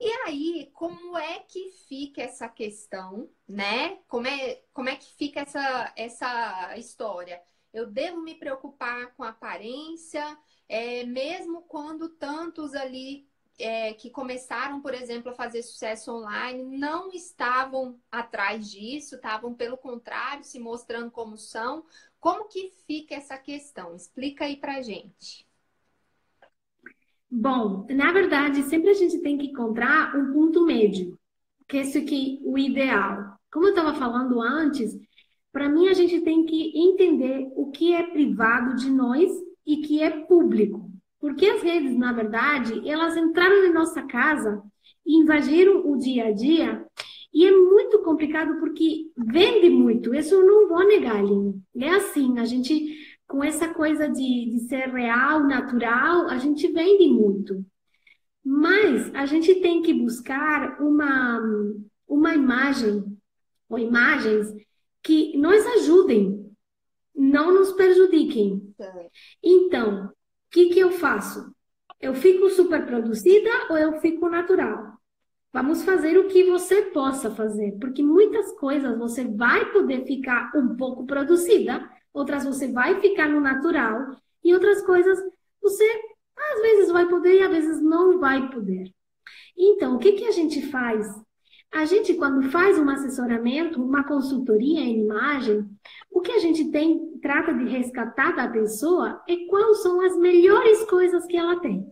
E 0.00 0.08
aí, 0.26 0.70
como 0.74 1.18
é 1.18 1.40
que 1.40 1.70
fica 1.88 2.22
essa 2.22 2.48
questão, 2.48 3.28
né? 3.48 3.96
Como 4.06 4.28
é, 4.28 4.62
como 4.72 4.88
é 4.88 4.96
que 4.96 5.12
fica 5.16 5.40
essa, 5.40 5.92
essa 5.96 6.76
história? 6.76 7.42
Eu 7.72 7.86
devo 7.86 8.20
me 8.22 8.34
preocupar 8.36 9.14
com 9.14 9.24
a 9.24 9.30
aparência, 9.30 10.38
é, 10.68 11.04
mesmo 11.04 11.62
quando 11.62 12.08
tantos 12.10 12.74
ali 12.74 13.28
é, 13.58 13.92
que 13.92 14.08
começaram, 14.08 14.80
por 14.80 14.94
exemplo, 14.94 15.32
a 15.32 15.34
fazer 15.34 15.62
sucesso 15.62 16.12
online 16.12 16.78
não 16.78 17.10
estavam 17.10 17.98
atrás 18.10 18.70
disso, 18.70 19.16
estavam, 19.16 19.52
pelo 19.52 19.76
contrário, 19.76 20.44
se 20.44 20.60
mostrando 20.60 21.10
como 21.10 21.36
são. 21.36 21.84
Como 22.20 22.48
que 22.48 22.70
fica 22.86 23.14
essa 23.14 23.36
questão? 23.36 23.94
Explica 23.94 24.44
aí 24.44 24.56
pra 24.56 24.80
gente. 24.82 25.46
Bom, 27.30 27.86
na 27.90 28.12
verdade, 28.12 28.62
sempre 28.62 28.90
a 28.90 28.94
gente 28.94 29.18
tem 29.18 29.36
que 29.36 29.48
encontrar 29.48 30.16
um 30.16 30.32
ponto 30.32 30.64
médio, 30.64 31.18
que 31.68 31.76
é 31.76 31.82
isso 31.82 31.98
aqui, 31.98 32.40
o 32.42 32.56
ideal. 32.56 33.38
Como 33.52 33.66
eu 33.66 33.70
estava 33.70 33.92
falando 33.94 34.40
antes, 34.40 34.98
para 35.52 35.68
mim 35.68 35.88
a 35.88 35.94
gente 35.94 36.20
tem 36.20 36.44
que 36.46 36.72
entender 36.78 37.50
o 37.54 37.70
que 37.70 37.92
é 37.92 38.02
privado 38.02 38.76
de 38.76 38.90
nós 38.90 39.30
e 39.66 39.78
que 39.78 40.02
é 40.02 40.10
público. 40.24 40.87
Porque 41.20 41.46
as 41.46 41.62
redes, 41.62 41.96
na 41.96 42.12
verdade, 42.12 42.88
elas 42.88 43.16
entraram 43.16 43.64
em 43.66 43.72
nossa 43.72 44.02
casa 44.02 44.62
e 45.04 45.16
invadiram 45.16 45.90
o 45.90 45.96
dia 45.96 46.26
a 46.26 46.32
dia 46.32 46.86
e 47.32 47.46
é 47.46 47.50
muito 47.50 48.00
complicado 48.02 48.58
porque 48.58 49.10
vende 49.16 49.68
muito. 49.68 50.14
Isso 50.14 50.34
eu 50.34 50.46
não 50.46 50.68
vou 50.68 50.86
negar, 50.86 51.16
Aline. 51.16 51.60
É 51.76 51.90
assim, 51.90 52.38
a 52.38 52.44
gente 52.44 52.96
com 53.28 53.44
essa 53.44 53.72
coisa 53.74 54.08
de, 54.08 54.50
de 54.50 54.60
ser 54.60 54.88
real, 54.88 55.44
natural, 55.44 56.28
a 56.28 56.38
gente 56.38 56.66
vende 56.72 57.08
muito. 57.08 57.64
Mas 58.42 59.14
a 59.14 59.26
gente 59.26 59.56
tem 59.56 59.82
que 59.82 59.92
buscar 59.92 60.80
uma, 60.80 61.38
uma 62.08 62.34
imagem 62.34 63.04
ou 63.68 63.78
imagens 63.78 64.50
que 65.02 65.36
nos 65.36 65.64
ajudem, 65.76 66.50
não 67.14 67.52
nos 67.52 67.72
prejudiquem. 67.72 68.74
Então, 69.42 70.06
o 70.06 70.17
que, 70.50 70.70
que 70.70 70.78
eu 70.78 70.92
faço? 70.92 71.52
Eu 72.00 72.14
fico 72.14 72.48
super 72.50 72.86
produzida 72.86 73.50
ou 73.70 73.76
eu 73.76 74.00
fico 74.00 74.28
natural? 74.28 74.98
Vamos 75.52 75.82
fazer 75.82 76.18
o 76.18 76.28
que 76.28 76.44
você 76.44 76.82
possa 76.82 77.30
fazer, 77.30 77.76
porque 77.80 78.02
muitas 78.02 78.52
coisas 78.58 78.98
você 78.98 79.24
vai 79.24 79.72
poder 79.72 80.04
ficar 80.04 80.52
um 80.54 80.76
pouco 80.76 81.06
produzida, 81.06 81.88
outras 82.12 82.44
você 82.44 82.70
vai 82.70 83.00
ficar 83.00 83.28
no 83.28 83.40
natural 83.40 84.16
e 84.44 84.52
outras 84.52 84.82
coisas 84.82 85.18
você 85.60 85.84
às 86.36 86.60
vezes 86.62 86.92
vai 86.92 87.08
poder 87.08 87.34
e 87.34 87.42
às 87.42 87.50
vezes 87.50 87.82
não 87.82 88.18
vai 88.18 88.48
poder. 88.50 88.92
Então, 89.56 89.96
o 89.96 89.98
que, 89.98 90.12
que 90.12 90.24
a 90.24 90.30
gente 90.30 90.66
faz? 90.68 91.06
A 91.72 91.84
gente, 91.84 92.14
quando 92.14 92.50
faz 92.50 92.78
um 92.78 92.88
assessoramento, 92.88 93.82
uma 93.82 94.04
consultoria 94.04 94.80
em 94.80 95.00
imagem, 95.00 95.68
o 96.10 96.20
que 96.20 96.32
a 96.32 96.38
gente 96.38 96.70
tem, 96.70 96.98
trata 97.20 97.52
de 97.52 97.64
resgatar 97.64 98.34
da 98.34 98.48
pessoa 98.48 99.22
é 99.28 99.36
quais 99.46 99.82
são 99.82 100.00
as 100.00 100.16
melhores 100.16 100.84
coisas 100.84 101.26
que 101.26 101.36
ela 101.36 101.60
tem. 101.60 101.86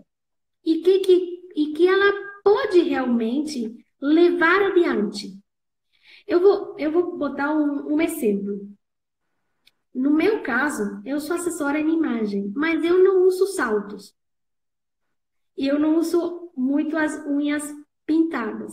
E 0.65 0.79
que, 0.79 0.99
que, 1.01 1.41
e 1.55 1.73
que 1.73 1.87
ela 1.87 2.13
pode 2.43 2.81
realmente 2.81 3.75
levar 4.01 4.63
adiante. 4.63 5.39
Eu 6.27 6.41
vou, 6.41 6.77
eu 6.79 6.91
vou 6.91 7.17
botar 7.17 7.55
um, 7.55 7.95
um 7.95 8.01
exemplo. 8.01 8.69
No 9.95 10.11
meu 10.11 10.43
caso, 10.43 11.01
eu 11.05 11.19
sou 11.21 11.37
assessora 11.37 11.81
em 11.81 11.95
imagem, 11.95 12.53
mas 12.55 12.85
eu 12.85 13.03
não 13.03 13.27
uso 13.27 13.47
saltos. 13.47 14.15
E 15.57 15.67
eu 15.67 15.79
não 15.79 15.97
uso 15.99 16.53
muito 16.57 16.97
as 16.97 17.17
unhas 17.27 17.65
pintadas. 18.05 18.73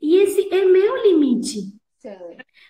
E 0.00 0.16
esse 0.16 0.48
é 0.52 0.64
meu 0.64 1.02
limite. 1.02 1.74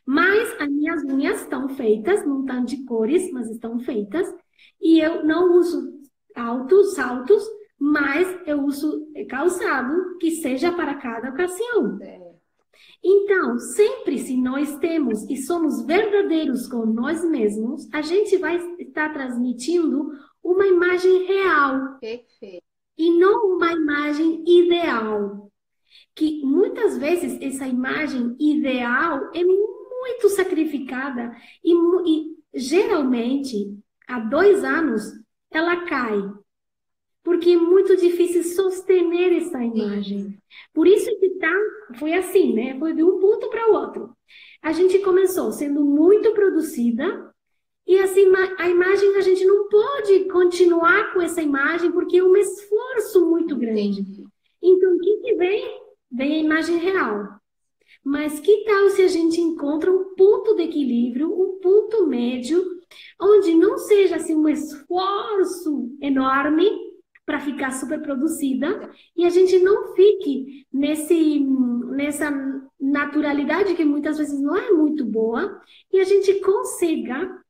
Mas 0.06 0.60
as 0.60 0.68
minhas 0.68 1.04
unhas 1.04 1.40
estão 1.42 1.68
feitas, 1.70 2.24
não 2.24 2.40
estão 2.40 2.64
de 2.64 2.84
cores, 2.84 3.30
mas 3.32 3.50
estão 3.50 3.80
feitas. 3.80 4.32
E 4.80 5.00
eu 5.00 5.24
não 5.24 5.58
uso 5.58 6.00
altos, 6.34 6.94
saltos, 6.94 7.42
mas 7.78 8.26
eu 8.46 8.62
uso 8.64 9.08
calçado 9.28 10.18
que 10.18 10.30
seja 10.32 10.72
para 10.72 10.94
cada 10.94 11.30
ocasião. 11.30 11.98
Então, 13.02 13.58
sempre 13.58 14.18
se 14.18 14.36
nós 14.36 14.78
temos 14.78 15.28
e 15.28 15.36
somos 15.36 15.84
verdadeiros 15.84 16.66
com 16.66 16.86
nós 16.86 17.22
mesmos, 17.22 17.86
a 17.92 18.00
gente 18.00 18.38
vai 18.38 18.56
estar 18.78 19.12
transmitindo 19.12 20.10
uma 20.42 20.66
imagem 20.66 21.24
real. 21.24 21.98
Perfeito. 22.00 22.64
E 22.96 23.10
não 23.18 23.56
uma 23.56 23.72
imagem 23.72 24.42
ideal. 24.46 25.43
Que 26.14 26.42
muitas 26.44 26.98
vezes 26.98 27.38
essa 27.40 27.66
imagem 27.66 28.36
ideal 28.38 29.30
é 29.34 29.42
muito 29.44 30.28
sacrificada 30.28 31.36
e, 31.62 31.72
e 32.06 32.36
geralmente, 32.54 33.76
há 34.06 34.20
dois 34.20 34.62
anos, 34.62 35.02
ela 35.50 35.84
cai 35.86 36.20
porque 37.24 37.52
é 37.52 37.56
muito 37.56 37.96
difícil 37.96 38.44
sostener 38.44 39.32
essa 39.32 39.64
imagem. 39.64 40.38
Por 40.74 40.86
isso 40.86 41.10
que 41.18 41.30
tá, 41.30 41.52
foi 41.98 42.12
assim, 42.12 42.52
né? 42.52 42.78
Foi 42.78 42.92
de 42.92 43.02
um 43.02 43.18
ponto 43.18 43.48
para 43.48 43.70
o 43.70 43.74
outro. 43.74 44.14
A 44.62 44.72
gente 44.72 44.98
começou 44.98 45.50
sendo 45.50 45.82
muito 45.82 46.32
produzida 46.32 47.32
e 47.86 47.98
assim 47.98 48.30
a 48.58 48.68
imagem 48.68 49.16
a 49.16 49.20
gente 49.22 49.44
não 49.44 49.68
pode 49.68 50.24
continuar 50.26 51.14
com 51.14 51.20
essa 51.20 51.42
imagem 51.42 51.90
porque 51.92 52.18
é 52.18 52.22
um 52.22 52.36
esforço 52.36 53.26
muito 53.26 53.56
grande. 53.56 54.04
Então 54.62 54.94
o 54.94 54.98
que, 54.98 55.16
que 55.16 55.34
vem? 55.34 55.83
Vem 56.10 56.34
a 56.34 56.44
imagem 56.44 56.78
real. 56.78 57.40
Mas 58.02 58.40
que 58.40 58.64
tal 58.64 58.90
se 58.90 59.02
a 59.02 59.08
gente 59.08 59.40
encontra 59.40 59.90
um 59.90 60.14
ponto 60.14 60.54
de 60.54 60.62
equilíbrio, 60.62 61.32
um 61.32 61.58
ponto 61.60 62.06
médio, 62.06 62.62
onde 63.20 63.54
não 63.54 63.78
seja 63.78 64.16
assim 64.16 64.34
um 64.34 64.48
esforço 64.48 65.90
enorme, 66.00 66.68
para 67.26 67.40
ficar 67.40 67.70
super 67.72 68.00
produzida 68.02 68.90
e 69.16 69.24
a 69.24 69.30
gente 69.30 69.58
não 69.58 69.94
fique 69.94 70.66
nesse 70.72 71.40
nessa 71.40 72.30
naturalidade 72.78 73.74
que 73.74 73.84
muitas 73.84 74.18
vezes 74.18 74.38
não 74.40 74.56
é 74.56 74.70
muito 74.72 75.04
boa 75.04 75.60
e 75.92 76.00
a 76.00 76.04
gente 76.04 76.34
consiga 76.40 77.42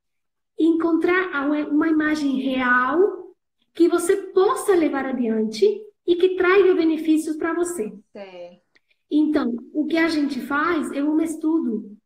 encontrar 0.58 1.48
uma 1.70 1.88
imagem 1.88 2.40
real 2.40 3.34
que 3.72 3.88
você 3.88 4.16
possa 4.16 4.76
levar 4.76 5.06
adiante 5.06 5.66
e 6.06 6.16
que 6.16 6.36
traga 6.36 6.74
benefícios 6.74 7.36
para 7.36 7.54
você. 7.54 7.92
É. 8.14 8.58
Então, 9.10 9.54
o 9.72 9.86
que 9.86 9.96
a 9.96 10.08
gente 10.08 10.40
faz 10.40 10.90
é 10.92 11.02
um 11.02 11.20
estudo, 11.20 11.96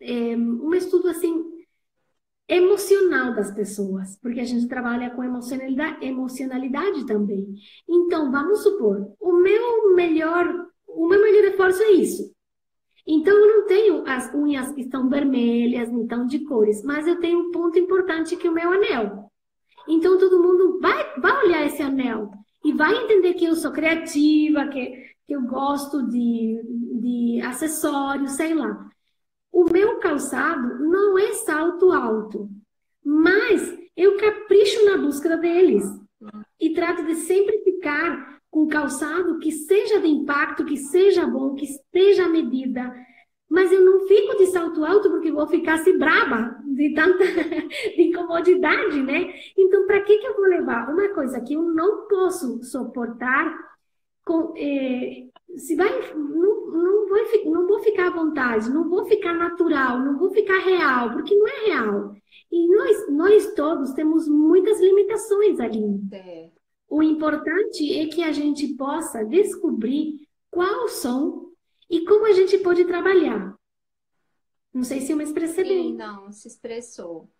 é, 0.00 0.36
um 0.36 0.74
estudo 0.74 1.08
assim 1.08 1.44
emocional 2.48 3.34
das 3.34 3.52
pessoas, 3.52 4.16
porque 4.20 4.38
a 4.38 4.44
gente 4.44 4.68
trabalha 4.68 5.10
com 5.10 5.24
emocionalidade, 5.24 6.04
emocionalidade 6.04 7.06
também. 7.06 7.54
Então, 7.88 8.30
vamos 8.30 8.62
supor, 8.62 9.12
o 9.18 9.32
meu 9.32 9.94
melhor, 9.94 10.46
o 10.86 11.08
meu 11.08 11.20
melhor 11.20 11.44
esforço 11.44 11.82
é 11.82 11.92
isso. 11.92 12.32
Então, 13.06 13.36
eu 13.36 13.56
não 13.56 13.66
tenho 13.66 14.06
as 14.06 14.32
unhas 14.34 14.70
que 14.72 14.82
estão 14.82 15.08
vermelhas, 15.08 15.88
então 15.90 16.26
de 16.26 16.40
cores, 16.40 16.82
mas 16.82 17.06
eu 17.06 17.18
tenho 17.18 17.38
um 17.38 17.50
ponto 17.50 17.78
importante 17.78 18.36
que 18.36 18.46
é 18.46 18.50
o 18.50 18.54
meu 18.54 18.72
anel. 18.72 19.30
Então, 19.88 20.18
todo 20.18 20.42
mundo 20.42 20.78
vai, 20.80 21.20
vai 21.20 21.46
olhar 21.46 21.66
esse 21.66 21.82
anel 21.82 22.30
e 22.64 22.72
vai 22.72 22.96
entender 22.96 23.34
que 23.34 23.44
eu 23.44 23.54
sou 23.54 23.72
criativa, 23.72 24.66
que, 24.68 25.14
que 25.26 25.34
eu 25.34 25.42
gosto 25.42 26.02
de, 26.08 26.60
de 27.00 27.40
acessórios, 27.42 28.32
sei 28.32 28.54
lá. 28.54 28.88
O 29.52 29.64
meu 29.64 29.98
calçado 29.98 30.80
não 30.80 31.18
é 31.18 31.32
salto 31.32 31.92
alto, 31.92 32.48
mas 33.04 33.78
eu 33.96 34.16
capricho 34.16 34.84
na 34.84 34.98
busca 34.98 35.36
deles 35.36 35.84
e 36.60 36.74
trato 36.74 37.04
de 37.04 37.14
sempre 37.16 37.58
ficar 37.62 38.40
com 38.50 38.66
calçado 38.66 39.38
que 39.38 39.52
seja 39.52 40.00
de 40.00 40.08
impacto, 40.08 40.64
que 40.64 40.76
seja 40.76 41.26
bom, 41.26 41.54
que 41.54 41.64
esteja 41.64 42.24
à 42.24 42.28
medida. 42.28 42.94
Mas 43.48 43.70
eu 43.70 43.84
não 43.84 44.06
fico 44.06 44.36
de 44.36 44.46
salto 44.46 44.84
alto 44.84 45.10
porque 45.10 45.30
vou 45.30 45.46
ficar 45.46 45.78
se 45.78 45.96
braba 45.96 46.55
de 46.76 46.94
tanta 46.94 47.24
de 47.24 48.02
incomodidade, 48.02 49.02
né? 49.02 49.34
Então, 49.56 49.86
para 49.86 50.02
que, 50.02 50.18
que 50.18 50.26
eu 50.26 50.36
vou 50.36 50.46
levar? 50.46 50.92
Uma 50.92 51.08
coisa 51.08 51.40
que 51.40 51.54
eu 51.54 51.62
não 51.62 52.06
posso 52.06 52.62
suportar 52.62 53.58
com, 54.24 54.52
eh, 54.56 55.28
se 55.56 55.74
vai, 55.74 55.88
não, 56.14 56.66
não, 56.70 57.08
vou, 57.08 57.52
não 57.52 57.66
vou 57.66 57.78
ficar 57.80 58.08
à 58.08 58.10
vontade, 58.10 58.70
não 58.70 58.88
vou 58.88 59.06
ficar 59.06 59.32
natural, 59.32 60.00
não 60.00 60.18
vou 60.18 60.30
ficar 60.30 60.58
real, 60.58 61.12
porque 61.12 61.34
não 61.34 61.48
é 61.48 61.66
real. 61.66 62.14
E 62.52 62.68
nós, 62.68 63.10
nós 63.10 63.54
todos 63.54 63.92
temos 63.92 64.28
muitas 64.28 64.80
limitações 64.80 65.58
ali. 65.60 66.00
É. 66.12 66.50
O 66.88 67.02
importante 67.02 67.98
é 67.98 68.06
que 68.06 68.22
a 68.22 68.32
gente 68.32 68.74
possa 68.74 69.24
descobrir 69.24 70.28
quais 70.50 70.92
são 70.92 71.50
e 71.90 72.04
como 72.04 72.26
a 72.26 72.32
gente 72.32 72.58
pode 72.58 72.84
trabalhar. 72.84 73.55
Não 74.76 74.84
sei 74.84 75.00
se 75.00 75.12
eu 75.12 75.16
me 75.16 75.24
expressei 75.24 75.64
Sim, 75.64 75.64
bem. 75.64 75.96
não, 75.96 76.32
se 76.32 76.48
expressou. 76.48 77.30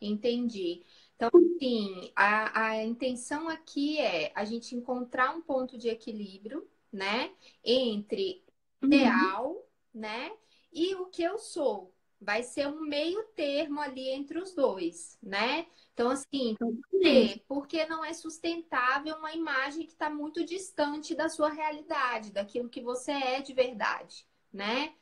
Entendi. 0.00 0.84
Então, 1.16 1.30
sim, 1.58 2.12
a, 2.16 2.68
a 2.70 2.84
intenção 2.84 3.48
aqui 3.48 3.98
é 4.00 4.32
a 4.34 4.44
gente 4.44 4.74
encontrar 4.76 5.34
um 5.36 5.42
ponto 5.42 5.78
de 5.78 5.88
equilíbrio, 5.88 6.68
né? 6.92 7.32
Entre 7.64 8.44
Uhum. 8.82 8.92
ideal, 8.92 9.66
né? 9.94 10.32
E 10.72 10.94
o 10.96 11.06
que 11.06 11.22
eu 11.22 11.38
sou. 11.38 11.94
Vai 12.20 12.42
ser 12.42 12.68
um 12.68 12.80
meio 12.82 13.24
termo 13.34 13.80
ali 13.80 14.08
entre 14.10 14.38
os 14.38 14.54
dois, 14.54 15.18
né? 15.22 15.66
Então, 15.92 16.10
assim, 16.10 16.56
por 16.56 16.76
quê? 17.00 17.42
Porque 17.48 17.84
não 17.86 18.04
é 18.04 18.12
sustentável 18.14 19.16
uma 19.16 19.32
imagem 19.34 19.86
que 19.86 19.92
está 19.92 20.08
muito 20.10 20.44
distante 20.44 21.14
da 21.14 21.28
sua 21.28 21.50
realidade, 21.50 22.32
daquilo 22.32 22.68
que 22.68 22.80
você 22.80 23.12
é 23.12 23.40
de 23.42 23.52
verdade, 23.52 24.26
né? 24.52 24.94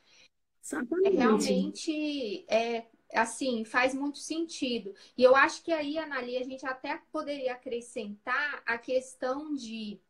Exatamente. 0.63 1.17
realmente 1.17 2.45
é 2.49 2.87
assim, 3.15 3.65
faz 3.65 3.95
muito 3.95 4.19
sentido. 4.19 4.95
E 5.17 5.23
eu 5.23 5.35
acho 5.35 5.63
que 5.63 5.73
aí, 5.73 5.99
Anali, 5.99 6.37
a 6.37 6.45
gente 6.45 6.65
até 6.67 7.01
poderia 7.11 7.53
acrescentar 7.53 8.63
a 8.65 8.79
questão 8.79 9.55
de 9.55 10.01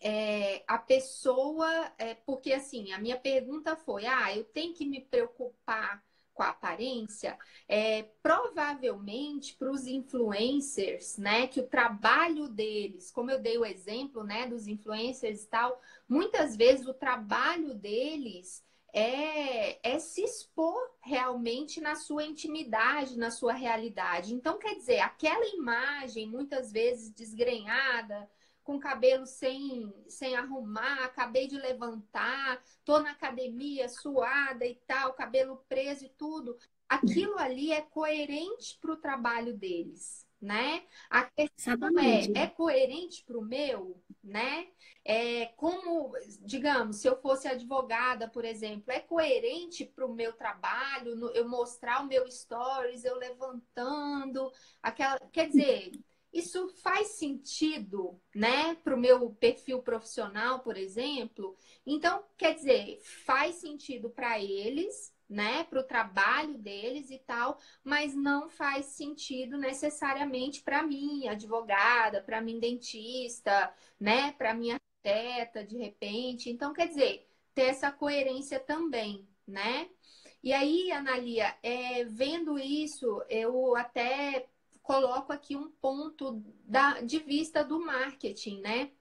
é, 0.00 0.62
a 0.66 0.78
pessoa, 0.78 1.68
é, 1.98 2.14
porque 2.14 2.52
assim, 2.52 2.92
a 2.92 2.98
minha 2.98 3.18
pergunta 3.18 3.76
foi: 3.76 4.06
ah, 4.06 4.36
eu 4.36 4.44
tenho 4.44 4.74
que 4.74 4.84
me 4.86 5.00
preocupar 5.00 6.04
com 6.34 6.42
a 6.42 6.50
aparência? 6.50 7.38
É, 7.66 8.02
provavelmente 8.22 9.54
para 9.54 9.70
os 9.70 9.86
influencers, 9.86 11.16
né, 11.16 11.46
que 11.46 11.60
o 11.60 11.66
trabalho 11.66 12.48
deles, 12.48 13.10
como 13.10 13.30
eu 13.30 13.40
dei 13.40 13.56
o 13.56 13.64
exemplo, 13.64 14.22
né, 14.22 14.46
dos 14.46 14.66
influencers 14.68 15.44
e 15.44 15.48
tal, 15.48 15.80
muitas 16.06 16.54
vezes 16.54 16.86
o 16.86 16.94
trabalho 16.94 17.74
deles 17.74 18.62
é, 18.96 19.78
é 19.86 19.98
se 19.98 20.22
expor 20.22 20.74
realmente 21.02 21.82
na 21.82 21.94
sua 21.94 22.24
intimidade, 22.24 23.18
na 23.18 23.30
sua 23.30 23.52
realidade. 23.52 24.32
Então, 24.32 24.58
quer 24.58 24.74
dizer, 24.74 25.00
aquela 25.00 25.46
imagem, 25.54 26.26
muitas 26.26 26.72
vezes 26.72 27.12
desgrenhada, 27.12 28.26
com 28.64 28.80
cabelo 28.80 29.26
sem, 29.26 29.92
sem 30.08 30.34
arrumar, 30.34 31.04
acabei 31.04 31.46
de 31.46 31.58
levantar, 31.58 32.64
tô 32.86 32.98
na 32.98 33.10
academia 33.10 33.86
suada 33.86 34.64
e 34.64 34.76
tal, 34.86 35.12
cabelo 35.12 35.62
preso 35.68 36.06
e 36.06 36.08
tudo. 36.08 36.56
Aquilo 36.88 37.38
ali 37.38 37.72
é 37.72 37.82
coerente 37.82 38.78
para 38.80 38.92
o 38.92 38.96
trabalho 38.96 39.54
deles, 39.54 40.25
né? 40.40 40.82
A 41.10 41.24
questão 41.24 41.52
é, 41.96 42.30
Exatamente. 42.30 42.44
é 42.44 42.46
coerente 42.46 43.24
para 43.24 43.38
o 43.38 43.42
meu, 43.42 44.02
né? 44.22 44.68
É 45.04 45.46
como, 45.56 46.12
digamos, 46.44 46.96
se 46.96 47.08
eu 47.08 47.16
fosse 47.20 47.48
advogada, 47.48 48.28
por 48.28 48.44
exemplo, 48.44 48.90
é 48.92 49.00
coerente 49.00 49.84
para 49.84 50.04
o 50.06 50.12
meu 50.14 50.32
trabalho, 50.32 51.14
no- 51.16 51.30
eu 51.30 51.48
mostrar 51.48 52.02
o 52.02 52.06
meu 52.06 52.28
stories, 52.30 53.04
eu 53.04 53.16
levantando, 53.16 54.50
aquela, 54.82 55.18
quer 55.32 55.48
dizer, 55.48 55.96
isso 56.32 56.68
faz 56.82 57.08
sentido, 57.18 58.20
né, 58.34 58.74
para 58.76 58.94
o 58.94 58.98
meu 58.98 59.30
perfil 59.34 59.80
profissional, 59.82 60.60
por 60.60 60.76
exemplo. 60.76 61.56
Então, 61.86 62.24
quer 62.36 62.54
dizer, 62.54 63.00
faz 63.24 63.56
sentido 63.56 64.10
para 64.10 64.38
eles, 64.42 65.14
né, 65.28 65.64
para 65.64 65.80
o 65.80 65.84
trabalho 65.84 66.58
deles 66.58 67.10
e 67.10 67.18
tal, 67.18 67.58
mas 67.82 68.14
não 68.14 68.48
faz 68.48 68.86
sentido 68.86 69.58
necessariamente 69.58 70.62
para 70.62 70.82
mim, 70.82 71.28
advogada, 71.28 72.22
para 72.22 72.40
mim, 72.40 72.58
dentista, 72.60 73.72
né, 73.98 74.32
para 74.32 74.54
mim, 74.54 74.70
arquiteta, 74.72 75.64
de 75.64 75.76
repente. 75.78 76.50
Então, 76.50 76.72
quer 76.72 76.88
dizer, 76.88 77.28
ter 77.54 77.62
essa 77.64 77.90
coerência 77.90 78.60
também, 78.60 79.26
né? 79.46 79.88
E 80.42 80.52
aí, 80.52 80.92
Analia, 80.92 81.56
é, 81.62 82.04
vendo 82.04 82.58
isso, 82.58 83.22
eu 83.28 83.74
até 83.76 84.48
coloco 84.82 85.32
aqui 85.32 85.56
um 85.56 85.70
ponto 85.70 86.42
da, 86.64 87.00
de 87.00 87.18
vista 87.18 87.64
do 87.64 87.80
marketing, 87.80 88.60
né? 88.60 88.92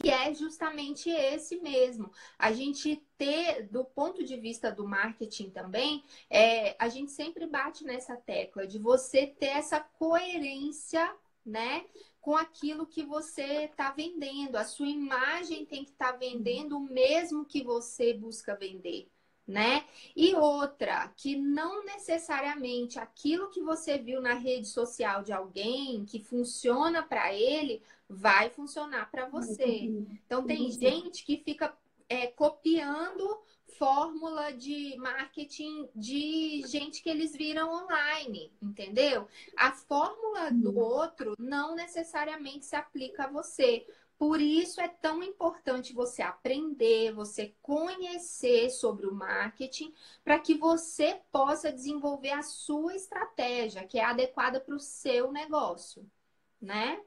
Que 0.00 0.10
é 0.10 0.32
justamente 0.32 1.10
esse 1.10 1.56
mesmo. 1.56 2.12
A 2.38 2.52
gente 2.52 3.02
ter, 3.16 3.66
do 3.66 3.84
ponto 3.84 4.22
de 4.22 4.36
vista 4.36 4.70
do 4.70 4.86
marketing 4.86 5.50
também, 5.50 6.04
é, 6.30 6.76
a 6.78 6.88
gente 6.88 7.10
sempre 7.10 7.46
bate 7.46 7.84
nessa 7.84 8.16
tecla 8.16 8.64
de 8.64 8.78
você 8.78 9.26
ter 9.26 9.46
essa 9.46 9.80
coerência, 9.80 11.12
né? 11.44 11.84
Com 12.20 12.36
aquilo 12.36 12.86
que 12.86 13.02
você 13.02 13.64
está 13.64 13.90
vendendo. 13.90 14.56
A 14.56 14.64
sua 14.64 14.86
imagem 14.86 15.66
tem 15.66 15.84
que 15.84 15.90
estar 15.90 16.12
tá 16.12 16.18
vendendo 16.18 16.76
o 16.76 16.80
mesmo 16.80 17.44
que 17.44 17.64
você 17.64 18.14
busca 18.14 18.54
vender 18.54 19.10
né? 19.48 19.86
E 20.14 20.34
outra, 20.34 21.08
que 21.16 21.34
não 21.34 21.82
necessariamente 21.82 22.98
aquilo 22.98 23.48
que 23.48 23.62
você 23.62 23.96
viu 23.96 24.20
na 24.20 24.34
rede 24.34 24.68
social 24.68 25.22
de 25.22 25.32
alguém 25.32 26.04
que 26.04 26.22
funciona 26.22 27.02
para 27.02 27.32
ele 27.32 27.82
vai 28.08 28.50
funcionar 28.50 29.10
para 29.10 29.28
você. 29.28 29.92
Então 30.24 30.44
tem 30.44 30.70
gente 30.70 31.24
que 31.24 31.36
fica 31.38 31.76
é, 32.08 32.26
copiando 32.28 33.42
fórmula 33.78 34.52
de 34.52 34.96
marketing 34.98 35.88
de 35.94 36.62
gente 36.66 37.00
que 37.00 37.08
eles 37.08 37.32
viram 37.32 37.70
online, 37.70 38.52
entendeu? 38.60 39.28
A 39.56 39.70
fórmula 39.72 40.50
do 40.50 40.76
outro 40.76 41.36
não 41.38 41.76
necessariamente 41.76 42.66
se 42.66 42.74
aplica 42.74 43.24
a 43.24 43.30
você. 43.30 43.86
Por 44.18 44.40
isso 44.40 44.80
é 44.80 44.88
tão 44.88 45.22
importante 45.22 45.94
você 45.94 46.22
aprender, 46.22 47.12
você 47.12 47.54
conhecer 47.62 48.68
sobre 48.68 49.06
o 49.06 49.14
marketing, 49.14 49.94
para 50.24 50.40
que 50.40 50.54
você 50.54 51.20
possa 51.30 51.72
desenvolver 51.72 52.32
a 52.32 52.42
sua 52.42 52.96
estratégia, 52.96 53.86
que 53.86 53.96
é 53.96 54.04
adequada 54.04 54.58
para 54.60 54.74
o 54.74 54.80
seu 54.80 55.30
negócio, 55.30 56.04
né? 56.60 57.00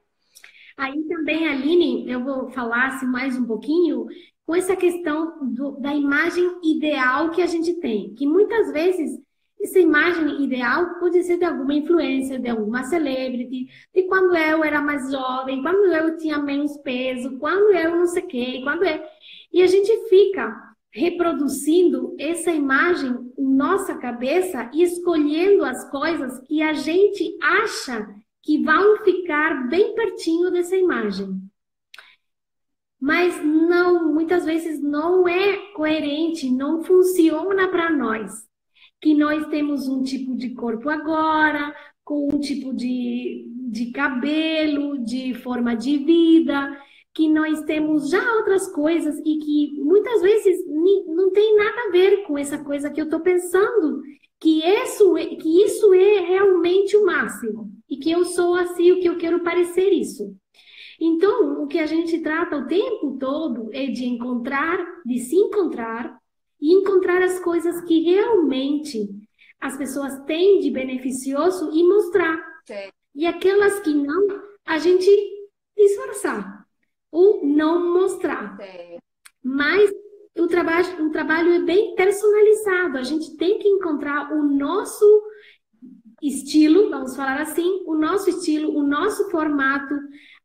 Aí 0.76 1.02
também, 1.04 1.46
Aline, 1.48 2.10
eu 2.10 2.24
vou 2.24 2.50
falar 2.50 2.88
assim, 2.88 3.06
mais 3.06 3.36
um 3.36 3.44
pouquinho 3.44 4.06
com 4.46 4.54
essa 4.54 4.74
questão 4.76 5.46
do, 5.46 5.72
da 5.80 5.94
imagem 5.94 6.44
ideal 6.64 7.30
que 7.30 7.42
a 7.42 7.46
gente 7.46 7.74
tem, 7.74 8.14
que 8.14 8.26
muitas 8.26 8.72
vezes 8.72 9.18
essa 9.62 9.78
imagem 9.78 10.42
ideal 10.42 10.98
pode 10.98 11.22
ser 11.22 11.38
de 11.38 11.44
alguma 11.44 11.72
influência, 11.72 12.38
de 12.38 12.48
alguma 12.48 12.82
celebrity, 12.84 13.68
de 13.94 14.02
quando 14.04 14.34
eu 14.36 14.64
era 14.64 14.80
mais 14.80 15.10
jovem, 15.10 15.62
quando 15.62 15.86
eu 15.92 16.16
tinha 16.16 16.38
menos 16.38 16.76
peso, 16.78 17.38
quando 17.38 17.72
eu 17.72 17.96
não 17.96 18.06
sei 18.06 18.22
o 18.24 18.26
quê, 18.26 18.60
quando 18.64 18.84
é. 18.84 19.08
E 19.52 19.62
a 19.62 19.66
gente 19.66 20.08
fica 20.08 20.52
reproduzindo 20.90 22.14
essa 22.18 22.50
imagem 22.50 23.32
em 23.38 23.54
nossa 23.54 23.94
cabeça 23.94 24.68
e 24.74 24.82
escolhendo 24.82 25.64
as 25.64 25.88
coisas 25.90 26.38
que 26.40 26.60
a 26.60 26.72
gente 26.72 27.36
acha 27.40 28.14
que 28.42 28.62
vão 28.62 28.98
ficar 29.04 29.68
bem 29.68 29.94
pertinho 29.94 30.50
dessa 30.50 30.76
imagem. 30.76 31.40
Mas 33.00 33.42
não, 33.44 34.12
muitas 34.12 34.44
vezes 34.44 34.80
não 34.80 35.26
é 35.26 35.56
coerente, 35.72 36.50
não 36.50 36.82
funciona 36.82 37.68
para 37.68 37.90
nós 37.90 38.46
que 39.00 39.14
nós 39.14 39.44
temos 39.48 39.88
um 39.88 40.04
tipo 40.04 40.36
de 40.36 40.50
corpo 40.50 40.88
agora, 40.88 41.74
com 42.04 42.28
um 42.32 42.38
tipo 42.38 42.72
de, 42.72 43.44
de 43.68 43.90
cabelo, 43.90 45.04
de 45.04 45.34
forma 45.34 45.74
de 45.74 45.98
vida, 45.98 46.80
que 47.12 47.28
nós 47.28 47.62
temos 47.64 48.08
já 48.08 48.22
outras 48.36 48.72
coisas 48.72 49.18
e 49.18 49.38
que 49.38 49.80
muitas 49.80 50.22
vezes 50.22 50.64
não 51.06 51.32
tem 51.32 51.56
nada 51.56 51.88
a 51.88 51.90
ver 51.90 52.24
com 52.24 52.38
essa 52.38 52.62
coisa 52.62 52.90
que 52.90 53.00
eu 53.00 53.06
estou 53.06 53.20
pensando, 53.20 54.02
que 54.42 54.60
isso, 54.60 55.16
é, 55.16 55.24
que 55.36 55.62
isso 55.62 55.94
é 55.94 56.18
realmente 56.18 56.96
o 56.96 57.06
máximo 57.06 57.70
e 57.88 57.96
que 57.96 58.10
eu 58.10 58.24
sou 58.24 58.56
assim, 58.56 58.90
o 58.90 59.00
que 59.00 59.08
eu 59.08 59.16
quero 59.16 59.44
parecer 59.44 59.90
isso. 59.90 60.36
Então, 61.00 61.62
o 61.62 61.68
que 61.68 61.78
a 61.78 61.86
gente 61.86 62.18
trata 62.18 62.56
o 62.56 62.66
tempo 62.66 63.16
todo 63.20 63.70
é 63.72 63.86
de 63.86 64.04
encontrar, 64.04 64.84
de 65.06 65.20
se 65.20 65.36
encontrar 65.36 66.18
e 66.60 66.72
encontrar 66.72 67.22
as 67.22 67.38
coisas 67.38 67.84
que 67.84 68.00
realmente 68.02 69.08
as 69.60 69.76
pessoas 69.78 70.18
têm 70.24 70.58
de 70.58 70.72
beneficioso 70.72 71.70
e 71.72 71.84
mostrar. 71.84 72.36
Sim. 72.66 72.90
E 73.14 73.26
aquelas 73.26 73.78
que 73.78 73.94
não, 73.94 74.26
a 74.66 74.78
gente 74.78 75.08
disfarçar 75.76 76.66
ou 77.12 77.46
não 77.46 77.92
mostrar. 77.92 78.56
Sim. 78.56 78.98
Mas 79.42 79.88
o 80.38 80.46
trabalho, 80.46 81.06
o 81.06 81.10
trabalho 81.10 81.52
é 81.52 81.60
bem 81.60 81.94
personalizado. 81.94 82.98
A 82.98 83.02
gente 83.02 83.36
tem 83.36 83.58
que 83.58 83.68
encontrar 83.68 84.32
o 84.32 84.42
nosso 84.42 85.04
estilo, 86.22 86.88
vamos 86.88 87.16
falar 87.16 87.40
assim, 87.40 87.82
o 87.86 87.94
nosso 87.94 88.30
estilo, 88.30 88.76
o 88.76 88.82
nosso 88.82 89.28
formato, 89.30 89.94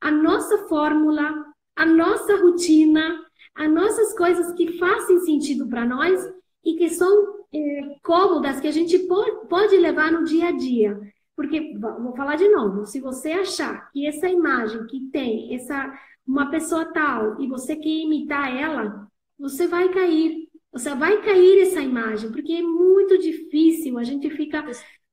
a 0.01 0.11
nossa 0.11 0.67
fórmula, 0.67 1.45
a 1.75 1.85
nossa 1.85 2.35
rotina, 2.37 3.23
as 3.55 3.71
nossas 3.71 4.17
coisas 4.17 4.53
que 4.53 4.77
fazem 4.77 5.19
sentido 5.19 5.67
para 5.67 5.85
nós 5.85 6.19
e 6.65 6.75
que 6.75 6.89
são 6.89 7.37
é, 7.53 7.95
cômodas 8.03 8.59
que 8.59 8.67
a 8.67 8.71
gente 8.71 8.99
pode, 9.47 9.77
levar 9.77 10.11
no 10.11 10.23
dia 10.23 10.49
a 10.49 10.51
dia. 10.51 10.99
Porque, 11.35 11.77
vou 11.77 12.15
falar 12.15 12.35
de 12.35 12.49
novo, 12.49 12.85
se 12.85 12.99
você 12.99 13.31
achar 13.31 13.91
que 13.91 14.07
essa 14.07 14.27
imagem 14.27 14.85
que 14.87 14.99
tem 15.11 15.53
essa 15.53 15.93
uma 16.25 16.49
pessoa 16.49 16.83
tal 16.85 17.39
e 17.39 17.47
você 17.47 17.75
quer 17.75 17.87
imitar 17.87 18.53
ela, 18.53 19.07
você 19.37 19.67
vai 19.67 19.89
cair. 19.89 20.47
Você 20.71 20.93
vai 20.93 21.21
cair 21.21 21.61
essa 21.61 21.81
imagem, 21.81 22.31
porque 22.31 22.53
é 22.53 22.61
muito 22.61 23.17
difícil 23.17 23.97
a 23.97 24.03
gente 24.03 24.29
fica 24.29 24.63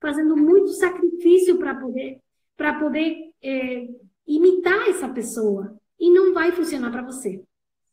fazendo 0.01 0.37
muito 0.37 0.68
sacrifício 0.72 1.59
para 1.59 1.75
poder, 1.75 2.20
para 2.57 2.79
poder 2.79 3.33
é, 3.43 3.89
imitar 4.27 4.89
essa 4.89 5.09
pessoa 5.09 5.81
e 5.99 6.11
não 6.11 6.35
vai 6.35 6.53
funcionar 6.53 6.91
para 6.91 7.03
você. 7.03 7.43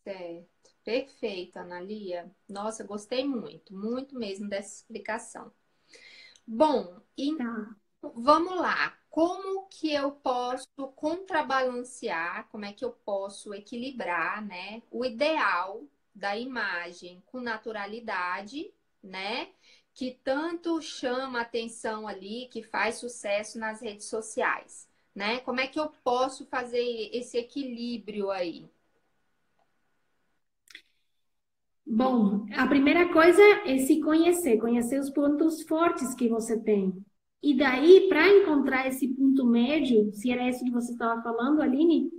Certo, 0.03 0.71
perfeito, 0.83 1.57
Analia. 1.57 2.29
Nossa, 2.49 2.83
gostei 2.83 3.25
muito, 3.25 3.73
muito 3.73 4.17
mesmo 4.17 4.49
dessa 4.49 4.81
explicação. 4.81 5.51
Bom, 6.45 6.99
então, 7.17 7.65
tá. 8.01 8.11
vamos 8.15 8.55
lá. 8.57 8.97
Como 9.09 9.67
que 9.67 9.93
eu 9.93 10.11
posso 10.11 10.67
contrabalancear, 10.95 12.47
como 12.49 12.65
é 12.65 12.73
que 12.73 12.83
eu 12.83 12.91
posso 12.91 13.53
equilibrar, 13.53 14.45
né, 14.45 14.81
o 14.89 15.05
ideal 15.05 15.83
da 16.13 16.37
imagem 16.37 17.21
com 17.25 17.39
naturalidade, 17.41 18.71
né, 19.01 19.49
que 19.93 20.19
tanto 20.23 20.81
chama 20.81 21.41
atenção 21.41 22.07
ali, 22.07 22.47
que 22.51 22.63
faz 22.63 22.95
sucesso 22.95 23.59
nas 23.59 23.81
redes 23.81 24.05
sociais, 24.05 24.87
né? 25.13 25.39
Como 25.41 25.59
é 25.59 25.67
que 25.67 25.79
eu 25.79 25.89
posso 26.03 26.45
fazer 26.45 27.09
esse 27.11 27.37
equilíbrio 27.37 28.31
aí? 28.31 28.69
Bom, 31.85 32.45
a 32.55 32.65
primeira 32.67 33.11
coisa 33.11 33.41
é 33.65 33.77
se 33.79 33.99
conhecer, 33.99 34.57
conhecer 34.59 34.97
os 34.99 35.09
pontos 35.09 35.61
fortes 35.63 36.15
que 36.15 36.29
você 36.29 36.57
tem. 36.57 37.03
E 37.43 37.53
daí, 37.53 38.07
para 38.07 38.29
encontrar 38.29 38.87
esse 38.87 39.07
ponto 39.09 39.45
médio, 39.45 40.13
se 40.13 40.31
era 40.31 40.47
isso 40.47 40.63
que 40.63 40.71
você 40.71 40.93
estava 40.93 41.21
falando, 41.21 41.61
Aline, 41.61 42.09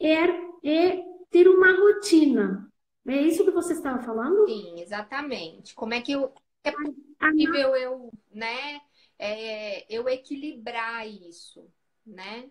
é, 0.00 0.24
é 0.64 1.04
ter 1.30 1.46
uma 1.48 1.76
rotina. 1.76 2.68
É 3.06 3.22
isso 3.22 3.44
que 3.44 3.50
você 3.50 3.72
estava 3.72 4.02
falando? 4.02 4.46
Sim, 4.46 4.80
exatamente. 4.80 5.74
Como 5.74 5.94
é 5.94 6.00
que 6.00 6.12
eu, 6.12 6.32
é 6.64 6.72
possível 6.72 7.74
eu, 7.76 8.12
né, 8.30 8.80
é, 9.18 9.86
eu 9.94 10.08
equilibrar 10.08 11.06
isso, 11.08 11.70
né? 12.06 12.50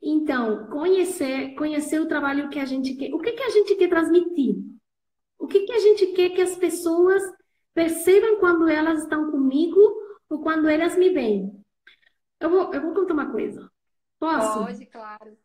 Então, 0.00 0.66
conhecer, 0.68 1.54
conhecer 1.54 2.00
o 2.00 2.08
trabalho 2.08 2.48
que 2.48 2.58
a 2.58 2.64
gente 2.64 2.94
quer. 2.94 3.12
O 3.12 3.18
que, 3.18 3.32
que 3.32 3.42
a 3.42 3.50
gente 3.50 3.74
quer 3.74 3.88
transmitir? 3.88 4.56
O 5.38 5.46
que, 5.46 5.60
que 5.60 5.72
a 5.72 5.78
gente 5.78 6.06
quer 6.08 6.30
que 6.30 6.42
as 6.42 6.56
pessoas 6.56 7.22
percebam 7.74 8.38
quando 8.38 8.68
elas 8.68 9.02
estão 9.02 9.30
comigo 9.30 9.80
ou 10.28 10.40
quando 10.40 10.68
elas 10.68 10.96
me 10.96 11.10
veem? 11.10 11.52
Eu 12.40 12.50
vou, 12.50 12.72
eu 12.72 12.80
vou 12.80 12.94
contar 12.94 13.14
uma 13.14 13.30
coisa. 13.30 13.70
Posso? 14.18 14.60
Pode, 14.60 14.86
claro. 14.86 15.36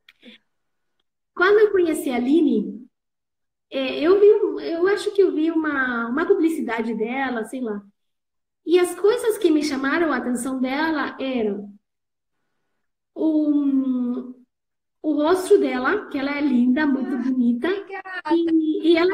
Quando 1.44 1.60
eu 1.60 1.72
conheci 1.74 2.10
a 2.10 2.16
Aline, 2.16 2.88
é, 3.70 4.00
eu 4.00 4.18
vi, 4.18 4.66
eu 4.66 4.88
acho 4.88 5.12
que 5.12 5.22
eu 5.22 5.34
vi 5.34 5.52
uma, 5.52 6.08
uma 6.08 6.26
publicidade 6.26 6.94
dela, 6.94 7.44
sei 7.44 7.60
lá. 7.60 7.84
E 8.66 8.80
as 8.80 8.96
coisas 8.96 9.38
que 9.38 9.52
me 9.52 9.62
chamaram 9.62 10.14
a 10.14 10.16
atenção 10.16 10.62
dela 10.62 11.18
eram 11.20 11.70
o, 13.14 14.34
o 15.02 15.14
rosto 15.16 15.58
dela, 15.58 16.08
que 16.08 16.18
ela 16.18 16.32
é 16.32 16.40
linda, 16.40 16.88
muito 16.88 17.18
bonita. 17.18 17.68
E, 18.32 18.92
e 18.92 18.96
ela 18.96 19.14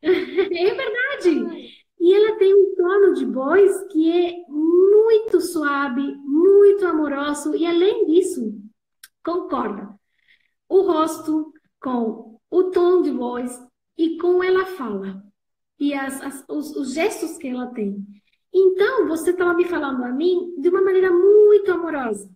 é, 0.00 0.06
é 0.06 0.74
verdade. 0.76 1.74
E 1.98 2.14
ela 2.14 2.38
tem 2.38 2.54
um 2.54 2.72
tono 2.76 3.14
de 3.14 3.24
voz 3.24 3.82
que 3.90 4.12
é 4.12 4.44
muito 4.48 5.40
suave, 5.40 6.02
muito 6.18 6.86
amoroso. 6.86 7.52
E 7.56 7.66
além 7.66 8.06
disso, 8.06 8.56
concorda, 9.24 10.00
o 10.72 10.80
rosto 10.86 11.52
com 11.78 12.40
o 12.50 12.64
tom 12.70 13.02
de 13.02 13.10
voz 13.10 13.60
e 13.98 14.16
como 14.16 14.42
ela 14.42 14.64
fala 14.64 15.22
e 15.78 15.92
as, 15.92 16.18
as, 16.22 16.44
os, 16.48 16.74
os, 16.74 16.94
gestos 16.94 17.36
que 17.36 17.48
ela 17.48 17.66
tem. 17.74 18.02
Então, 18.50 19.06
você 19.06 19.32
estava 19.32 19.52
me 19.52 19.66
falando 19.66 20.02
a 20.02 20.10
mim 20.10 20.54
de 20.58 20.70
uma 20.70 20.80
maneira 20.80 21.12
muito 21.12 21.70
amorosa. 21.70 22.30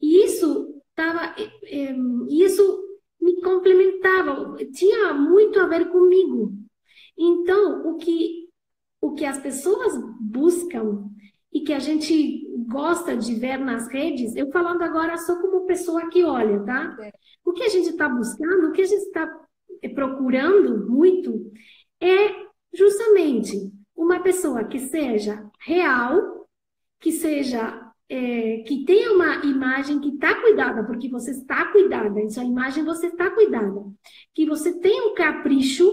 E 0.00 0.24
isso 0.24 0.80
tava, 0.94 1.34
é, 1.64 1.96
isso 2.28 2.84
me 3.20 3.40
complementava, 3.40 4.56
tinha 4.72 5.12
muito 5.12 5.58
a 5.58 5.66
ver 5.66 5.90
comigo. 5.90 6.52
Então, 7.18 7.88
o 7.88 7.96
que, 7.96 8.48
o 9.00 9.12
que 9.12 9.24
as 9.24 9.38
pessoas 9.38 9.92
buscam 10.20 11.09
e 11.52 11.60
que 11.60 11.72
a 11.72 11.78
gente 11.78 12.46
gosta 12.68 13.16
de 13.16 13.34
ver 13.34 13.58
nas 13.58 13.88
redes, 13.88 14.36
eu 14.36 14.50
falando 14.50 14.82
agora 14.82 15.16
só 15.16 15.40
como 15.40 15.66
pessoa 15.66 16.08
que 16.08 16.22
olha, 16.24 16.60
tá? 16.60 16.96
É. 17.00 17.12
O 17.44 17.52
que 17.52 17.64
a 17.64 17.68
gente 17.68 17.90
está 17.90 18.08
buscando, 18.08 18.68
o 18.68 18.72
que 18.72 18.82
a 18.82 18.86
gente 18.86 19.02
está 19.02 19.28
procurando 19.94 20.88
muito, 20.88 21.50
é 22.00 22.46
justamente 22.72 23.72
uma 23.96 24.20
pessoa 24.20 24.64
que 24.64 24.78
seja 24.78 25.44
real, 25.58 26.48
que 27.00 27.10
seja 27.12 27.90
é, 28.10 28.64
que 28.66 28.84
tenha 28.84 29.12
uma 29.12 29.44
imagem 29.44 30.00
que 30.00 30.08
está 30.08 30.34
cuidada, 30.40 30.84
porque 30.84 31.08
você 31.08 31.30
está 31.30 31.70
cuidada, 31.70 32.20
em 32.20 32.28
sua 32.28 32.44
imagem 32.44 32.84
você 32.84 33.06
está 33.06 33.30
cuidada, 33.30 33.84
que 34.34 34.44
você 34.44 34.80
tenha 34.80 35.06
um 35.06 35.14
capricho, 35.14 35.88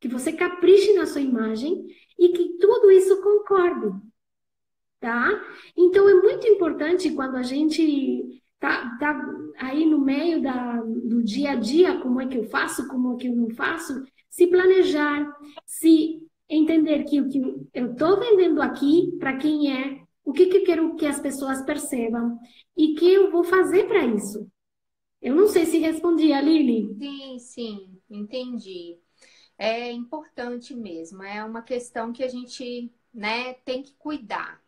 que 0.00 0.08
você 0.08 0.32
capriche 0.32 0.94
na 0.94 1.04
sua 1.04 1.20
imagem 1.20 1.86
e 2.18 2.30
que 2.30 2.56
tudo 2.58 2.90
isso 2.90 3.20
concorde, 3.20 3.94
tá? 5.00 5.28
Então 5.76 6.08
é 6.08 6.14
muito 6.14 6.46
importante 6.46 7.10
quando 7.12 7.36
a 7.36 7.42
gente 7.42 8.42
tá, 8.58 8.96
tá 8.98 9.20
aí 9.58 9.86
no 9.86 9.98
meio 9.98 10.42
da, 10.42 10.76
do 10.82 11.22
dia 11.24 11.52
a 11.52 11.54
dia, 11.56 11.98
como 12.00 12.20
é 12.20 12.26
que 12.26 12.36
eu 12.36 12.44
faço, 12.44 12.86
como 12.88 13.14
é 13.14 13.16
que 13.16 13.28
eu 13.28 13.34
não 13.34 13.50
faço, 13.50 14.04
se 14.28 14.46
planejar, 14.46 15.26
se 15.66 16.20
entender 16.48 17.04
que 17.04 17.20
o 17.20 17.28
que 17.28 17.40
eu 17.72 17.92
estou 17.92 18.20
vendendo 18.20 18.60
aqui, 18.60 19.16
para 19.18 19.36
quem 19.36 19.72
é, 19.72 20.02
o 20.24 20.32
que, 20.32 20.46
que 20.46 20.58
eu 20.58 20.64
quero 20.64 20.96
que 20.96 21.06
as 21.06 21.18
pessoas 21.18 21.62
percebam 21.62 22.38
e 22.76 22.94
que 22.94 23.10
eu 23.12 23.30
vou 23.30 23.42
fazer 23.42 23.88
para 23.88 24.04
isso. 24.04 24.46
Eu 25.20 25.34
não 25.34 25.46
sei 25.46 25.66
se 25.66 25.78
respondi, 25.78 26.32
Lili. 26.40 26.94
Sim, 26.98 27.38
sim, 27.38 28.00
entendi. 28.08 28.98
É 29.58 29.90
importante 29.92 30.74
mesmo, 30.74 31.22
é 31.22 31.44
uma 31.44 31.62
questão 31.62 32.12
que 32.12 32.22
a 32.22 32.28
gente 32.28 32.90
né, 33.12 33.54
tem 33.54 33.82
que 33.82 33.94
cuidar. 33.98 34.59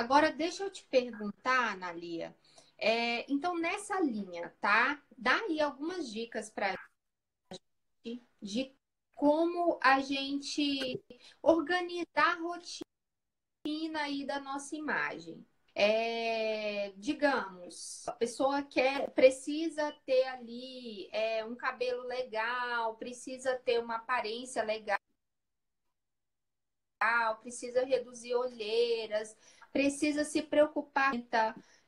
Agora, 0.00 0.32
deixa 0.32 0.64
eu 0.64 0.70
te 0.70 0.82
perguntar, 0.84 1.72
Analia, 1.72 2.34
é, 2.78 3.30
então, 3.30 3.54
nessa 3.58 4.00
linha, 4.00 4.48
tá? 4.58 4.98
Dá 5.16 5.36
aí 5.40 5.60
algumas 5.60 6.10
dicas 6.10 6.48
para 6.48 6.74
gente 8.04 8.26
de 8.40 8.74
como 9.14 9.78
a 9.82 10.00
gente 10.00 11.02
organizar 11.42 12.06
a 12.16 12.40
rotina 12.40 14.00
aí 14.00 14.24
da 14.26 14.40
nossa 14.40 14.74
imagem. 14.74 15.46
É, 15.74 16.92
digamos, 16.96 18.08
a 18.08 18.12
pessoa 18.12 18.62
quer, 18.62 19.10
precisa 19.10 19.92
ter 20.06 20.24
ali 20.28 21.10
é, 21.12 21.44
um 21.44 21.54
cabelo 21.54 22.04
legal, 22.04 22.96
precisa 22.96 23.54
ter 23.58 23.78
uma 23.78 23.96
aparência 23.96 24.62
legal, 24.62 24.98
precisa 27.40 27.84
reduzir 27.84 28.34
olheiras, 28.34 29.36
precisa 29.72 30.24
se 30.24 30.42
preocupar 30.42 31.14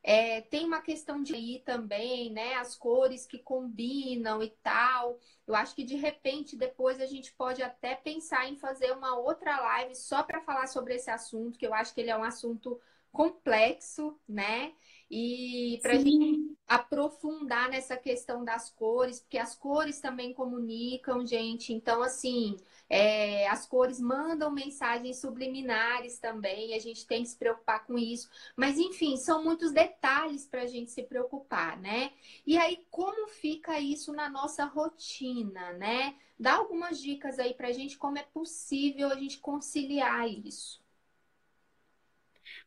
é, 0.03 0.41
tem 0.41 0.67
uma 0.67 0.83
questão 0.83 1.23
de 1.23 1.37
ir 1.37 1.61
também, 1.61 2.31
né? 2.33 2.55
As 2.55 2.75
cores 2.75 3.25
que 3.25 3.39
combinam 3.39 4.43
e 4.43 4.51
tal. 4.63 5.19
Eu 5.47 5.55
acho 5.55 5.75
que 5.75 5.85
de 5.85 5.97
repente 5.97 6.57
depois 6.57 7.01
a 7.01 7.07
gente 7.07 7.33
pode 7.35 7.63
até 7.63 7.95
pensar 7.95 8.49
em 8.49 8.57
fazer 8.57 8.93
uma 8.93 9.17
outra 9.17 9.61
live 9.61 9.95
só 9.95 10.23
para 10.23 10.41
falar 10.41 10.67
sobre 10.67 10.95
esse 10.97 11.11
assunto, 11.11 11.59
que 11.59 11.67
eu 11.67 11.73
acho 11.73 11.95
que 11.95 12.01
ele 12.01 12.11
é 12.11 12.17
um 12.17 12.25
assunto 12.25 12.81
complexo, 13.13 14.19
né? 14.29 14.73
E 15.15 15.79
para 15.83 15.93
a 15.93 15.99
gente 15.99 16.57
aprofundar 16.67 17.69
nessa 17.69 17.99
questão 17.99 18.43
das 18.43 18.71
cores, 18.71 19.21
porque 19.21 19.37
as 19.37 19.55
cores 19.55 20.01
também 20.01 20.33
comunicam, 20.33 21.27
gente. 21.27 21.71
Então, 21.71 22.03
assim, 22.03 22.57
é, 22.89 23.47
as 23.49 23.67
cores 23.67 24.01
mandam 24.01 24.51
mensagens 24.51 25.21
subliminares 25.21 26.19
também, 26.19 26.73
a 26.73 26.79
gente 26.79 27.07
tem 27.07 27.25
que 27.25 27.29
se 27.29 27.37
preocupar 27.37 27.87
com 27.87 27.99
isso. 27.99 28.31
Mas, 28.57 28.79
enfim, 28.79 29.19
são 29.19 29.45
muitos 29.45 29.71
detalhes 29.71 30.47
para 30.47 30.63
a 30.63 30.67
gente 30.67 30.91
se 30.91 31.03
preocupar, 31.03 31.79
né? 31.79 32.11
E 32.47 32.57
aí, 32.57 32.87
como 32.91 33.29
fica 33.29 33.79
isso 33.79 34.15
na 34.15 34.31
nossa 34.31 34.65
rotina, 34.65 35.75
né? 35.75 36.17
Dá 36.41 36.55
algumas 36.55 36.99
dicas 36.99 37.39
aí 37.39 37.53
para 37.53 37.69
a 37.69 37.73
gente 37.73 37.99
como 37.99 38.17
é 38.17 38.23
possível 38.23 39.11
a 39.11 39.15
gente 39.15 39.39
conciliar 39.41 40.27
isso. 40.27 40.82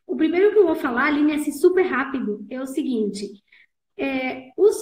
O 0.06 0.16
primeiro 0.16 0.52
que 0.52 0.58
eu 0.58 0.66
vou 0.66 0.76
falar, 0.76 1.06
Aline, 1.06 1.34
assim, 1.34 1.52
super 1.52 1.82
rápido, 1.82 2.46
é 2.48 2.60
o 2.60 2.66
seguinte: 2.66 3.26
é, 3.98 4.50
os, 4.56 4.76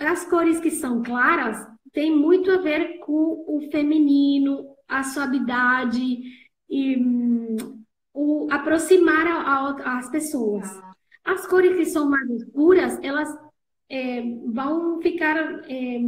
as 0.00 0.24
cores 0.28 0.60
que 0.60 0.70
são 0.70 1.02
claras 1.02 1.58
têm 1.92 2.16
muito 2.16 2.50
a 2.50 2.58
ver 2.58 2.98
com 2.98 3.44
o 3.46 3.68
feminino, 3.70 4.74
a 4.88 5.02
suavidade 5.02 6.22
e 6.68 6.96
um, 6.96 7.84
o 8.14 8.48
aproximar 8.50 9.26
a, 9.26 9.40
a, 9.40 9.98
as 9.98 10.10
pessoas. 10.10 10.64
Ah. 10.64 10.90
As 11.24 11.46
cores 11.46 11.76
que 11.76 11.84
são 11.84 12.08
mais 12.08 12.28
escuras, 12.30 12.98
elas 13.02 13.28
é, 13.88 14.22
vão 14.46 15.00
ficar 15.02 15.36
é, 15.68 15.98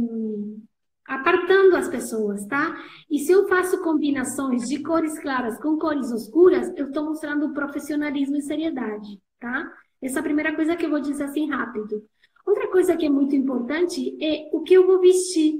apartando 1.07 1.75
as 1.75 1.89
pessoas, 1.89 2.45
tá? 2.45 2.75
E 3.09 3.19
se 3.19 3.31
eu 3.31 3.47
faço 3.47 3.81
combinações 3.81 4.67
de 4.67 4.81
cores 4.81 5.19
claras 5.19 5.59
com 5.59 5.77
cores 5.77 6.09
escuras, 6.11 6.71
eu 6.77 6.87
estou 6.87 7.05
mostrando 7.05 7.53
profissionalismo 7.53 8.37
e 8.37 8.41
seriedade, 8.41 9.19
tá? 9.39 9.71
Essa 10.01 10.19
é 10.19 10.21
a 10.21 10.23
primeira 10.23 10.55
coisa 10.55 10.75
que 10.75 10.85
eu 10.85 10.89
vou 10.89 10.99
dizer 10.99 11.23
assim 11.23 11.49
rápido. 11.49 12.03
Outra 12.45 12.67
coisa 12.69 12.95
que 12.95 13.05
é 13.05 13.09
muito 13.09 13.35
importante 13.35 14.17
é 14.21 14.49
o 14.53 14.61
que 14.61 14.73
eu 14.73 14.85
vou 14.85 14.99
vestir. 14.99 15.55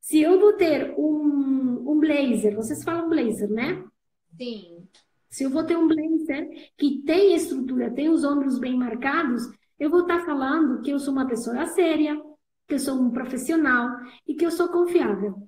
Se 0.00 0.20
eu 0.20 0.40
vou 0.40 0.54
ter 0.54 0.94
um, 0.98 1.92
um 1.92 2.00
blazer, 2.00 2.54
vocês 2.56 2.82
falam 2.82 3.08
blazer, 3.08 3.50
né? 3.50 3.84
Sim. 4.36 4.88
Se 5.30 5.44
eu 5.44 5.50
vou 5.50 5.64
ter 5.64 5.76
um 5.76 5.86
blazer 5.86 6.72
que 6.76 7.02
tem 7.02 7.34
estrutura, 7.34 7.90
tem 7.90 8.08
os 8.08 8.24
ombros 8.24 8.58
bem 8.58 8.76
marcados, 8.76 9.42
eu 9.78 9.90
vou 9.90 10.00
estar 10.00 10.24
falando 10.24 10.82
que 10.82 10.90
eu 10.90 10.98
sou 10.98 11.12
uma 11.12 11.26
pessoa 11.26 11.66
séria, 11.66 12.20
que 12.66 12.74
eu 12.74 12.78
sou 12.78 13.00
um 13.00 13.10
profissional 13.10 13.88
e 14.26 14.34
que 14.34 14.44
eu 14.46 14.50
sou 14.50 14.68
confiável. 14.68 15.46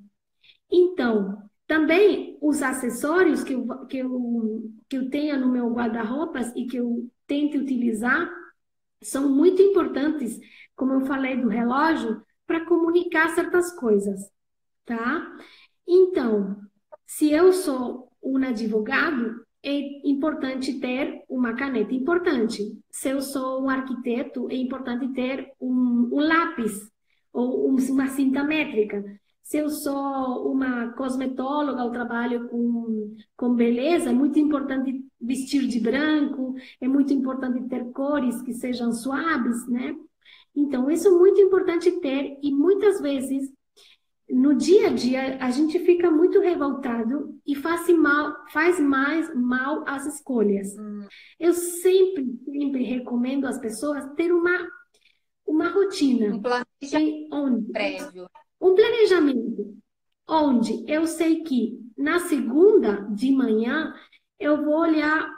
Então, 0.70 1.38
também 1.66 2.36
os 2.40 2.62
acessórios 2.62 3.42
que 3.42 3.54
eu, 3.54 3.66
que 3.86 3.98
eu, 3.98 4.70
que 4.88 4.96
eu 4.96 5.10
tenho 5.10 5.40
no 5.40 5.50
meu 5.50 5.70
guarda-roupas 5.72 6.52
e 6.54 6.66
que 6.66 6.76
eu 6.76 7.08
tento 7.26 7.58
utilizar 7.58 8.30
são 9.02 9.28
muito 9.28 9.62
importantes, 9.62 10.38
como 10.74 10.94
eu 10.94 11.00
falei 11.02 11.40
do 11.40 11.48
relógio, 11.48 12.22
para 12.46 12.64
comunicar 12.66 13.34
certas 13.34 13.74
coisas, 13.74 14.30
tá? 14.84 15.36
Então, 15.86 16.56
se 17.06 17.30
eu 17.30 17.52
sou 17.52 18.10
um 18.22 18.36
advogado, 18.38 19.44
é 19.62 20.08
importante 20.08 20.78
ter 20.78 21.22
uma 21.28 21.54
caneta 21.54 21.94
importante. 21.94 22.78
Se 22.90 23.08
eu 23.08 23.20
sou 23.22 23.62
um 23.62 23.70
arquiteto, 23.70 24.50
é 24.50 24.56
importante 24.56 25.08
ter 25.14 25.50
um, 25.60 26.10
um 26.12 26.20
lápis 26.20 26.90
ou 27.34 27.66
uma 27.66 28.06
cinta 28.06 28.44
métrica. 28.44 29.04
Se 29.42 29.58
eu 29.58 29.68
sou 29.68 30.50
uma 30.50 30.92
cosmetóloga, 30.94 31.82
eu 31.82 31.90
trabalho 31.90 32.48
com, 32.48 33.14
com 33.36 33.54
beleza, 33.54 34.08
é 34.08 34.12
muito 34.12 34.38
importante 34.38 35.04
vestir 35.20 35.66
de 35.66 35.80
branco, 35.80 36.54
é 36.80 36.88
muito 36.88 37.12
importante 37.12 37.68
ter 37.68 37.90
cores 37.92 38.40
que 38.40 38.54
sejam 38.54 38.90
suaves, 38.92 39.66
né? 39.68 39.94
Então, 40.56 40.90
isso 40.90 41.08
é 41.08 41.10
muito 41.10 41.40
importante 41.40 41.90
ter 42.00 42.38
e 42.42 42.52
muitas 42.52 43.00
vezes 43.00 43.52
no 44.30 44.54
dia 44.54 44.88
a 44.88 44.92
dia 44.92 45.36
a 45.38 45.50
gente 45.50 45.78
fica 45.80 46.10
muito 46.10 46.40
revoltado 46.40 47.38
e 47.46 47.54
faz 47.54 47.86
mal, 47.90 48.34
faz 48.50 48.80
mais 48.80 49.34
mal 49.34 49.84
às 49.86 50.06
escolhas. 50.06 50.74
Eu 51.38 51.52
sempre, 51.52 52.38
sempre 52.44 52.82
recomendo 52.84 53.46
às 53.46 53.58
pessoas 53.58 54.06
ter 54.14 54.32
uma 54.32 54.66
uma 55.46 55.68
rotina. 55.68 56.34
Um 56.34 56.40
planejamento 56.90 57.34
onde, 57.34 57.72
prévio. 57.72 58.30
Um 58.60 58.74
planejamento 58.74 59.76
onde 60.28 60.84
eu 60.86 61.06
sei 61.06 61.42
que 61.42 61.78
na 61.96 62.20
segunda 62.20 63.06
de 63.10 63.30
manhã 63.32 63.94
eu 64.38 64.64
vou 64.64 64.78
olhar, 64.78 65.30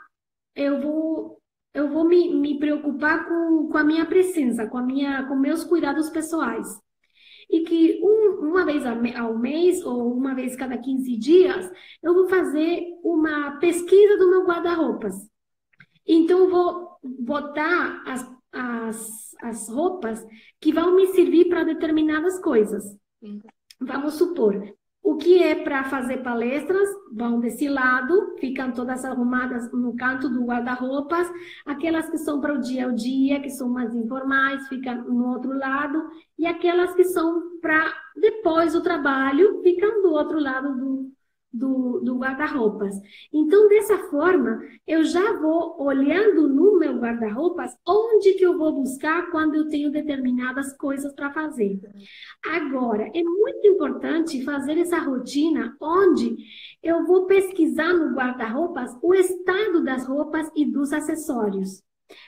eu 0.54 0.80
vou 0.80 1.36
eu 1.74 1.90
vou 1.90 2.08
me, 2.08 2.34
me 2.34 2.58
preocupar 2.58 3.28
com, 3.28 3.68
com 3.70 3.76
a 3.76 3.84
minha 3.84 4.06
presença, 4.06 4.66
com 4.66 4.78
a 4.78 4.82
minha 4.82 5.24
com 5.24 5.36
meus 5.36 5.62
cuidados 5.62 6.08
pessoais. 6.08 6.80
E 7.50 7.60
que 7.60 8.00
um, 8.02 8.48
uma 8.48 8.64
vez 8.64 8.84
ao 8.86 9.38
mês 9.38 9.84
ou 9.84 10.12
uma 10.14 10.34
vez 10.34 10.56
cada 10.56 10.78
15 10.78 11.16
dias, 11.16 11.70
eu 12.02 12.14
vou 12.14 12.28
fazer 12.28 12.82
uma 13.04 13.58
pesquisa 13.58 14.16
do 14.16 14.30
meu 14.30 14.44
guarda-roupas. 14.46 15.14
Então, 16.06 16.38
eu 16.38 16.50
vou 16.50 16.96
botar 17.02 18.02
as 18.06 18.24
as, 18.56 19.34
as 19.42 19.68
roupas 19.68 20.26
que 20.60 20.72
vão 20.72 20.96
me 20.96 21.08
servir 21.08 21.48
para 21.48 21.64
determinadas 21.64 22.38
coisas. 22.40 22.84
Vamos 23.80 24.14
supor, 24.14 24.74
o 25.06 25.16
que 25.16 25.40
é 25.40 25.54
para 25.54 25.84
fazer 25.84 26.18
palestras 26.24 26.88
vão 27.12 27.38
desse 27.38 27.68
lado, 27.68 28.34
ficam 28.40 28.72
todas 28.72 29.04
arrumadas 29.04 29.70
no 29.72 29.94
canto 29.94 30.28
do 30.28 30.44
guarda-roupas. 30.44 31.30
Aquelas 31.64 32.10
que 32.10 32.18
são 32.18 32.40
para 32.40 32.54
o 32.54 32.60
dia 32.60 32.88
a 32.88 32.92
dia, 32.92 33.40
que 33.40 33.50
são 33.50 33.68
mais 33.68 33.94
informais, 33.94 34.66
ficam 34.66 35.04
no 35.04 35.28
outro 35.28 35.56
lado. 35.56 36.08
E 36.36 36.44
aquelas 36.44 36.92
que 36.94 37.04
são 37.04 37.58
para 37.60 37.94
depois 38.16 38.72
do 38.72 38.82
trabalho, 38.82 39.62
ficam 39.62 40.02
do 40.02 40.10
outro 40.10 40.40
lado 40.40 40.76
do, 40.76 41.12
do, 41.52 42.00
do 42.00 42.18
guarda-roupas. 42.18 42.94
Então, 43.32 43.68
dessa 43.68 43.98
forma, 44.10 44.60
eu 44.86 45.04
já 45.04 45.38
vou 45.40 45.76
olhando 45.80 46.48
no 46.48 46.78
meu 46.78 46.98
guarda-roupas 46.98 47.72
onde 47.86 48.34
que 48.34 48.44
eu 48.44 48.58
vou 48.58 48.72
buscar 48.72 49.30
quando 49.30 49.54
eu 49.54 49.68
tenho 49.68 49.90
determinadas 49.90 50.76
coisas 50.76 51.14
para 51.14 51.32
fazer. 51.32 51.80
Agora, 52.44 53.10
é 53.14 53.22
muito 53.22 53.66
importante 53.66 54.44
fazer 54.44 54.78
essa 54.78 54.98
rotina 54.98 55.76
onde 55.80 56.36
eu 56.82 57.04
vou 57.06 57.26
pesquisar 57.26 57.92
no 57.92 58.14
guarda-roupas 58.14 58.96
o 59.02 59.14
estado 59.14 59.82
das 59.82 60.06
roupas 60.06 60.50
e 60.54 60.64
dos 60.64 60.92
acessórios. 60.92 61.86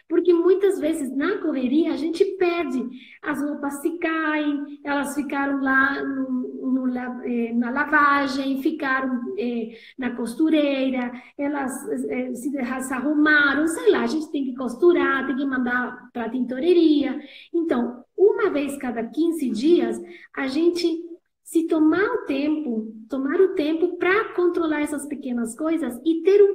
Porque 0.08 0.32
muitas 0.32 0.78
vezes 0.78 1.14
na 1.14 1.38
correria 1.38 1.92
a 1.92 1.96
gente 1.96 2.24
perde, 2.36 2.84
as 3.22 3.40
roupas 3.40 3.80
se 3.80 3.96
caem, 3.98 4.80
elas 4.84 5.14
ficaram 5.14 5.62
lá 5.62 6.02
no, 6.02 6.37
no, 6.86 7.22
eh, 7.24 7.52
na 7.52 7.70
lavagem, 7.70 8.62
ficaram 8.62 9.34
eh, 9.38 9.76
na 9.98 10.14
costureira, 10.14 11.12
elas 11.36 11.72
eh, 11.88 12.34
se, 12.34 12.50
se 12.50 12.94
arrumaram, 12.94 13.66
sei 13.66 13.90
lá, 13.90 14.02
a 14.02 14.06
gente 14.06 14.30
tem 14.30 14.44
que 14.44 14.54
costurar, 14.54 15.26
tem 15.26 15.36
que 15.36 15.46
mandar 15.46 16.10
para 16.12 16.26
a 16.26 16.30
tintoreria. 16.30 17.18
Então, 17.52 18.04
uma 18.16 18.50
vez 18.50 18.76
cada 18.78 19.04
15 19.04 19.50
dias, 19.50 20.00
a 20.36 20.46
gente 20.46 21.08
se 21.42 21.66
tomar 21.66 22.04
o 22.04 22.26
tempo, 22.26 22.94
tomar 23.08 23.40
o 23.40 23.54
tempo 23.54 23.96
para 23.96 24.34
controlar 24.34 24.82
essas 24.82 25.06
pequenas 25.06 25.56
coisas 25.56 25.98
e 26.04 26.22
ter 26.22 26.42
um, 26.42 26.54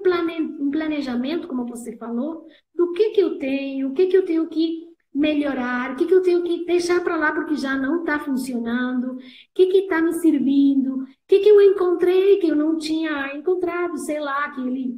um 0.63 0.69
planejamento, 0.69 1.47
como 1.47 1.65
você 1.65 1.97
falou, 1.97 2.47
do 2.75 2.91
que 2.91 3.09
que 3.09 3.21
eu 3.21 3.39
tenho, 3.39 3.89
o 3.89 3.93
que 3.93 4.05
que 4.05 4.15
eu 4.15 4.23
tenho 4.23 4.47
que 4.47 4.92
melhorar, 5.13 5.91
o 5.91 5.95
que 5.95 6.05
que 6.05 6.13
eu 6.13 6.21
tenho 6.23 6.43
que 6.43 6.65
deixar 6.65 7.03
para 7.03 7.15
lá 7.15 7.31
porque 7.31 7.55
já 7.55 7.75
não 7.77 7.99
está 7.99 8.19
funcionando, 8.19 9.13
o 9.13 9.17
que 9.53 9.67
que 9.67 9.77
está 9.79 10.01
me 10.01 10.13
servindo, 10.13 11.03
o 11.03 11.07
que 11.27 11.39
que 11.39 11.49
eu 11.49 11.61
encontrei 11.61 12.37
que 12.37 12.47
eu 12.47 12.55
não 12.55 12.77
tinha 12.77 13.35
encontrado, 13.35 13.97
sei 13.99 14.19
lá, 14.19 14.49
que 14.51 14.61
ele 14.61 14.97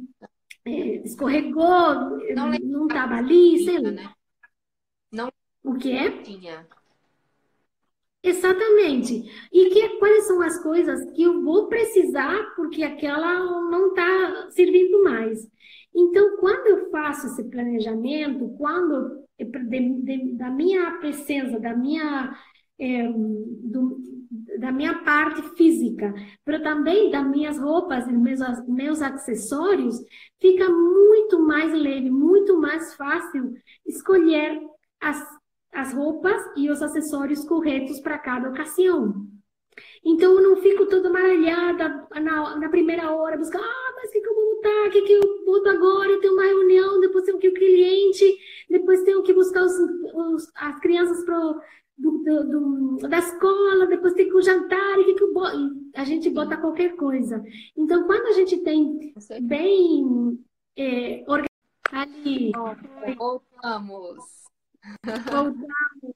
é, 0.64 0.96
escorregou, 1.04 1.94
não 2.34 2.86
estava 2.86 3.16
ali, 3.16 3.64
sei 3.64 3.78
lá. 3.78 3.90
Né? 3.90 4.10
Não. 5.12 5.30
O 5.62 5.74
que 5.74 5.92
é? 5.92 6.10
Tinha. 6.22 6.66
Exatamente. 8.22 9.48
E 9.52 9.70
que, 9.70 9.98
quais 9.98 10.26
são 10.26 10.42
as 10.42 10.60
coisas 10.62 11.10
que 11.12 11.22
eu 11.22 11.42
vou 11.42 11.68
precisar 11.68 12.54
porque 12.56 12.82
aquela 12.82 13.38
não 13.70 13.88
está 13.88 14.50
servindo 14.50 15.04
mais. 15.04 15.48
Então, 15.94 16.36
quando 16.38 16.66
eu 16.66 16.90
faço 16.90 17.26
esse 17.26 17.44
planejamento, 17.44 18.48
quando 18.58 19.25
de, 19.38 20.02
de, 20.02 20.32
da 20.34 20.50
minha 20.50 20.92
presença, 20.98 21.58
da 21.60 21.74
minha 21.74 22.36
é, 22.78 23.08
do, 23.08 23.98
da 24.58 24.70
minha 24.72 25.02
parte 25.02 25.42
física, 25.56 26.12
mas 26.46 26.62
também 26.62 27.10
das 27.10 27.26
minhas 27.28 27.58
roupas 27.58 28.06
meus, 28.06 28.40
meus 28.66 29.00
acessórios, 29.00 29.96
fica 30.40 30.68
muito 30.68 31.40
mais 31.40 31.72
leve, 31.72 32.10
muito 32.10 32.58
mais 32.60 32.94
fácil 32.94 33.54
escolher 33.86 34.60
as 35.00 35.22
as 35.76 35.92
roupas 35.92 36.42
e 36.56 36.70
os 36.70 36.80
acessórios 36.80 37.44
corretos 37.44 38.00
para 38.00 38.18
cada 38.18 38.48
ocasião. 38.48 39.26
Então, 40.02 40.32
eu 40.32 40.42
não 40.42 40.56
fico 40.62 40.86
toda 40.86 41.08
amarelhada 41.08 42.08
na, 42.14 42.56
na 42.56 42.68
primeira 42.70 43.14
hora, 43.14 43.36
buscando, 43.36 43.62
ah, 43.64 43.92
mas 43.94 44.08
o 44.08 44.12
que, 44.12 44.20
que 44.20 44.28
eu 44.28 44.34
vou 44.34 44.54
botar? 44.54 44.86
O 44.86 44.90
que, 44.90 45.02
que 45.02 45.12
eu 45.12 45.44
boto 45.44 45.68
agora? 45.68 46.10
Eu 46.10 46.20
tenho 46.20 46.32
uma 46.32 46.44
reunião, 46.44 47.00
depois 47.00 47.24
tenho 47.24 47.38
que 47.38 47.48
o 47.48 47.54
cliente, 47.54 47.95
depois 48.96 49.02
tenho 49.02 49.22
que 49.22 49.34
buscar 49.34 49.64
os, 49.64 49.74
os, 50.14 50.52
as 50.54 50.78
crianças 50.80 51.24
pro, 51.24 51.60
do, 51.98 52.18
do, 52.22 52.44
do, 52.98 53.08
da 53.08 53.18
escola, 53.18 53.86
depois 53.86 54.14
tem 54.14 54.28
que 54.28 54.34
o 54.34 54.42
jantar, 54.42 54.98
e 54.98 55.04
que, 55.04 55.14
que? 55.14 55.24
E 55.24 55.98
a 55.98 56.04
gente 56.04 56.30
bota 56.30 56.56
qualquer 56.56 56.96
coisa. 56.96 57.44
Então, 57.76 58.06
quando 58.06 58.26
a 58.28 58.32
gente 58.32 58.58
tem 58.58 59.12
bem 59.42 60.38
é, 60.76 61.24
organizado... 61.26 61.46
Ali, 61.92 62.50
voltamos. 63.16 64.16
Voltamos. 65.04 65.56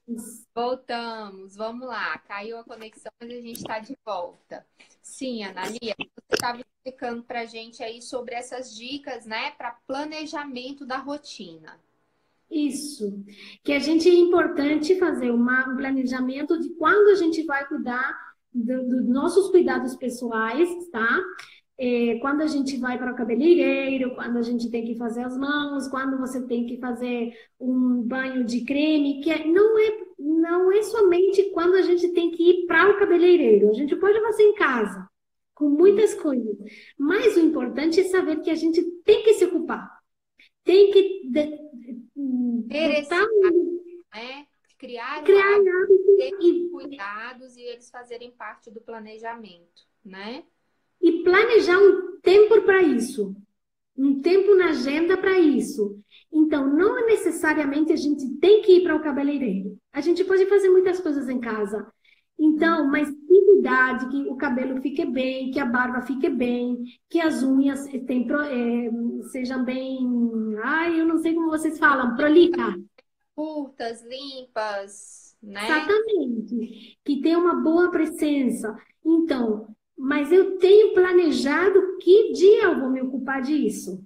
Voltamos, 0.55 1.55
vamos 1.55 1.87
lá. 1.87 2.17
Caiu 2.19 2.57
a 2.57 2.63
conexão, 2.63 3.11
mas 3.19 3.29
a 3.29 3.33
gente 3.33 3.57
está 3.57 3.79
de 3.79 3.97
volta. 4.05 4.65
Sim, 5.01 5.43
Analia, 5.43 5.95
você 5.97 6.35
estava 6.35 6.59
explicando 6.59 7.23
para 7.23 7.41
a 7.41 7.45
gente 7.45 7.81
aí 7.83 8.01
sobre 8.01 8.35
essas 8.35 8.75
dicas, 8.75 9.25
né, 9.25 9.51
para 9.51 9.77
planejamento 9.87 10.85
da 10.85 10.97
rotina. 10.97 11.79
Isso. 12.51 13.23
Que 13.63 13.73
a 13.73 13.79
gente 13.79 14.09
é 14.09 14.13
importante 14.13 14.99
fazer 14.99 15.31
uma, 15.31 15.69
um 15.69 15.77
planejamento 15.77 16.59
de 16.59 16.69
quando 16.75 17.09
a 17.09 17.15
gente 17.15 17.43
vai 17.45 17.65
cuidar 17.67 18.13
dos 18.53 18.87
do 18.87 19.03
nossos 19.03 19.49
cuidados 19.49 19.95
pessoais, 19.95 20.69
tá? 20.91 21.21
é, 21.83 22.19
quando 22.19 22.41
a 22.41 22.47
gente 22.47 22.77
vai 22.77 22.95
para 22.95 23.11
o 23.11 23.15
cabeleireiro, 23.15 24.13
quando 24.13 24.37
a 24.37 24.43
gente 24.43 24.69
tem 24.69 24.85
que 24.85 24.95
fazer 24.95 25.23
as 25.23 25.35
mãos, 25.35 25.87
quando 25.87 26.15
você 26.19 26.45
tem 26.45 26.67
que 26.67 26.77
fazer 26.77 27.33
um 27.59 28.03
banho 28.03 28.43
de 28.43 28.63
creme, 28.63 29.19
que 29.19 29.31
é, 29.31 29.47
não 29.47 29.79
é 29.79 30.11
não 30.19 30.71
é 30.71 30.83
somente 30.83 31.49
quando 31.51 31.73
a 31.73 31.81
gente 31.81 32.09
tem 32.09 32.29
que 32.29 32.43
ir 32.43 32.65
para 32.67 32.91
o 32.91 32.99
cabeleireiro. 32.99 33.71
A 33.71 33.73
gente 33.73 33.95
pode 33.95 34.21
fazer 34.21 34.43
em 34.43 34.53
casa, 34.53 35.09
com 35.55 35.69
muitas 35.69 36.13
coisas. 36.13 36.55
Mas 36.99 37.35
o 37.35 37.39
importante 37.39 37.99
é 37.99 38.03
saber 38.03 38.41
que 38.41 38.51
a 38.51 38.55
gente 38.55 38.79
tem 39.03 39.23
que 39.23 39.33
se 39.33 39.45
ocupar. 39.45 39.89
Tem 40.63 40.91
que 40.91 41.31
de, 42.71 43.01
botar, 43.01 43.27
é, 44.19 44.45
criar, 44.77 45.23
criar 45.23 45.55
hábitos 45.55 46.41
e 46.41 46.69
cuidados 46.69 47.57
e 47.57 47.61
eles 47.61 47.89
fazerem 47.89 48.31
parte 48.31 48.71
do 48.71 48.81
planejamento, 48.81 49.87
né? 50.03 50.43
E 51.01 51.23
planejar 51.23 51.77
um 51.77 52.19
tempo 52.21 52.61
para 52.61 52.81
isso 52.81 53.35
um 53.97 54.21
tempo 54.21 54.55
na 54.55 54.69
agenda 54.69 55.17
para 55.17 55.37
isso. 55.37 55.99
Então, 56.31 56.67
não 56.67 56.97
é 56.97 57.05
necessariamente 57.05 57.91
a 57.93 57.95
gente 57.95 58.27
tem 58.39 58.61
que 58.61 58.77
ir 58.77 58.83
para 58.83 58.95
o 58.95 59.01
cabeleireiro. 59.01 59.77
A 59.93 60.01
gente 60.01 60.23
pode 60.23 60.45
fazer 60.47 60.69
muitas 60.69 60.99
coisas 60.99 61.29
em 61.29 61.39
casa. 61.39 61.85
Então, 62.39 62.89
mas 62.89 63.07
cuidado 63.27 64.09
que 64.09 64.27
o 64.27 64.35
cabelo 64.35 64.81
fique 64.81 65.05
bem, 65.05 65.51
que 65.51 65.59
a 65.59 65.65
barba 65.65 66.01
fique 66.01 66.29
bem, 66.29 66.83
que 67.07 67.21
as 67.21 67.43
unhas 67.43 67.85
tem, 68.07 68.27
é, 68.31 68.89
sejam 69.29 69.63
bem. 69.63 69.99
Ai, 70.63 70.99
eu 70.99 71.07
não 71.07 71.17
sei 71.17 71.33
como 71.33 71.49
vocês 71.49 71.77
falam, 71.79 72.15
prolixa. 72.15 72.75
Curtas, 73.35 74.03
limpas, 74.03 75.35
né? 75.41 75.63
Exatamente. 75.65 76.97
Que 77.03 77.21
tenha 77.21 77.39
uma 77.39 77.55
boa 77.55 77.89
presença. 77.89 78.75
Então, 79.03 79.67
mas 79.97 80.31
eu 80.31 80.57
tenho 80.57 80.93
planejado 80.93 81.97
que 81.97 82.33
dia 82.33 82.63
eu 82.63 82.79
vou 82.79 82.89
me 82.89 83.01
ocupar 83.01 83.41
disso. 83.41 84.03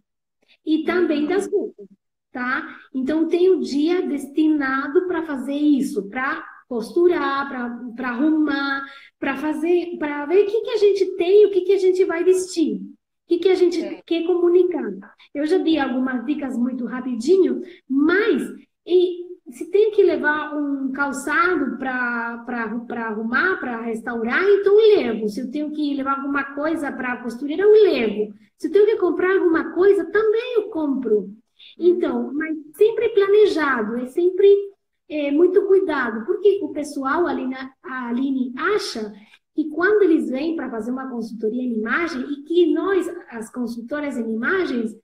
E 0.66 0.84
também 0.84 1.24
uhum. 1.24 1.28
das 1.30 1.52
roupas, 1.52 1.88
tá? 2.32 2.80
Então, 2.94 3.28
tenho 3.28 3.60
dia 3.60 4.02
destinado 4.02 5.08
para 5.08 5.24
fazer 5.24 5.54
isso, 5.54 6.10
para 6.10 6.44
costurar, 6.68 7.48
para 7.96 8.10
arrumar, 8.10 8.86
para 9.20 9.38
fazer, 9.38 9.98
para 9.98 10.26
ver 10.26 10.44
o 10.44 10.46
que, 10.48 10.62
que 10.62 10.72
a 10.72 10.78
gente 10.78 11.16
tem, 11.16 11.46
o 11.46 11.52
que, 11.52 11.62
que 11.62 11.74
a 11.74 11.80
gente 11.80 12.04
vai 12.06 12.24
vestir. 12.24 12.82
O 13.26 13.28
que, 13.28 13.40
que 13.40 13.50
a 13.50 13.56
gente 13.56 13.84
é. 13.84 14.04
quer 14.06 14.24
comunicar? 14.26 14.94
Eu 15.34 15.46
já 15.48 15.58
dei 15.58 15.80
algumas 15.80 16.24
dicas 16.26 16.56
muito 16.56 16.86
rapidinho, 16.86 17.62
mas 17.90 18.44
e 18.86 19.26
se 19.50 19.70
tem 19.70 19.92
que 19.92 20.04
levar 20.04 20.56
um 20.56 20.92
calçado 20.92 21.78
para 21.78 22.44
arrumar, 23.06 23.60
para 23.60 23.82
restaurar, 23.82 24.44
então 24.44 24.80
eu 24.80 24.98
levo. 24.98 25.30
Se 25.30 25.42
eu 25.42 25.50
tenho 25.50 25.72
que 25.72 25.94
levar 25.94 26.18
alguma 26.18 26.56
coisa 26.56 26.92
para 26.92 27.14
a 27.14 27.24
costureira, 27.24 27.64
eu 27.64 27.72
levo. 27.72 28.34
Se 28.58 28.68
eu 28.68 28.72
tenho 28.72 28.86
que 28.86 28.98
comprar 28.98 29.36
alguma 29.36 29.72
coisa, 29.74 30.06
também 30.06 30.56
eu 30.56 30.70
compro. 30.70 31.30
Então, 31.80 32.32
mas 32.34 32.56
sempre 32.76 33.10
planejado, 33.10 33.98
é 33.98 34.06
sempre 34.08 34.48
é, 35.10 35.32
muito 35.32 35.66
cuidado, 35.66 36.26
porque 36.26 36.60
o 36.62 36.70
pessoal, 36.70 37.28
ali 37.28 37.48
na, 37.48 37.72
a 37.84 38.10
Aline, 38.10 38.54
acha 38.58 39.14
que 39.56 39.70
quando 39.70 40.04
eles 40.04 40.30
vêm 40.30 40.56
para 40.56 40.70
fazer 40.70 40.92
uma 40.92 41.10
consultoria 41.10 41.64
em 41.64 41.80
imagem 41.80 42.22
e 42.22 42.44
que 42.44 42.74
nós, 42.74 43.08
as 43.30 43.50
consultoras 43.50 44.18
em 44.18 44.34
imagens, 44.34 44.96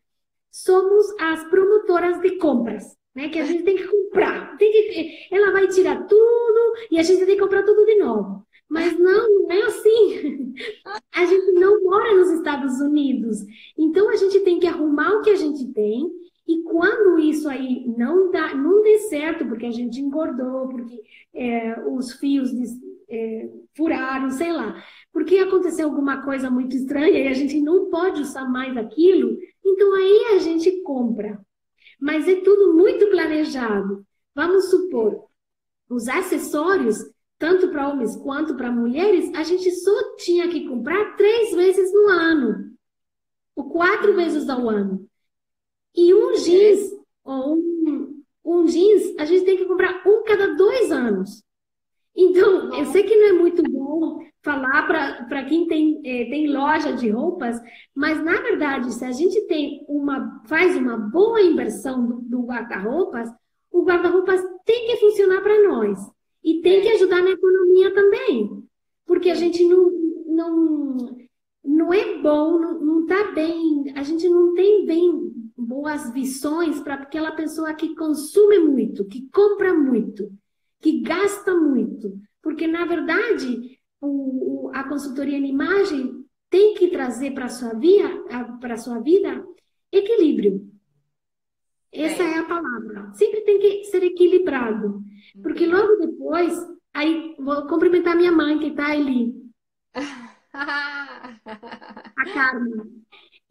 somos 0.52 1.06
as 1.20 1.44
promotoras 1.46 2.22
de 2.22 2.38
compras 2.38 2.96
né? 3.16 3.30
Que 3.30 3.40
a 3.40 3.46
gente 3.46 3.64
tem 3.64 3.76
que 3.76 3.88
comprar. 3.88 4.58
Tem 4.58 4.72
que, 4.72 5.28
ela 5.36 5.52
vai 5.52 5.68
tirar 5.68 6.06
tudo 6.08 6.76
e 6.90 7.00
a 7.00 7.04
gente 7.04 7.26
tem 7.26 7.36
que 7.36 7.42
comprar 7.42 7.64
tudo 7.64 7.86
de 7.86 7.96
novo. 7.96 8.46
Mas 8.70 8.98
não, 8.98 9.44
não 9.44 9.52
é 9.52 9.64
assim. 9.64 10.54
A 11.14 11.26
gente 11.26 11.52
não 11.52 11.84
mora 11.84 12.16
nos 12.16 12.32
Estados 12.32 12.80
Unidos. 12.80 13.40
Então 13.78 14.10
a 14.10 14.16
gente 14.16 14.40
tem 14.42 14.60
que 14.60 14.68
arrumar 14.68 15.12
o 15.12 15.22
que 15.22 15.30
a 15.30 15.36
gente 15.36 15.66
tem. 15.74 16.10
E 16.54 16.64
quando 16.64 17.20
isso 17.20 17.48
aí 17.48 17.86
não 17.98 18.32
dá, 18.32 18.54
não 18.56 18.82
dê 18.82 18.98
certo, 19.00 19.46
porque 19.46 19.66
a 19.66 19.72
gente 19.72 20.00
engordou, 20.00 20.68
porque 20.70 21.02
é, 21.34 21.80
os 21.88 22.14
fios 22.14 22.52
é, 23.10 23.50
furaram, 23.76 24.30
sei 24.32 24.52
lá, 24.52 24.84
porque 25.14 25.38
aconteceu 25.38 25.88
alguma 25.88 26.24
coisa 26.24 26.50
muito 26.50 26.76
estranha 26.76 27.20
e 27.20 27.28
a 27.28 27.34
gente 27.34 27.60
não 27.62 27.90
pode 27.90 28.22
usar 28.22 28.46
mais 28.46 28.76
aquilo, 28.76 29.38
então 29.64 29.94
aí 29.94 30.36
a 30.36 30.40
gente 30.40 30.82
compra 30.82 31.40
mas 32.02 32.28
é 32.28 32.42
tudo 32.42 32.74
muito 32.74 33.08
planejado. 33.12 34.04
Vamos 34.34 34.72
supor, 34.72 35.28
os 35.88 36.08
acessórios, 36.08 36.98
tanto 37.38 37.70
para 37.70 37.88
homens 37.88 38.16
quanto 38.16 38.56
para 38.56 38.72
mulheres, 38.72 39.32
a 39.36 39.44
gente 39.44 39.70
só 39.72 40.16
tinha 40.16 40.50
que 40.50 40.68
comprar 40.68 41.16
três 41.16 41.56
vezes 41.56 41.94
no 41.94 42.10
ano, 42.10 42.76
ou 43.56 43.70
quatro 43.70 44.16
vezes 44.16 44.50
ao 44.50 44.68
ano. 44.68 45.08
E 45.96 46.14
um 46.14 46.34
jeans, 46.34 46.92
ou 47.24 47.56
um, 47.56 48.24
um 48.44 48.66
jeans, 48.66 49.16
a 49.18 49.26
gente 49.26 49.46
tem 49.46 49.58
que 49.58 49.66
comprar 49.66 50.02
um 50.06 50.24
cada 50.24 50.56
dois 50.56 50.92
anos. 50.92 51.44
Então, 52.16 52.74
eu 52.76 52.86
sei 52.88 53.04
que 53.04 53.16
não 53.16 53.28
é 53.28 53.34
muito 53.34 53.64
bom 53.64 54.20
falar 54.44 54.88
para 55.28 55.46
quem 55.46 55.68
tem, 55.68 56.02
é, 56.04 56.26
tem 56.26 56.48
loja 56.48 56.94
de 56.94 57.10
roupas, 57.10 57.60
mas 57.96 58.22
na 58.24 58.42
verdade, 58.42 58.94
se 58.94 59.06
a 59.06 59.12
gente 59.12 59.40
tem 59.48 59.86
uma, 59.88 60.42
faz 60.46 60.76
uma 60.76 60.98
boa 60.98 61.42
inversão 61.42 62.06
do, 62.06 62.22
do 62.22 62.42
guarda-roupas, 62.42 63.30
o 63.72 63.84
guarda-roupas 63.84 64.42
tem 64.66 64.88
que 64.88 64.98
funcionar 64.98 65.42
para 65.42 65.64
nós. 65.64 66.00
E 66.44 66.60
tem 66.62 66.82
que 66.82 66.90
ajudar 66.90 67.22
na 67.22 67.32
economia 67.32 67.94
também, 67.94 68.64
porque 69.06 69.30
a 69.30 69.36
gente 69.36 69.64
não, 69.64 69.92
não, 70.26 70.98
não 71.64 71.94
é 71.94 72.18
bom, 72.18 72.60
não, 72.60 72.80
não 72.80 73.06
tá 73.06 73.32
bem, 73.32 73.94
a 73.96 74.02
gente 74.02 74.28
não 74.28 74.56
tem 74.56 74.86
bem 74.86 75.32
boas 75.66 76.12
visões 76.12 76.80
para 76.80 76.96
aquela 76.96 77.32
pessoa 77.32 77.74
que 77.74 77.96
consome 77.96 78.60
muito, 78.60 79.06
que 79.06 79.30
compra 79.30 79.74
muito 79.74 80.32
que 80.82 81.00
gasta 81.02 81.56
muito. 81.56 82.20
Porque, 82.42 82.68
na 82.68 82.86
verdade, 82.86 83.80
o, 84.02 84.68
o, 84.68 84.72
a 84.74 84.84
consultoria 84.84 85.38
em 85.38 85.48
imagem 85.48 86.26
tem 86.50 86.74
que 86.74 86.90
trazer 86.90 87.32
para 87.32 87.46
a 87.46 87.50
sua 87.50 87.74
vida, 87.74 88.10
para 88.60 88.76
sua 88.76 89.00
vida 89.00 89.46
equilíbrio. 89.92 90.68
Essa 91.92 92.24
é. 92.24 92.34
é. 92.34 92.40
a 92.40 92.46
palavra. 92.46 93.14
Sempre 93.14 93.42
tem 93.42 93.60
que 93.60 93.84
ser 93.86 94.04
equilibrado. 94.04 95.04
Porque 95.42 95.68
logo 95.68 95.98
depois, 95.98 96.54
aí 96.94 97.36
vou 97.38 97.68
cumprimentar 97.68 98.16
minha 98.18 98.32
mãe 98.32 98.58
que 98.60 98.68
está 98.68 98.92
ali. 98.92 99.36
a 100.54 102.34
Carmen. 102.34 103.02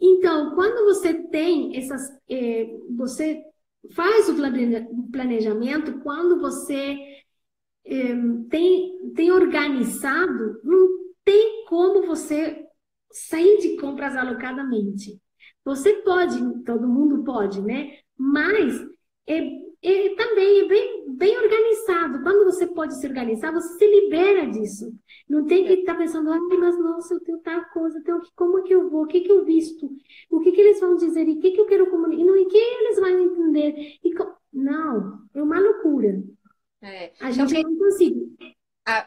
Então, 0.00 0.54
quando 0.54 0.84
você 0.86 1.14
tem 1.28 1.76
essas, 1.76 2.00
eh, 2.28 2.66
você 2.96 3.42
faz 3.94 4.28
o 4.28 4.34
planejamento, 5.10 6.00
quando 6.00 6.40
você 6.40 6.96
é, 7.84 8.14
tem, 8.48 9.12
tem 9.14 9.32
organizado, 9.32 10.60
não 10.62 10.88
tem 11.24 11.64
como 11.66 12.06
você 12.06 12.64
sair 13.12 13.58
de 13.58 13.76
compras 13.76 14.16
alocadamente. 14.16 15.20
Você 15.64 15.94
pode, 16.02 16.64
todo 16.64 16.88
mundo 16.88 17.24
pode, 17.24 17.60
né? 17.60 17.98
Mas 18.16 18.74
é, 19.26 19.40
é, 19.82 20.14
também 20.14 20.60
é 20.60 20.68
bem, 20.68 21.10
bem 21.16 21.38
organizado. 21.38 22.22
Quando 22.22 22.44
você 22.44 22.66
pode 22.66 22.98
se 22.98 23.06
organizar, 23.06 23.52
você 23.52 23.78
se 23.78 23.86
libera 23.86 24.46
disso. 24.46 24.92
Não 25.28 25.46
tem 25.46 25.64
que 25.64 25.72
estar 25.72 25.94
tá 25.94 25.98
pensando, 25.98 26.30
ai, 26.30 26.38
mas 26.58 26.78
nossa, 26.78 27.14
eu 27.14 27.20
tenho 27.20 27.38
tal 27.38 27.64
coisa, 27.70 28.02
tenho 28.02 28.20
que, 28.20 28.30
como 28.34 28.58
é 28.58 28.62
que 28.62 28.74
eu 28.74 28.90
vou, 28.90 29.04
o 29.04 29.06
que, 29.06 29.20
que 29.20 29.30
eu 29.32 29.44
visto, 29.44 29.90
o 30.28 30.40
que, 30.40 30.52
que 30.52 30.60
eles 30.60 30.80
vão 30.80 30.96
dizer, 30.96 31.26
e 31.26 31.38
o 31.38 31.40
que, 31.40 31.52
que 31.52 31.60
eu 31.60 31.66
quero 31.66 31.90
comunicar, 31.90 32.22
e 32.22 32.30
o 32.30 32.48
que 32.48 32.56
eles 32.56 33.00
vão 33.00 33.08
entender. 33.08 33.98
E, 34.04 34.14
não, 34.52 35.22
é 35.32 35.42
uma 35.42 35.58
loucura. 35.58 36.22
É. 36.82 37.12
A 37.20 37.30
gente 37.30 37.56
então, 37.56 37.70
não 37.70 37.78
consegue. 37.78 38.36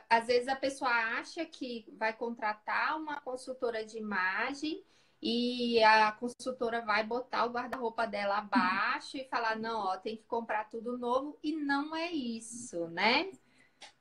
Às 0.10 0.28
vezes 0.28 0.48
a 0.48 0.56
pessoa 0.56 0.90
acha 0.90 1.44
que 1.46 1.86
vai 1.98 2.14
contratar 2.14 2.98
uma 2.98 3.20
consultora 3.20 3.84
de 3.84 3.98
imagem 3.98 4.84
e 5.26 5.82
a 5.82 6.12
consultora 6.12 6.82
vai 6.82 7.02
botar 7.06 7.46
o 7.46 7.50
guarda-roupa 7.50 8.06
dela 8.06 8.40
abaixo 8.40 9.16
e 9.16 9.24
falar, 9.24 9.58
não, 9.58 9.80
ó, 9.80 9.98
tem 9.98 10.18
que 10.18 10.24
comprar 10.24 10.70
tudo 10.70 10.98
novo. 10.98 11.40
E 11.42 11.56
não 11.56 11.96
é 11.96 12.12
isso, 12.12 12.90
né? 12.90 13.32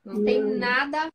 Não, 0.03 0.15
não. 0.15 0.25
tem 0.25 0.43
nada. 0.43 1.05
Na 1.05 1.09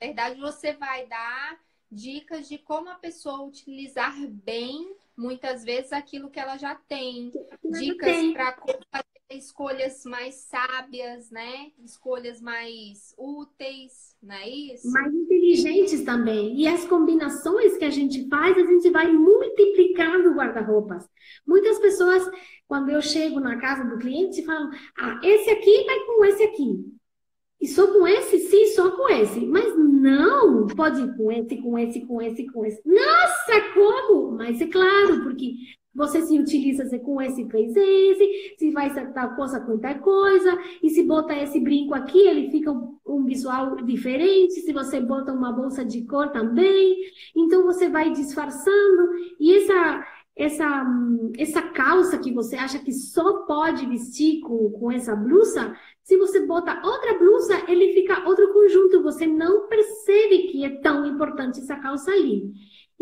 verdade, 0.00 0.40
você 0.40 0.72
vai 0.72 1.06
dar 1.06 1.60
dicas 1.88 2.48
de 2.48 2.58
como 2.58 2.88
a 2.90 2.96
pessoa 2.96 3.42
utilizar 3.42 4.12
bem, 4.28 4.96
muitas 5.16 5.62
vezes, 5.62 5.92
aquilo 5.92 6.28
que 6.28 6.40
ela 6.40 6.56
já 6.56 6.74
tem. 6.74 7.30
Dicas 7.62 8.32
para 8.32 8.56
escolhas 9.34 10.04
mais 10.04 10.34
sábias, 10.34 11.30
né? 11.30 11.70
Escolhas 11.84 12.40
mais 12.40 13.14
úteis, 13.18 14.16
não 14.22 14.34
é 14.34 14.48
isso? 14.48 14.90
Mais 14.90 15.12
inteligentes 15.12 16.02
também. 16.02 16.58
E 16.58 16.66
as 16.66 16.84
combinações 16.84 17.76
que 17.76 17.84
a 17.84 17.90
gente 17.90 18.28
faz, 18.28 18.56
a 18.56 18.64
gente 18.64 18.90
vai 18.90 19.10
multiplicando 19.12 20.34
guarda-roupas. 20.34 21.08
Muitas 21.46 21.78
pessoas, 21.78 22.28
quando 22.66 22.90
eu 22.90 23.02
chego 23.02 23.40
na 23.40 23.58
casa 23.58 23.84
do 23.84 23.98
cliente, 23.98 24.44
falam: 24.44 24.70
ah, 24.98 25.20
esse 25.22 25.50
aqui 25.50 25.84
vai 25.84 26.00
com 26.00 26.24
esse 26.24 26.42
aqui. 26.42 26.92
E 27.60 27.68
só 27.68 27.86
com 27.86 28.04
esse? 28.06 28.38
Sim, 28.38 28.66
só 28.74 28.90
com 28.90 29.08
esse. 29.08 29.38
Mas 29.46 29.72
não, 29.78 30.66
pode 30.66 31.00
ir 31.00 31.16
com 31.16 31.30
esse, 31.30 31.56
com 31.58 31.78
esse, 31.78 32.00
com 32.00 32.20
esse, 32.20 32.46
com 32.50 32.66
esse. 32.66 32.82
Nossa, 32.84 33.60
como? 33.72 34.32
Mas 34.32 34.60
é 34.60 34.66
claro, 34.66 35.22
porque 35.22 35.54
você 35.94 36.22
se 36.22 36.38
utiliza 36.38 36.98
com 36.98 37.20
esse 37.20 37.48
fez 37.48 37.74
esse, 37.76 38.54
se 38.58 38.70
vai 38.70 38.92
tal 39.12 39.34
coisa 39.34 39.60
com 39.60 39.78
tal 39.78 39.98
coisa, 39.98 40.58
e 40.82 40.90
se 40.90 41.02
bota 41.02 41.36
esse 41.36 41.60
brinco 41.60 41.94
aqui, 41.94 42.18
ele 42.18 42.50
fica 42.50 42.72
um, 42.72 42.96
um, 43.06 43.24
visual 43.24 43.76
diferente, 43.76 44.60
se 44.60 44.72
você 44.72 45.00
bota 45.00 45.32
uma 45.32 45.52
bolsa 45.52 45.84
de 45.84 46.02
cor 46.06 46.30
também, 46.30 46.96
então 47.36 47.64
você 47.64 47.88
vai 47.88 48.10
disfarçando, 48.10 49.12
e 49.38 49.54
essa, 49.54 50.06
essa, 50.34 50.86
essa 51.38 51.62
calça 51.62 52.18
que 52.18 52.32
você 52.32 52.56
acha 52.56 52.78
que 52.78 52.92
só 52.92 53.44
pode 53.44 53.84
vestir 53.86 54.40
com, 54.40 54.70
com 54.70 54.90
essa 54.90 55.14
blusa, 55.14 55.76
se 56.02 56.16
você 56.16 56.44
bota 56.46 56.80
outra 56.84 57.18
blusa, 57.18 57.62
ele 57.68 57.92
fica 57.92 58.26
outro 58.26 58.52
conjunto, 58.52 59.02
você 59.02 59.26
não 59.26 59.68
percebe 59.68 60.48
que 60.48 60.64
é 60.64 60.70
tão 60.80 61.06
importante 61.06 61.60
essa 61.60 61.76
calça 61.76 62.10
ali. 62.10 62.50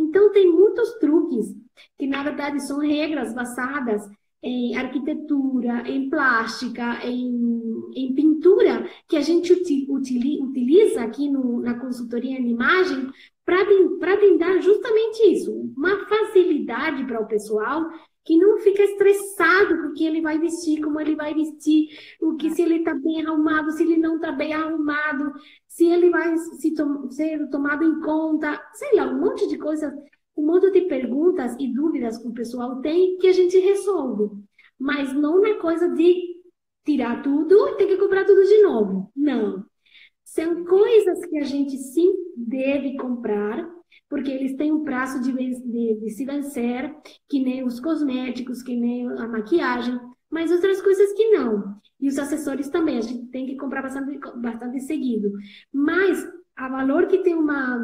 Então, 0.00 0.32
tem 0.32 0.50
muitos 0.50 0.94
truques 0.94 1.54
que, 1.98 2.06
na 2.06 2.22
verdade, 2.22 2.60
são 2.66 2.78
regras 2.78 3.34
basadas 3.34 4.02
em 4.42 4.74
arquitetura, 4.74 5.82
em 5.86 6.08
plástica, 6.08 7.04
em, 7.04 7.90
em 7.94 8.14
pintura, 8.14 8.88
que 9.06 9.16
a 9.16 9.20
gente 9.20 9.52
utiliza 9.52 11.02
aqui 11.02 11.28
no, 11.28 11.60
na 11.60 11.78
consultoria 11.78 12.38
em 12.38 12.50
imagem 12.50 13.10
para 13.44 14.16
brindar 14.16 14.62
justamente 14.62 15.32
isso, 15.32 15.52
uma 15.76 16.06
facilidade 16.06 17.04
para 17.04 17.20
o 17.20 17.26
pessoal 17.26 17.90
que 18.24 18.36
não 18.36 18.58
fica 18.58 18.82
estressado 18.82 19.78
porque 19.78 20.04
ele 20.04 20.20
vai 20.20 20.38
vestir, 20.38 20.82
como 20.82 21.00
ele 21.00 21.16
vai 21.16 21.34
vestir, 21.34 21.88
o 22.20 22.36
que 22.36 22.50
se 22.50 22.62
ele 22.62 22.76
está 22.76 22.94
bem 22.94 23.24
arrumado, 23.24 23.70
se 23.72 23.82
ele 23.82 23.96
não 23.96 24.16
está 24.16 24.30
bem 24.32 24.52
arrumado, 24.52 25.32
se 25.66 25.86
ele 25.86 26.10
vai 26.10 26.36
se 26.36 26.74
ser 27.10 27.50
tomado 27.50 27.84
em 27.84 28.00
conta, 28.00 28.60
sei 28.74 28.96
lá, 28.96 29.06
um 29.06 29.20
monte 29.20 29.48
de 29.48 29.56
coisas, 29.58 29.92
um 30.36 30.46
monte 30.46 30.70
de 30.70 30.82
perguntas 30.82 31.56
e 31.58 31.72
dúvidas 31.72 32.18
que 32.18 32.28
o 32.28 32.34
pessoal 32.34 32.80
tem 32.80 33.16
que 33.18 33.26
a 33.26 33.32
gente 33.32 33.58
resolve. 33.58 34.30
Mas 34.78 35.12
não 35.12 35.40
na 35.40 35.54
coisa 35.54 35.88
de 35.88 36.40
tirar 36.84 37.22
tudo 37.22 37.68
e 37.68 37.76
ter 37.76 37.86
que 37.86 37.98
comprar 37.98 38.24
tudo 38.24 38.44
de 38.44 38.62
novo. 38.62 39.10
Não. 39.14 39.64
São 40.24 40.64
coisas 40.64 41.24
que 41.26 41.38
a 41.38 41.44
gente 41.44 41.76
sim 41.76 42.12
deve 42.36 42.96
comprar, 42.96 43.68
porque 44.08 44.30
eles 44.30 44.56
têm 44.56 44.72
um 44.72 44.84
prazo 44.84 45.20
de, 45.22 45.32
de, 45.32 45.94
de 45.94 46.10
se 46.10 46.24
vencer, 46.24 46.94
que 47.28 47.40
nem 47.42 47.64
os 47.64 47.80
cosméticos, 47.80 48.62
que 48.62 48.76
nem 48.76 49.06
a 49.06 49.28
maquiagem, 49.28 49.98
mas 50.30 50.50
outras 50.50 50.80
coisas 50.80 51.12
que 51.12 51.30
não. 51.30 51.74
E 52.00 52.08
os 52.08 52.18
acessórios 52.18 52.68
também, 52.68 52.98
a 52.98 53.02
gente 53.02 53.26
tem 53.26 53.46
que 53.46 53.56
comprar 53.56 53.82
bastante, 53.82 54.18
bastante 54.36 54.80
seguido. 54.80 55.32
Mas 55.72 56.26
a 56.56 56.68
valor 56.68 57.06
que 57.06 57.18
tem 57.18 57.34
uma, 57.34 57.76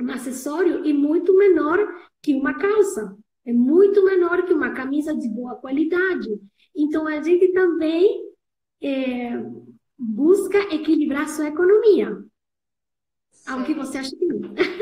um 0.00 0.10
acessório 0.10 0.88
é 0.88 0.92
muito 0.92 1.36
menor 1.36 1.78
que 2.22 2.34
uma 2.34 2.54
calça. 2.54 3.16
É 3.44 3.52
muito 3.52 4.04
menor 4.04 4.44
que 4.44 4.52
uma 4.52 4.72
camisa 4.72 5.14
de 5.16 5.28
boa 5.28 5.56
qualidade. 5.56 6.28
Então, 6.74 7.06
a 7.06 7.20
gente 7.20 7.52
também 7.52 8.30
é, 8.82 9.32
busca 9.98 10.58
equilibrar 10.74 11.28
sua 11.28 11.48
economia. 11.48 12.24
Algo 13.46 13.64
que 13.64 13.74
você 13.74 13.98
acha 13.98 14.16
que 14.16 14.26
não. 14.26 14.40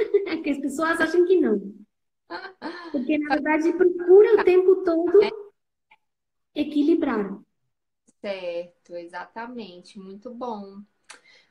que 0.48 0.52
as 0.52 0.58
pessoas 0.60 0.98
acham 0.98 1.26
que 1.26 1.38
não. 1.38 1.74
Porque, 2.90 3.18
na 3.18 3.34
verdade, 3.34 3.72
procura 3.74 4.40
o 4.40 4.44
tempo 4.44 4.82
todo 4.82 5.20
equilibrar. 6.54 7.38
Certo, 8.20 8.96
exatamente. 8.96 9.98
Muito 9.98 10.32
bom. 10.32 10.82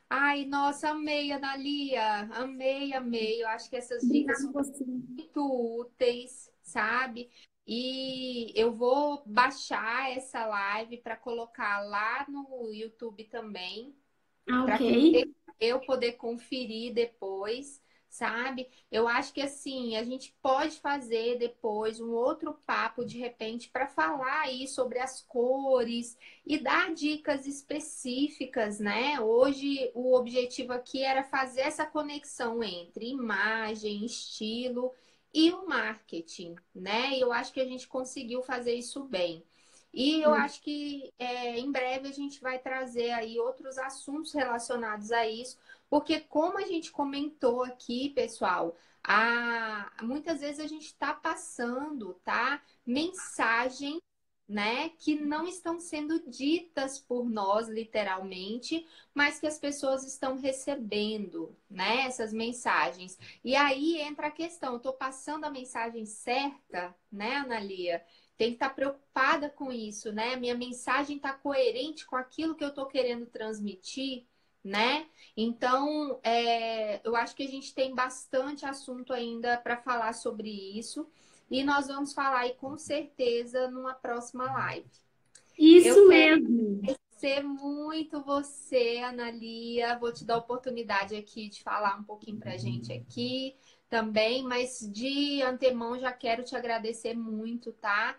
Ai, 0.09 0.45
nossa, 0.45 0.89
amei, 0.89 1.31
Analia. 1.31 2.27
Amei, 2.33 2.93
amei. 2.93 3.43
Eu 3.43 3.47
acho 3.49 3.69
que 3.69 3.75
essas 3.75 4.01
dicas 4.01 4.39
são 4.39 4.51
muito 4.87 5.79
úteis, 5.79 6.51
sabe? 6.63 7.29
E 7.67 8.51
eu 8.55 8.73
vou 8.73 9.21
baixar 9.27 10.11
essa 10.11 10.45
live 10.45 10.97
para 10.97 11.15
colocar 11.17 11.81
lá 11.81 12.25
no 12.27 12.73
YouTube 12.73 13.25
também. 13.25 13.95
Ah, 14.49 14.63
ok. 14.63 15.33
Para 15.45 15.55
eu 15.59 15.79
poder 15.81 16.13
conferir 16.13 16.93
depois 16.93 17.81
sabe? 18.09 18.67
Eu 18.91 19.07
acho 19.07 19.33
que 19.33 19.41
assim, 19.41 19.95
a 19.95 20.03
gente 20.03 20.35
pode 20.41 20.79
fazer 20.79 21.37
depois 21.37 21.99
um 21.99 22.11
outro 22.11 22.53
papo 22.65 23.05
de 23.05 23.17
repente 23.17 23.69
para 23.69 23.87
falar 23.87 24.41
aí 24.41 24.67
sobre 24.67 24.99
as 24.99 25.21
cores 25.21 26.17
e 26.45 26.57
dar 26.57 26.93
dicas 26.93 27.45
específicas, 27.45 28.79
né? 28.79 29.19
Hoje 29.19 29.91
o 29.93 30.15
objetivo 30.15 30.73
aqui 30.73 31.03
era 31.03 31.23
fazer 31.23 31.61
essa 31.61 31.85
conexão 31.85 32.63
entre 32.63 33.09
imagem, 33.09 34.05
estilo 34.05 34.91
e 35.33 35.51
o 35.51 35.67
marketing, 35.67 36.55
né? 36.73 37.11
E 37.11 37.21
eu 37.21 37.31
acho 37.31 37.53
que 37.53 37.59
a 37.59 37.65
gente 37.65 37.87
conseguiu 37.87 38.41
fazer 38.41 38.73
isso 38.73 39.03
bem. 39.03 39.43
E 39.97 40.21
eu 40.21 40.29
hum. 40.29 40.33
acho 40.35 40.61
que 40.61 41.11
é, 41.17 41.57
em 41.57 41.71
breve 41.71 42.07
a 42.07 42.11
gente 42.11 42.39
vai 42.39 42.59
trazer 42.59 43.09
aí 43.09 43.39
outros 43.39 43.79
assuntos 43.79 44.31
relacionados 44.31 45.11
a 45.11 45.27
isso, 45.27 45.57
porque 45.89 46.19
como 46.19 46.59
a 46.59 46.67
gente 46.67 46.91
comentou 46.91 47.63
aqui, 47.63 48.11
pessoal, 48.11 48.77
a... 49.03 49.91
muitas 50.03 50.41
vezes 50.41 50.59
a 50.59 50.67
gente 50.67 50.85
está 50.85 51.15
passando, 51.15 52.13
tá? 52.23 52.61
Mensagem 52.85 53.99
né, 54.47 54.89
que 54.99 55.15
não 55.15 55.47
estão 55.47 55.79
sendo 55.79 56.29
ditas 56.29 56.99
por 56.99 57.27
nós 57.27 57.67
literalmente, 57.67 58.85
mas 59.15 59.39
que 59.39 59.47
as 59.47 59.57
pessoas 59.59 60.05
estão 60.05 60.37
recebendo, 60.37 61.57
né, 61.69 62.05
essas 62.05 62.31
mensagens. 62.31 63.17
E 63.43 63.55
aí 63.55 63.99
entra 63.99 64.27
a 64.27 64.31
questão, 64.31 64.73
eu 64.73 64.77
estou 64.77 64.93
passando 64.93 65.43
a 65.43 65.49
mensagem 65.49 66.05
certa, 66.05 66.95
né, 67.11 67.37
Analia? 67.37 68.05
Tem 68.37 68.49
que 68.49 68.55
estar 68.55 68.69
tá 68.69 68.75
preocupada 68.75 69.49
com 69.49 69.71
isso, 69.71 70.11
né? 70.11 70.35
Minha 70.35 70.55
mensagem 70.55 71.17
está 71.17 71.33
coerente 71.33 72.05
com 72.05 72.15
aquilo 72.15 72.55
que 72.55 72.63
eu 72.63 72.69
estou 72.69 72.85
querendo 72.85 73.25
transmitir 73.25 74.25
né? 74.67 75.07
Então, 75.35 76.19
é, 76.23 76.99
eu 77.07 77.15
acho 77.15 77.35
que 77.35 77.43
a 77.43 77.47
gente 77.47 77.73
tem 77.73 77.95
bastante 77.95 78.65
assunto 78.65 79.13
ainda 79.13 79.57
para 79.57 79.77
falar 79.77 80.13
sobre 80.13 80.49
isso. 80.49 81.07
E 81.49 81.63
nós 81.63 81.87
vamos 81.87 82.13
falar 82.13 82.39
aí 82.39 82.53
com 82.55 82.77
certeza 82.77 83.69
numa 83.71 83.93
próxima 83.93 84.43
live. 84.43 84.89
Isso 85.57 85.87
eu 85.87 86.07
mesmo. 86.09 86.81
Agradecer 86.83 87.41
muito 87.43 88.21
você, 88.21 88.97
Analia. 88.97 89.97
Vou 89.97 90.11
te 90.11 90.25
dar 90.25 90.35
a 90.35 90.39
oportunidade 90.39 91.15
aqui 91.15 91.47
de 91.47 91.63
falar 91.63 91.97
um 91.97 92.03
pouquinho 92.03 92.37
para 92.37 92.53
a 92.53 92.57
gente 92.57 92.91
aqui 92.91 93.55
também, 93.89 94.43
mas 94.43 94.79
de 94.91 95.41
antemão 95.41 95.97
já 95.97 96.11
quero 96.11 96.43
te 96.43 96.57
agradecer 96.57 97.13
muito, 97.13 97.71
tá? 97.71 98.17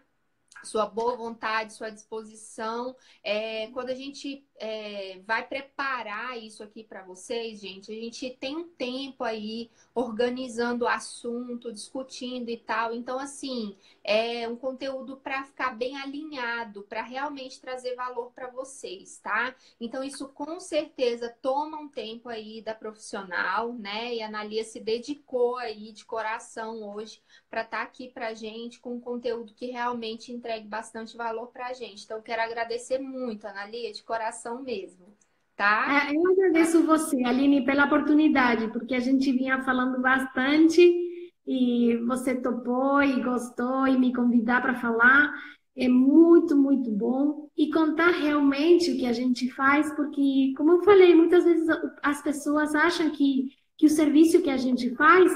Sua 0.64 0.86
boa 0.86 1.16
vontade, 1.16 1.72
sua 1.74 1.90
disposição. 1.90 2.96
É, 3.22 3.68
quando 3.68 3.90
a 3.90 3.94
gente 3.94 4.47
é, 4.59 5.20
vai 5.24 5.46
preparar 5.46 6.36
isso 6.36 6.62
aqui 6.62 6.82
para 6.82 7.02
vocês, 7.04 7.61
gente. 7.61 7.92
A 7.92 7.94
gente 7.94 8.30
tem 8.40 8.56
um 8.56 8.68
tempo 8.68 9.22
aí 9.22 9.70
organizando 9.94 10.84
o 10.84 10.88
assunto, 10.88 11.72
discutindo 11.72 12.48
e 12.50 12.56
tal. 12.56 12.92
Então, 12.92 13.18
assim, 13.18 13.76
é 14.02 14.48
um 14.48 14.56
conteúdo 14.56 15.16
para 15.16 15.44
ficar 15.44 15.76
bem 15.76 15.96
alinhado, 15.96 16.82
para 16.82 17.02
realmente 17.02 17.61
trazer 17.61 17.94
valor 17.94 18.32
para 18.32 18.48
vocês, 18.48 19.18
tá? 19.18 19.54
Então, 19.80 20.02
isso 20.02 20.28
com 20.28 20.59
certeza 20.59 21.34
toma 21.40 21.78
um 21.78 21.88
tempo 21.88 22.28
aí 22.28 22.61
da 22.61 22.74
profissional, 22.74 23.72
né? 23.72 24.14
E 24.14 24.22
a 24.22 24.26
Analia 24.26 24.64
se 24.64 24.80
dedicou 24.80 25.56
aí 25.56 25.92
de 25.92 26.04
coração 26.04 26.82
hoje 26.94 27.22
para 27.48 27.62
estar 27.62 27.78
tá 27.78 27.82
aqui 27.82 28.09
para 28.09 28.34
gente 28.34 28.80
com 28.80 28.94
um 28.94 29.00
conteúdo 29.00 29.54
que 29.54 29.66
realmente 29.66 30.32
entregue 30.32 30.66
bastante 30.66 31.16
valor 31.16 31.48
para 31.48 31.72
gente. 31.72 32.05
Então, 32.05 32.20
quero 32.20 32.43
agradecer 32.43 32.98
muito, 32.98 33.47
Analia, 33.47 33.93
de 33.93 34.02
coração 34.02 34.47
mesmo, 34.56 35.14
tá? 35.56 36.08
É, 36.08 36.14
eu 36.14 36.30
agradeço 36.30 36.84
você, 36.84 37.24
Aline, 37.24 37.64
pela 37.64 37.86
oportunidade, 37.86 38.68
porque 38.72 38.94
a 38.94 39.00
gente 39.00 39.30
vinha 39.32 39.62
falando 39.62 40.00
bastante 40.00 40.82
e 41.46 41.96
você 42.06 42.34
topou 42.34 43.02
e 43.02 43.22
gostou 43.22 43.86
e 43.86 43.98
me 43.98 44.12
convidar 44.12 44.60
para 44.60 44.80
falar. 44.80 45.32
É 45.76 45.88
muito, 45.88 46.56
muito 46.56 46.90
bom. 46.90 47.48
E 47.56 47.70
contar 47.72 48.10
realmente 48.10 48.90
o 48.90 48.96
que 48.96 49.06
a 49.06 49.12
gente 49.12 49.50
faz, 49.52 49.92
porque, 49.94 50.52
como 50.56 50.72
eu 50.72 50.82
falei, 50.82 51.14
muitas 51.14 51.44
vezes 51.44 51.66
as 52.02 52.22
pessoas 52.22 52.74
acham 52.74 53.10
que, 53.10 53.48
que 53.76 53.86
o 53.86 53.90
serviço 53.90 54.42
que 54.42 54.50
a 54.50 54.56
gente 54.56 54.94
faz 54.94 55.32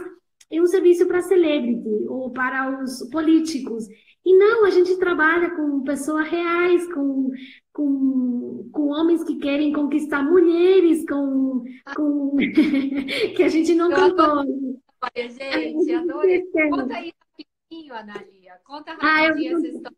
é 0.53 0.61
um 0.61 0.66
serviço 0.66 1.07
para 1.07 1.23
celebrity 1.23 2.07
ou 2.09 2.31
para 2.31 2.83
os 2.83 3.09
políticos. 3.11 3.87
E 4.24 4.37
não, 4.37 4.65
a 4.65 4.70
gente 4.70 4.97
trabalha 4.99 5.51
com 5.51 5.83
pessoas 5.83 6.29
reais, 6.29 6.87
com, 6.93 7.31
com, 7.73 8.69
com 8.70 8.89
homens 8.89 9.24
que 9.24 9.37
querem 9.37 9.73
conquistar 9.73 10.23
mulheres, 10.23 11.05
com, 11.09 11.65
com... 11.97 12.37
que 13.35 13.43
a 13.43 13.49
gente 13.49 13.74
não 13.74 13.91
contou. 13.91 14.45
Olha, 15.03 15.29
gente, 15.29 15.93
adorei. 15.93 16.45
Conta 16.70 16.95
aí 16.95 17.12
rapidinho, 17.73 17.95
Analia. 17.95 18.61
Conta 18.65 18.93
rapidinho 18.93 19.59
essa 19.59 19.66
história. 19.66 19.97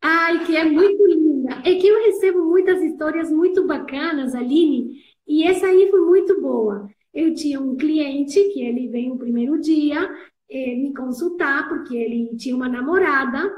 Ai, 0.00 0.46
que 0.46 0.56
é 0.56 0.64
muito 0.64 1.06
linda. 1.06 1.62
É 1.64 1.74
que 1.74 1.86
eu 1.86 2.02
recebo 2.06 2.44
muitas 2.44 2.82
histórias 2.82 3.30
muito 3.30 3.66
bacanas, 3.66 4.34
Aline, 4.34 5.02
e 5.26 5.44
essa 5.44 5.66
aí 5.66 5.90
foi 5.90 6.00
muito 6.00 6.40
boa. 6.40 6.88
Eu 7.12 7.34
tinha 7.34 7.60
um 7.60 7.76
cliente 7.76 8.40
que 8.52 8.62
ele 8.62 8.88
veio 8.88 9.14
o 9.14 9.18
primeiro 9.18 9.60
dia, 9.60 10.08
eh, 10.48 10.76
me 10.76 10.94
consultar, 10.94 11.68
porque 11.68 11.96
ele 11.96 12.36
tinha 12.36 12.54
uma 12.54 12.68
namorada. 12.68 13.50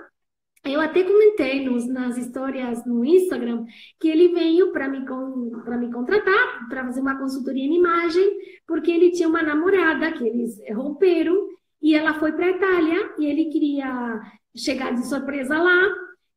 Eu 0.65 0.81
até 0.81 1.03
comentei 1.03 1.65
nos, 1.65 1.87
nas 1.89 2.17
histórias 2.17 2.87
no 2.87 3.05
Instagram 3.05 3.65
que 3.99 4.09
ele 4.09 4.29
veio 4.29 4.73
para 4.73 4.89
me, 4.89 5.01
me 5.01 5.93
contratar, 5.93 6.69
para 6.69 6.85
fazer 6.85 7.01
uma 7.01 7.19
consultoria 7.19 7.65
em 7.65 7.77
imagem, 7.77 8.25
porque 8.67 8.91
ele 8.91 9.11
tinha 9.11 9.29
uma 9.29 9.43
namorada 9.43 10.13
que 10.13 10.25
eles 10.27 10.57
romperam 10.73 11.49
e 11.83 11.95
ela 11.95 12.15
foi 12.15 12.33
para 12.33 12.47
a 12.47 12.51
Itália 12.51 13.15
e 13.19 13.27
ele 13.27 13.47
queria 13.47 14.21
chegar 14.55 14.95
de 14.95 15.07
surpresa 15.07 15.61
lá 15.61 15.83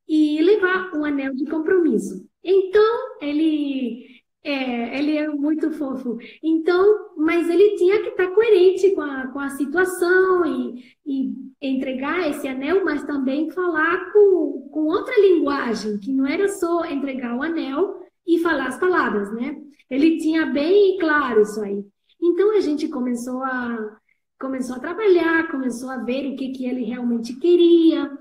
e 0.07 0.41
levar 0.41 0.91
um 0.95 1.05
anel 1.05 1.35
de 1.35 1.45
compromisso. 1.45 2.27
Então, 2.43 3.17
ele 3.21 4.05
é, 4.45 4.99
ele 4.99 5.17
é 5.17 5.27
muito 5.27 5.71
fofo. 5.71 6.19
Então, 6.43 7.15
mas 7.17 7.49
ele 7.49 7.75
tinha 7.77 7.99
que 8.03 8.09
estar 8.09 8.27
coerente 8.27 8.91
com 8.91 9.01
a, 9.01 9.27
com 9.27 9.39
a 9.39 9.49
situação 9.49 10.45
e, 10.45 10.83
e 11.03 11.33
entregar 11.59 12.29
esse 12.29 12.47
anel, 12.47 12.85
mas 12.85 13.03
também 13.03 13.49
falar 13.49 14.11
com, 14.13 14.69
com 14.71 14.81
outra 14.81 15.19
linguagem, 15.19 15.97
que 15.97 16.13
não 16.13 16.27
era 16.27 16.47
só 16.47 16.85
entregar 16.85 17.35
o 17.35 17.41
anel 17.41 18.05
e 18.25 18.37
falar 18.37 18.67
as 18.67 18.79
palavras, 18.79 19.33
né? 19.33 19.59
Ele 19.89 20.17
tinha 20.17 20.45
bem 20.45 20.99
claro 20.99 21.41
isso 21.41 21.59
aí. 21.61 21.83
Então 22.21 22.55
a 22.55 22.59
gente 22.59 22.87
começou 22.87 23.41
a 23.43 23.97
começou 24.39 24.75
a 24.75 24.79
trabalhar, 24.79 25.49
começou 25.49 25.89
a 25.89 25.97
ver 25.97 26.27
o 26.27 26.35
que 26.35 26.49
que 26.51 26.67
ele 26.67 26.83
realmente 26.83 27.33
queria. 27.39 28.11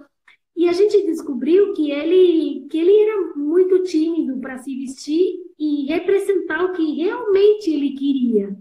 E 0.56 0.68
a 0.68 0.72
gente 0.72 1.04
descobriu 1.04 1.72
que 1.74 1.90
ele, 1.90 2.66
que 2.70 2.78
ele 2.78 2.96
era 2.96 3.34
muito 3.34 3.82
tímido 3.82 4.38
para 4.38 4.56
se 4.58 4.74
vestir 4.74 5.43
e 5.58 5.86
representar 5.86 6.64
o 6.64 6.72
que 6.72 6.94
realmente 6.94 7.70
ele 7.70 7.90
queria. 7.90 8.56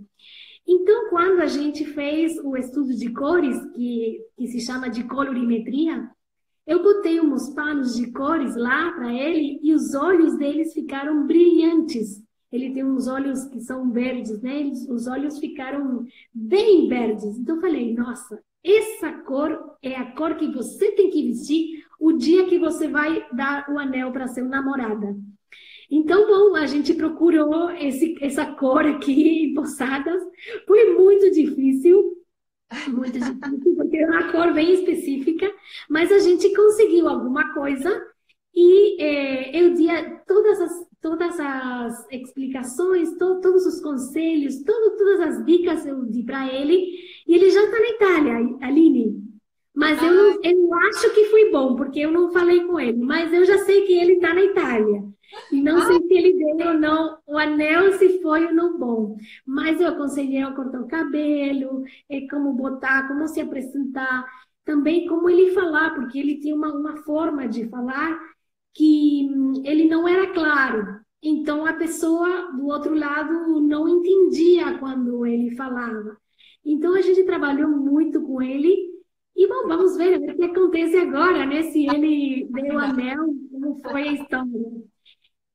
Então, 0.68 1.10
quando 1.10 1.41
a 1.41 1.45
gente 1.45 1.84
fez 1.86 2.38
o 2.40 2.56
estudo 2.56 2.95
de 2.95 3.11
cores, 3.11 3.57
que, 3.74 4.22
que 4.38 4.48
se 4.48 4.61
chama 4.61 4.90
de 4.90 5.03
colorimetria, 5.03 6.10
eu 6.65 6.82
botei 6.82 7.20
uns 7.20 7.49
panos 7.49 7.95
de 7.95 8.11
cores 8.11 8.56
lá 8.56 8.91
para 8.94 9.14
ele 9.14 9.60
e 9.61 9.74
os 9.74 9.94
olhos 9.94 10.38
deles 10.38 10.74
ficaram 10.74 11.28
brilhantes. 11.28 12.24
Ele 12.49 12.72
tem 12.72 12.86
uns 12.86 13.07
olhos 13.07 13.45
que 13.45 13.60
são 13.60 13.91
verdes, 13.91 14.41
né? 14.41 14.72
Os 14.88 15.07
olhos 15.07 15.40
ficaram 15.40 16.06
bem 16.34 16.88
verdes. 16.88 17.38
Então, 17.38 17.56
eu 17.56 17.61
falei, 17.61 17.94
nossa, 17.94 18.41
essa 18.64 19.11
cor 19.11 19.76
é 19.82 19.95
a 19.95 20.11
cor 20.14 20.36
que 20.36 20.48
você 20.48 20.91
tem 20.91 21.10
que 21.10 21.24
vestir 21.24 21.84
o 21.99 22.14
dia 22.14 22.48
que 22.48 22.57
você 22.57 22.88
vai 22.88 23.28
dar 23.34 23.70
o 23.70 23.78
anel 23.78 24.11
para 24.11 24.28
ser 24.28 24.44
namorada. 24.44 25.15
Então, 25.89 26.27
bom, 26.27 26.55
a 26.55 26.65
gente 26.65 26.93
procurou 26.93 27.72
esse, 27.72 28.15
essa 28.22 28.45
cor 28.45 28.85
aqui 28.85 29.45
em 29.45 29.53
Posadas. 29.53 30.22
Foi 30.68 30.93
muito 30.93 31.31
difícil, 31.31 32.18
muito 32.88 33.19
difícil, 33.19 33.76
porque 33.76 33.97
é 33.97 34.07
uma 34.07 34.31
cor 34.31 34.53
bem 34.53 34.73
específica, 34.73 35.51
mas 35.89 36.11
a 36.11 36.19
gente 36.19 36.53
conseguiu 36.55 37.07
alguma 37.07 37.53
coisa. 37.53 38.05
E 38.55 39.01
é, 39.01 39.61
eu 39.61 39.73
dei 39.73 39.88
todas 40.27 40.61
as, 40.61 40.88
todas 41.01 41.39
as 41.39 42.07
explicações, 42.11 43.18
to, 43.18 43.41
todos 43.41 43.65
os 43.65 43.81
conselhos, 43.81 44.64
todo, 44.64 44.95
todas 44.95 45.19
as 45.22 45.45
dicas 45.45 45.85
eu 45.85 46.03
dei 46.05 46.23
para 46.23 46.47
ele, 46.53 46.76
e 47.27 47.34
ele 47.35 47.49
já 47.49 47.64
está 47.64 47.80
na 47.80 47.89
Itália, 47.89 48.57
Aline. 48.61 49.23
Mas 49.76 50.01
eu, 50.03 50.14
não, 50.14 50.39
eu 50.43 50.73
acho 50.76 51.14
que 51.15 51.26
foi 51.26 51.49
bom, 51.51 51.76
porque 51.76 51.99
eu 51.99 52.11
não 52.11 52.31
falei 52.31 52.64
com 52.64 52.80
ele, 52.80 53.03
mas 53.03 53.34
eu 53.34 53.43
já 53.43 53.57
sei 53.65 53.81
que 53.88 53.93
ele 53.93 54.14
está 54.14 54.34
na 54.34 54.43
Itália. 54.43 55.03
E 55.51 55.61
não 55.61 55.81
sei 55.81 55.99
se 55.99 56.14
ele 56.14 56.34
deu 56.55 56.68
ou 56.68 56.73
não 56.73 57.18
o 57.26 57.38
anel, 57.38 57.93
se 57.93 58.22
foi 58.22 58.45
ou 58.45 58.53
não 58.53 58.77
bom. 58.77 59.18
Mas 59.45 59.80
eu 59.80 59.89
aconselhei 59.89 60.41
a 60.41 60.51
cortar 60.51 60.81
o 60.81 60.88
cabelo, 60.88 61.84
é, 62.10 62.27
como 62.27 62.53
botar, 62.53 63.07
como 63.07 63.27
se 63.27 63.41
apresentar. 63.41 64.26
Também 64.65 65.07
como 65.07 65.30
ele 65.30 65.51
falar, 65.53 65.93
porque 65.95 66.18
ele 66.19 66.39
tinha 66.39 66.55
uma, 66.55 66.73
uma 66.73 66.97
forma 66.97 67.47
de 67.47 67.68
falar 67.68 68.18
que 68.73 69.30
hum, 69.31 69.61
ele 69.65 69.88
não 69.88 70.07
era 70.07 70.34
claro. 70.34 70.99
Então 71.22 71.65
a 71.65 71.73
pessoa 71.73 72.51
do 72.51 72.68
outro 72.68 72.93
lado 72.93 73.61
não 73.61 73.88
entendia 73.88 74.77
quando 74.80 75.26
ele 75.26 75.55
falava. 75.55 76.18
Então 76.65 76.93
a 76.95 77.01
gente 77.01 77.23
trabalhou 77.23 77.69
muito 77.69 78.22
com 78.22 78.41
ele 78.41 78.93
e 79.35 79.47
bom, 79.47 79.68
vamos 79.68 79.97
ver 79.97 80.18
o 80.19 80.35
que 80.35 80.43
acontece 80.43 80.97
agora, 80.97 81.45
né? 81.45 81.64
Se 81.64 81.85
ele 81.88 82.47
deu 82.51 82.76
o 82.76 82.80
anel, 82.80 83.26
como 83.51 83.80
foi 83.81 84.10
a 84.10 84.14
história. 84.14 84.93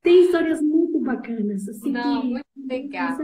Tem 0.01 0.25
histórias 0.25 0.61
muito 0.61 0.99
bacanas. 0.99 1.67
Assim, 1.67 1.91
Não, 1.91 2.21
que... 2.21 2.27
muito 2.27 2.45
legal. 2.67 3.17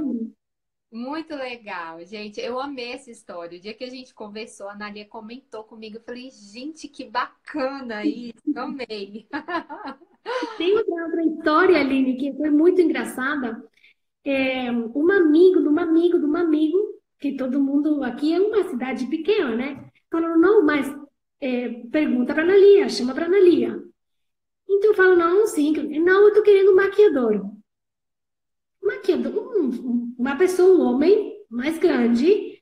Muito 0.91 1.35
legal, 1.35 2.06
gente. 2.06 2.39
Eu 2.39 2.60
amei 2.60 2.93
essa 2.93 3.11
história. 3.11 3.57
O 3.57 3.61
dia 3.61 3.73
que 3.73 3.84
a 3.84 3.89
gente 3.89 4.14
conversou, 4.14 4.69
a 4.69 4.76
Nalia 4.76 5.06
comentou 5.06 5.64
comigo. 5.64 5.97
Eu 5.97 6.02
falei, 6.02 6.30
gente, 6.31 6.88
que 6.88 7.03
bacana 7.03 8.06
isso. 8.06 8.34
Amei. 8.56 9.27
Tem 10.57 10.73
outra 10.73 11.23
história, 11.23 11.80
Aline, 11.80 12.18
que 12.18 12.34
foi 12.34 12.49
muito 12.49 12.81
engraçada. 12.81 13.61
É, 14.23 14.72
um 14.72 15.11
amigo 15.11 15.61
de 15.61 15.68
um 15.68 15.80
amigo 15.80 16.18
de 16.18 16.26
um 16.26 16.35
amigo, 16.35 16.77
que 17.19 17.35
todo 17.35 17.61
mundo 17.61 18.03
aqui 18.03 18.34
é 18.34 18.39
uma 18.39 18.64
cidade 18.69 19.06
pequena, 19.07 19.56
né? 19.56 19.91
Falou, 20.10 20.38
não, 20.38 20.65
mas 20.65 20.88
é, 21.39 21.69
pergunta 21.91 22.34
para 22.34 22.43
a 22.43 22.47
Nalia, 22.47 22.89
chama 22.89 23.14
para 23.14 23.26
a 23.26 23.30
Nalia. 23.30 23.84
Então 24.68 24.92
eu 24.92 24.96
falo, 24.96 25.16
não, 25.16 25.48
sim, 25.48 25.72
não, 26.00 26.28
eu 26.28 26.34
tô 26.34 26.42
querendo 26.42 26.72
um 26.72 26.76
maquiador. 26.76 27.56
Maquiador, 28.82 29.58
um, 29.58 30.16
uma 30.18 30.38
pessoa, 30.38 30.78
um 30.78 30.82
homem 30.82 31.44
mais 31.50 31.78
grande, 31.78 32.62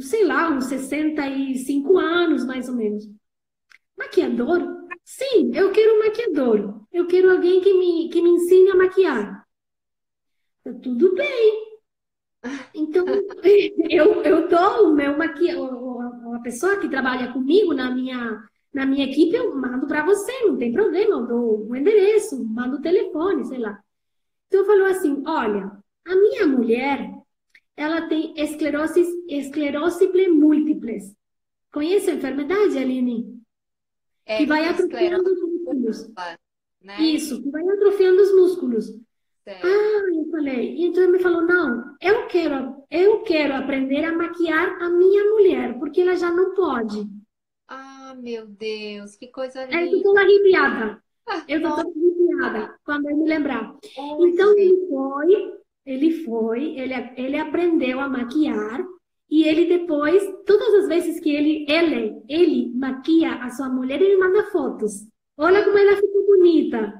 sei 0.00 0.24
lá, 0.24 0.50
uns 0.50 0.66
65 0.66 1.98
anos, 1.98 2.44
mais 2.44 2.68
ou 2.68 2.74
menos. 2.74 3.08
Maquiador? 3.96 4.60
Sim, 5.04 5.52
eu 5.54 5.72
quero 5.72 5.96
um 5.96 5.98
maquiador. 6.04 6.80
Eu 6.92 7.06
quero 7.06 7.30
alguém 7.30 7.60
que 7.60 7.72
me, 7.74 8.08
que 8.08 8.22
me 8.22 8.30
ensine 8.30 8.70
a 8.70 8.76
maquiar. 8.76 9.46
Tudo 10.82 11.14
bem. 11.14 11.66
Então, 12.74 13.04
eu, 13.90 14.22
eu 14.22 14.48
dou 14.48 14.90
o 14.90 14.94
meu 14.94 15.16
maquiador, 15.16 15.74
uma 16.26 16.42
pessoa 16.42 16.78
que 16.78 16.88
trabalha 16.88 17.32
comigo 17.32 17.72
na 17.72 17.90
minha 17.90 18.42
na 18.76 18.84
minha 18.84 19.06
equipe 19.06 19.34
eu 19.34 19.56
mando 19.56 19.86
para 19.86 20.04
você, 20.04 20.30
não 20.42 20.58
tem 20.58 20.70
problema, 20.70 21.16
eu 21.16 21.26
dou 21.26 21.66
o 21.66 21.74
endereço, 21.74 22.44
mando 22.44 22.76
o 22.76 22.82
telefone, 22.82 23.46
sei 23.46 23.56
lá. 23.56 23.82
Então 24.46 24.66
falou 24.66 24.84
assim, 24.84 25.22
olha, 25.26 25.72
a 26.06 26.14
minha 26.14 26.46
mulher, 26.46 27.10
ela 27.74 28.06
tem 28.06 28.34
esclerose, 28.36 29.02
esclerose 29.30 30.06
múltiples. 30.28 31.16
Conhece 31.72 32.10
a 32.10 32.14
enfermidade, 32.16 32.76
Aline? 32.76 33.40
É, 34.26 34.36
que 34.36 34.46
vai 34.46 34.68
atrofiando 34.68 35.24
os 35.24 35.40
músculos. 35.40 36.12
Né? 36.82 37.00
Isso, 37.00 37.42
que 37.42 37.48
vai 37.48 37.66
atrofiando 37.66 38.20
os 38.20 38.34
músculos. 38.34 38.90
Ah, 39.46 40.04
eu 40.14 40.28
falei. 40.30 40.84
Então 40.84 41.02
ele 41.02 41.12
me 41.12 41.18
falou, 41.20 41.40
não, 41.40 41.96
eu 41.98 42.26
quero, 42.26 42.84
eu 42.90 43.22
quero 43.22 43.54
aprender 43.54 44.04
a 44.04 44.14
maquiar 44.14 44.82
a 44.82 44.90
minha 44.90 45.24
mulher, 45.30 45.78
porque 45.78 46.02
ela 46.02 46.14
já 46.14 46.30
não 46.30 46.54
pode 46.54 47.15
meu 48.16 48.46
Deus, 48.46 49.16
que 49.16 49.28
coisa 49.28 49.64
linda. 49.64 49.96
Eu 49.96 50.02
tô 50.02 50.18
arrepiada. 50.18 51.02
Eu 51.48 51.62
tô 51.62 51.68
toda 51.68 51.88
arrepiada 51.88 52.78
quando 52.84 53.10
eu 53.10 53.16
me 53.16 53.28
lembrar. 53.28 53.76
então 54.20 54.52
ele 54.56 54.86
foi, 54.88 55.52
ele 55.84 56.24
foi, 56.24 56.78
ele, 56.78 56.94
ele 57.16 57.38
aprendeu 57.38 58.00
a 58.00 58.08
maquiar 58.08 58.84
e 59.28 59.44
ele 59.44 59.66
depois, 59.66 60.22
todas 60.46 60.74
as 60.74 60.88
vezes 60.88 61.20
que 61.20 61.30
ele, 61.34 61.66
ele, 61.68 62.22
ele 62.28 62.72
maquia 62.74 63.34
a 63.34 63.50
sua 63.50 63.68
mulher, 63.68 64.00
ele 64.00 64.16
manda 64.16 64.50
fotos. 64.50 65.06
Olha 65.36 65.64
como 65.64 65.76
ela 65.76 65.96
ficou 65.96 66.26
bonita. 66.26 66.94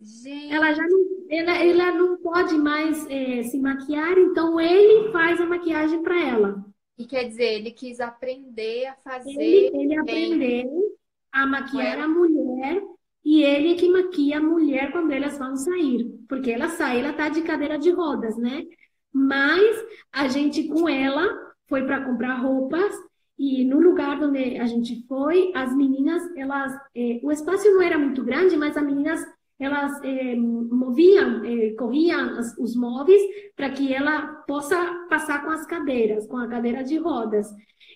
Gente. 0.00 0.52
Ela 0.52 0.72
já 0.74 0.86
não, 0.86 1.06
ela, 1.30 1.64
ela 1.64 1.92
não 1.92 2.16
pode 2.18 2.56
mais 2.56 3.06
é, 3.08 3.42
se 3.44 3.58
maquiar, 3.58 4.18
então 4.18 4.60
ele 4.60 5.10
faz 5.10 5.40
a 5.40 5.46
maquiagem 5.46 6.02
para 6.02 6.20
ela. 6.20 6.64
E 6.98 7.06
quer 7.06 7.24
dizer, 7.24 7.54
ele 7.54 7.70
quis 7.70 8.00
aprender 8.00 8.86
a 8.86 8.94
fazer. 8.96 9.30
Ele, 9.30 9.70
ele 9.72 9.98
aprendeu 9.98 10.98
a 11.32 11.46
maquiar 11.46 12.00
a 12.00 12.08
mulher 12.08 12.82
e 13.24 13.42
ele 13.42 13.72
é 13.72 13.76
que 13.76 13.88
maquia 13.88 14.38
a 14.38 14.42
mulher 14.42 14.90
quando 14.90 15.12
elas 15.12 15.38
vão 15.38 15.54
sair. 15.54 16.04
Porque 16.28 16.50
ela 16.50 16.68
sai, 16.68 17.00
ela 17.00 17.12
tá 17.12 17.28
de 17.28 17.42
cadeira 17.42 17.78
de 17.78 17.90
rodas, 17.90 18.36
né? 18.36 18.64
Mas 19.12 19.86
a 20.12 20.28
gente 20.28 20.66
com 20.68 20.88
ela 20.88 21.26
foi 21.68 21.84
para 21.84 22.04
comprar 22.04 22.36
roupas 22.36 22.94
e 23.38 23.64
no 23.64 23.78
lugar 23.78 24.20
onde 24.20 24.58
a 24.58 24.66
gente 24.66 25.06
foi, 25.06 25.52
as 25.54 25.74
meninas, 25.76 26.22
elas, 26.36 26.72
eh, 26.94 27.20
o 27.22 27.30
espaço 27.30 27.70
não 27.70 27.80
era 27.80 27.96
muito 27.96 28.24
grande, 28.24 28.56
mas 28.56 28.76
as 28.76 28.84
meninas 28.84 29.24
elas 29.58 30.00
eh, 30.04 30.36
moviam, 30.36 31.44
eh, 31.44 31.74
corriam 31.76 32.38
os, 32.38 32.56
os 32.58 32.76
móveis 32.76 33.20
para 33.56 33.70
que 33.70 33.92
ela 33.92 34.26
possa 34.46 34.76
passar 35.08 35.44
com 35.44 35.50
as 35.50 35.66
cadeiras, 35.66 36.26
com 36.26 36.36
a 36.36 36.48
cadeira 36.48 36.84
de 36.84 36.96
rodas. 36.96 37.48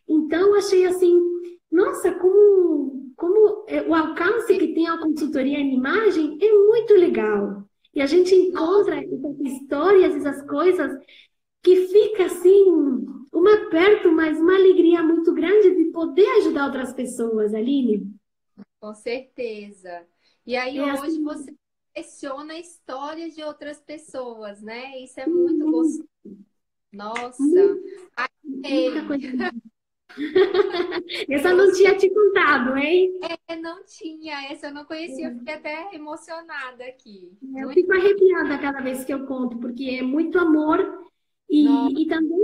Então, 0.09 0.57
achei 0.57 0.85
assim, 0.85 1.21
nossa, 1.71 2.13
como, 2.15 3.13
como 3.17 3.65
eh, 3.69 3.83
o 3.89 3.95
alcance 3.95 4.59
que 4.59 4.75
tem 4.75 4.89
a 4.89 4.99
consultoria 4.99 5.59
em 5.59 5.75
imagem 5.75 6.37
é 6.41 6.53
muito 6.53 6.95
legal. 6.95 7.65
E 7.95 8.01
a 8.01 8.07
gente 8.07 8.35
encontra 8.35 9.03
histórias, 9.45 10.17
essas 10.17 10.43
coisas 10.49 10.91
que 11.63 11.87
fica 11.87 12.25
assim, 12.25 12.65
um 13.33 13.49
aperto, 13.49 14.11
mas 14.11 14.39
uma 14.39 14.55
alegria 14.55 15.03
muito 15.03 15.33
grande 15.33 15.77
de 15.77 15.85
poder 15.93 16.27
ajudar 16.39 16.67
outras 16.67 16.93
pessoas, 16.93 17.55
Aline. 17.55 18.11
Com 18.81 18.95
certeza. 18.95 20.07
E 20.47 20.57
aí 20.57 20.79
é 20.79 20.93
hoje 20.93 21.07
assim... 21.07 21.23
você 21.23 21.55
coleciona 21.95 22.59
histórias 22.59 23.35
de 23.35 23.43
outras 23.43 23.81
pessoas, 23.81 24.61
né? 24.63 24.99
Isso 24.99 25.21
é 25.21 25.27
muito 25.27 25.71
gostoso. 25.71 26.09
Nossa, 26.93 27.79
amei. 28.17 28.91
Essa 31.29 31.49
eu 31.49 31.57
não 31.57 31.73
tinha 31.73 31.97
te 31.97 32.11
contado, 32.11 32.77
hein? 32.77 33.19
É, 33.49 33.57
não 33.57 33.83
tinha. 33.85 34.53
Essa 34.53 34.67
eu 34.67 34.75
não 34.75 34.85
conhecia. 34.85 35.29
Eu 35.29 35.39
fiquei 35.39 35.55
até 35.55 35.95
emocionada 35.95 36.85
aqui. 36.85 37.33
Eu 37.43 37.65
muito 37.67 37.75
fico 37.75 37.93
arrepiada 37.93 38.59
cada 38.59 38.81
vez 38.81 39.05
que 39.05 39.15
eu 39.15 39.27
conto, 39.27 39.59
porque 39.59 39.85
é 39.85 40.03
muito 40.03 40.39
amor 40.39 41.09
e, 41.49 42.03
e 42.03 42.07
também 42.07 42.43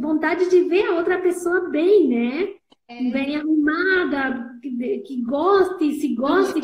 vontade 0.00 0.48
de 0.48 0.62
ver 0.62 0.86
a 0.86 0.96
outra 0.96 1.20
pessoa 1.20 1.68
bem, 1.68 2.08
né? 2.08 2.54
É. 2.86 3.10
Bem 3.10 3.36
arrumada, 3.36 4.58
que, 4.60 4.98
que 4.98 5.22
goste, 5.22 5.92
se 5.92 6.14
goste. 6.14 6.60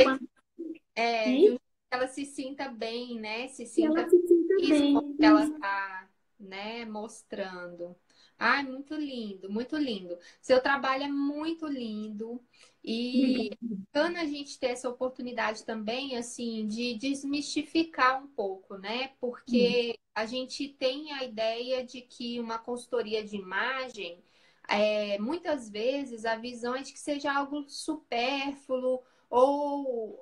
É, 1.01 1.25
que 1.25 1.61
ela 1.91 2.07
se 2.07 2.25
sinta 2.25 2.69
bem, 2.69 3.19
né? 3.19 3.49
Se 3.49 3.67
sinta, 3.67 4.09
se 4.09 4.27
sinta 4.27 4.57
bem. 4.57 5.17
que 5.17 5.25
ela 5.25 5.45
está 5.45 6.09
né, 6.39 6.85
mostrando. 6.85 7.97
Ai, 8.39 8.63
muito 8.63 8.95
lindo, 8.95 9.51
muito 9.51 9.77
lindo. 9.77 10.17
Seu 10.41 10.63
trabalho 10.63 11.05
é 11.05 11.09
muito 11.09 11.67
lindo. 11.67 12.43
E 12.83 13.51
bacana 13.61 14.23
a 14.23 14.25
gente 14.25 14.59
ter 14.59 14.69
essa 14.69 14.89
oportunidade 14.89 15.65
também, 15.65 16.17
assim, 16.17 16.67
de 16.67 16.95
desmistificar 16.95 18.23
um 18.23 18.29
pouco, 18.29 18.79
né? 18.79 19.13
Porque 19.21 19.99
a 20.15 20.25
gente 20.25 20.69
tem 20.69 21.13
a 21.13 21.25
ideia 21.25 21.85
de 21.85 22.01
que 22.01 22.41
uma 22.41 22.59
consultoria 22.59 23.23
de 23.23 23.37
imagem, 23.37 24.25
é, 24.69 25.19
muitas 25.19 25.69
vezes 25.69 26.25
a 26.25 26.37
visão 26.37 26.75
é 26.75 26.83
de 26.83 26.93
que 26.93 26.99
seja 26.99 27.31
algo 27.33 27.69
supérfluo 27.69 29.03
ou 29.29 30.19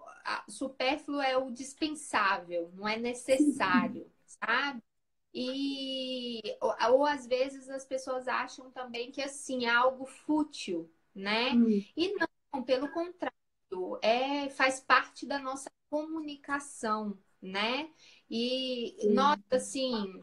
supérfluo 0.49 1.21
é 1.21 1.37
o 1.37 1.51
dispensável, 1.51 2.71
não 2.75 2.87
é 2.87 2.97
necessário, 2.99 4.11
sabe? 4.27 4.83
E 5.33 6.41
ou, 6.61 6.75
ou, 6.93 7.07
às 7.07 7.27
vezes 7.27 7.69
as 7.69 7.85
pessoas 7.85 8.27
acham 8.29 8.71
também 8.71 9.11
que 9.11 9.23
assim 9.23 9.67
é 9.67 9.71
algo 9.71 10.07
fútil, 10.07 10.91
né? 11.15 11.51
Hum. 11.53 11.85
E 11.97 12.15
não, 12.53 12.63
pelo 12.65 12.91
contrário, 12.91 13.35
é 14.03 14.49
faz 14.51 14.81
parte 14.81 15.27
da 15.27 15.39
nossa 15.39 15.71
comunicação, 15.91 17.19
né? 17.41 17.91
E 18.31 18.97
Sim. 18.99 19.15
nossa, 19.15 19.43
assim, 19.53 20.23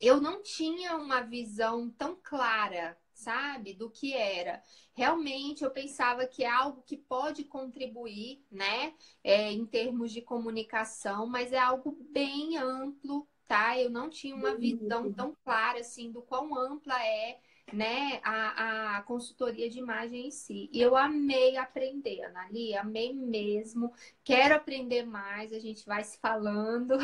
eu 0.00 0.20
não 0.20 0.42
tinha 0.42 0.96
uma 0.96 1.20
visão 1.22 1.90
tão 1.90 2.16
clara, 2.22 2.98
sabe, 3.14 3.72
do 3.72 3.88
que 3.88 4.12
era. 4.12 4.62
Realmente 4.92 5.64
eu 5.64 5.70
pensava 5.70 6.26
que 6.26 6.44
é 6.44 6.50
algo 6.50 6.82
que 6.82 6.96
pode 6.96 7.44
contribuir, 7.44 8.44
né, 8.50 8.94
é, 9.22 9.50
em 9.52 9.64
termos 9.64 10.12
de 10.12 10.20
comunicação, 10.20 11.26
mas 11.26 11.52
é 11.52 11.58
algo 11.58 11.96
bem 12.10 12.56
amplo, 12.58 13.26
tá? 13.46 13.78
Eu 13.78 13.90
não 13.90 14.10
tinha 14.10 14.34
uma 14.34 14.56
visão 14.56 15.12
tão 15.12 15.36
clara 15.44 15.80
assim 15.80 16.10
do 16.10 16.22
quão 16.22 16.56
ampla 16.58 17.00
é, 17.04 17.38
né, 17.72 18.20
a, 18.22 18.98
a 18.98 19.02
consultoria 19.02 19.68
de 19.70 19.78
imagem 19.78 20.26
em 20.26 20.30
si. 20.30 20.68
E 20.72 20.80
eu 20.80 20.96
amei 20.96 21.56
aprender, 21.56 22.22
Anali, 22.22 22.74
amei 22.76 23.12
mesmo. 23.12 23.92
Quero 24.22 24.54
aprender 24.54 25.04
mais, 25.04 25.52
a 25.52 25.58
gente 25.58 25.84
vai 25.86 26.04
se 26.04 26.18
falando. 26.18 26.96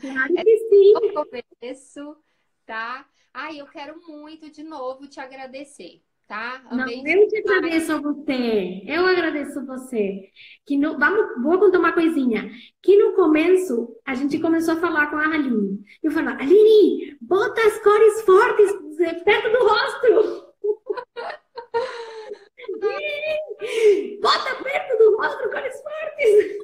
Claro 0.00 0.34
que 0.44 0.58
sim. 0.68 0.94
É 1.02 1.12
começo, 1.12 2.16
tá? 2.66 3.06
Ai, 3.32 3.60
eu 3.60 3.66
quero 3.66 4.00
muito 4.06 4.50
de 4.50 4.62
novo 4.62 5.08
te 5.08 5.20
agradecer 5.20 6.02
tá? 6.32 6.64
Amei 6.70 7.02
Não, 7.02 7.12
eu 7.12 7.28
te 7.28 7.36
agradeço 7.36 7.92
a 7.92 8.00
você. 8.00 8.82
Eu 8.86 9.06
agradeço 9.06 9.66
você. 9.66 10.30
Que 10.64 10.78
no, 10.78 10.98
vamos, 10.98 11.42
vou 11.42 11.58
contar 11.58 11.78
uma 11.78 11.92
coisinha. 11.92 12.50
Que 12.80 12.96
no 12.96 13.12
começo 13.12 13.94
a 14.06 14.14
gente 14.14 14.38
começou 14.38 14.72
a 14.74 14.80
falar 14.80 15.10
com 15.10 15.16
a 15.16 15.26
Aline. 15.26 15.84
Eu 16.02 16.10
falava, 16.10 16.42
Aline, 16.42 17.18
bota 17.20 17.60
as 17.60 17.78
cores 17.82 18.22
fortes 18.22 18.72
perto 19.24 19.52
do 19.52 19.58
rosto. 19.58 20.54
bota 24.22 24.54
perto 24.62 24.98
do 24.98 25.18
rosto 25.18 25.50
cores 25.50 25.82
fortes. 25.82 26.56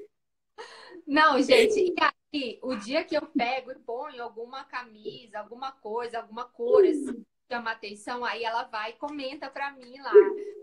Não, 1.07 1.43
gente, 1.43 1.79
e 1.79 1.93
aí, 2.35 2.59
o 2.63 2.75
dia 2.77 3.05
que 3.05 3.17
eu 3.17 3.27
pego 3.27 3.73
e 3.73 3.79
ponho 3.79 4.23
alguma 4.23 4.65
camisa, 4.65 5.39
alguma 5.39 5.73
coisa, 5.73 6.19
alguma 6.19 6.45
cor 6.45 6.85
assim, 6.85 7.25
chama 7.51 7.73
atenção, 7.73 8.25
aí 8.25 8.45
ela 8.45 8.65
vai 8.65 8.91
e 8.91 8.95
comenta 8.95 9.49
para 9.51 9.73
mim 9.73 9.99
lá. 10.01 10.13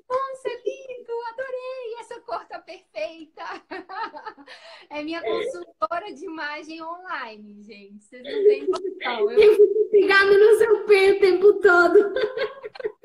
Nossa, 0.08 0.48
é 0.48 0.62
lindo, 0.64 1.12
adorei, 1.30 1.96
essa 2.00 2.22
cor 2.22 2.46
tá 2.46 2.60
perfeita. 2.60 3.44
É 4.88 5.04
minha 5.04 5.22
consultora 5.22 6.14
de 6.14 6.26
imagem 6.26 6.82
online, 6.82 7.64
gente. 7.64 8.06
Vocês 8.06 8.24
não 8.24 8.44
têm 8.44 8.68
noção. 8.68 9.32
Eu, 9.32 9.90
pegando 9.90 10.38
no 10.38 10.58
seu 10.58 10.86
pé 10.86 11.12
o 11.12 11.20
tempo 11.20 11.54
todo. 11.60 12.14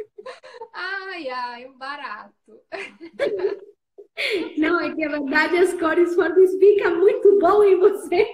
Ai, 0.72 1.28
ai, 1.28 1.66
um 1.66 1.76
barato. 1.76 2.62
Não, 4.58 4.80
é 4.80 4.94
que 4.94 5.04
a 5.04 5.08
verdade 5.08 5.56
as 5.56 5.72
cores 5.74 6.14
fortes 6.14 6.56
ficam 6.58 6.98
muito 6.98 7.38
bom 7.38 7.62
em 7.62 7.78
você. 7.78 8.26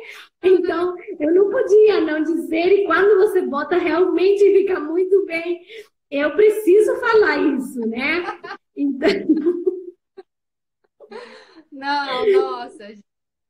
Então, 0.43 0.97
eu 1.19 1.35
não 1.35 1.51
podia 1.51 2.01
não 2.01 2.23
dizer, 2.23 2.73
e 2.73 2.85
quando 2.87 3.17
você 3.19 3.43
bota, 3.43 3.77
realmente 3.77 4.41
fica 4.53 4.79
muito 4.81 5.25
bem. 5.27 5.65
Eu 6.11 6.35
preciso 6.35 6.97
falar 7.01 7.39
isso, 7.39 7.81
né? 7.81 8.23
Então. 8.77 9.11
Não, 11.73 12.33
nossa, 12.33 12.95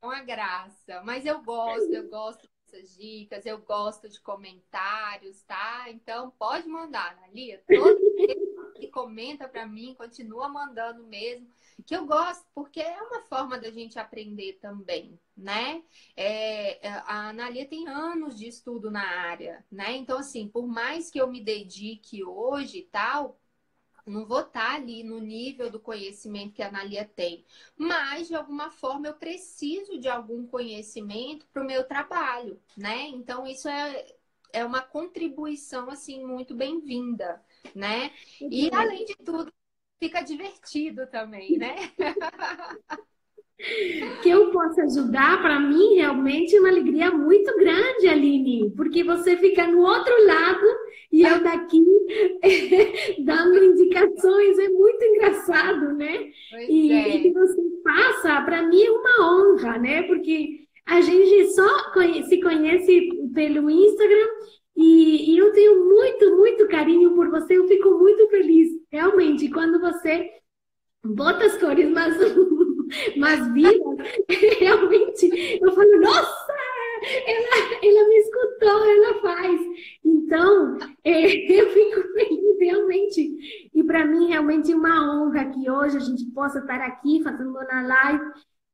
uma 0.02 0.22
graça. 0.22 1.02
Mas 1.04 1.26
eu 1.26 1.42
gosto, 1.42 1.92
eu 1.92 2.08
gosto 2.08 2.48
dessas 2.66 2.96
dicas, 2.96 3.46
eu 3.46 3.58
gosto 3.58 4.08
de 4.08 4.20
comentários, 4.20 5.42
tá? 5.42 5.86
Então, 5.88 6.32
pode 6.38 6.68
mandar, 6.68 7.16
Nalia. 7.20 7.62
Todo 7.68 8.00
que 8.76 8.88
comenta 8.88 9.48
para 9.48 9.66
mim, 9.66 9.94
continua 9.94 10.48
mandando 10.48 11.04
mesmo 11.04 11.48
que 11.84 11.94
eu 11.94 12.06
gosto, 12.06 12.44
porque 12.54 12.80
é 12.80 13.02
uma 13.02 13.22
forma 13.22 13.58
da 13.58 13.70
gente 13.70 13.98
aprender 13.98 14.54
também, 14.60 15.18
né? 15.36 15.82
É, 16.16 16.86
é, 16.86 16.90
a 17.06 17.28
Analia 17.28 17.66
tem 17.66 17.86
anos 17.88 18.36
de 18.38 18.46
estudo 18.46 18.90
na 18.90 19.02
área, 19.02 19.64
né? 19.70 19.92
Então, 19.96 20.18
assim, 20.18 20.48
por 20.48 20.66
mais 20.66 21.10
que 21.10 21.20
eu 21.20 21.28
me 21.28 21.40
dedique 21.42 22.24
hoje 22.24 22.78
e 22.78 22.82
tal, 22.82 23.38
não 24.06 24.24
vou 24.24 24.40
estar 24.40 24.74
ali 24.76 25.02
no 25.02 25.18
nível 25.20 25.70
do 25.70 25.80
conhecimento 25.80 26.54
que 26.54 26.62
a 26.62 26.68
Analia 26.68 27.04
tem. 27.04 27.44
Mas, 27.76 28.28
de 28.28 28.34
alguma 28.34 28.70
forma, 28.70 29.08
eu 29.08 29.14
preciso 29.14 29.98
de 29.98 30.08
algum 30.08 30.46
conhecimento 30.46 31.46
para 31.52 31.62
o 31.62 31.66
meu 31.66 31.84
trabalho, 31.84 32.60
né? 32.76 33.08
Então, 33.08 33.46
isso 33.46 33.68
é, 33.68 34.14
é 34.52 34.64
uma 34.64 34.80
contribuição, 34.80 35.90
assim, 35.90 36.24
muito 36.24 36.54
bem-vinda, 36.54 37.42
né? 37.74 38.10
E, 38.40 38.70
além 38.72 39.04
de 39.04 39.16
tudo, 39.16 39.52
fica 39.98 40.22
divertido 40.22 41.06
também, 41.06 41.58
né? 41.58 41.74
que 44.22 44.28
eu 44.28 44.50
possa 44.50 44.82
ajudar, 44.82 45.40
para 45.40 45.58
mim, 45.58 45.94
realmente 45.94 46.54
é 46.54 46.60
uma 46.60 46.68
alegria 46.68 47.10
muito 47.10 47.56
grande, 47.56 48.06
Aline, 48.06 48.70
porque 48.76 49.02
você 49.02 49.36
fica 49.38 49.66
no 49.66 49.80
outro 49.80 50.12
lado 50.26 50.66
e 51.10 51.22
eu 51.22 51.42
daqui 51.42 51.82
dando 53.24 53.64
indicações, 53.64 54.58
é 54.58 54.68
muito 54.68 55.04
engraçado, 55.04 55.94
né? 55.94 56.30
e, 56.68 56.92
é. 56.92 57.16
e 57.16 57.22
que 57.22 57.32
você 57.32 57.62
passa, 57.82 58.42
para 58.42 58.62
mim 58.62 58.82
é 58.82 58.90
uma 58.90 59.32
honra, 59.32 59.78
né? 59.78 60.02
Porque 60.02 60.66
a 60.84 61.00
gente 61.00 61.54
só 61.54 61.68
se 62.28 62.40
conhece 62.40 63.08
pelo 63.34 63.70
Instagram 63.70 64.26
e, 64.76 65.32
e, 65.34 65.38
eu 65.38 65.52
tenho 65.52 65.86
muito, 65.86 66.36
muito 66.36 66.68
carinho 66.68 67.14
por 67.14 67.30
você, 67.30 67.56
eu 67.56 67.66
fico 67.66 67.90
muito 67.98 68.28
feliz. 68.28 68.68
Realmente, 68.90 69.50
quando 69.50 69.80
você 69.80 70.30
bota 71.04 71.46
as 71.46 71.56
cores 71.58 71.88
mais, 71.90 72.14
mais 73.16 73.52
vivas, 73.52 73.98
realmente 74.58 75.58
eu 75.62 75.72
falo, 75.72 76.00
nossa, 76.00 76.54
ela, 77.02 77.78
ela 77.82 78.08
me 78.08 78.16
escutou, 78.16 78.84
ela 78.84 79.20
faz. 79.20 79.60
Então, 80.04 80.78
é, 81.04 81.60
eu 81.60 81.70
fico 81.70 82.02
feliz, 82.12 82.58
realmente. 82.60 83.70
E 83.74 83.84
para 83.84 84.04
mim, 84.04 84.28
realmente 84.28 84.72
é 84.72 84.76
uma 84.76 85.24
honra 85.24 85.46
que 85.46 85.70
hoje 85.70 85.96
a 85.96 86.00
gente 86.00 86.24
possa 86.32 86.58
estar 86.58 86.80
aqui 86.80 87.22
fazendo 87.22 87.50
uma 87.50 87.82
live 87.82 88.24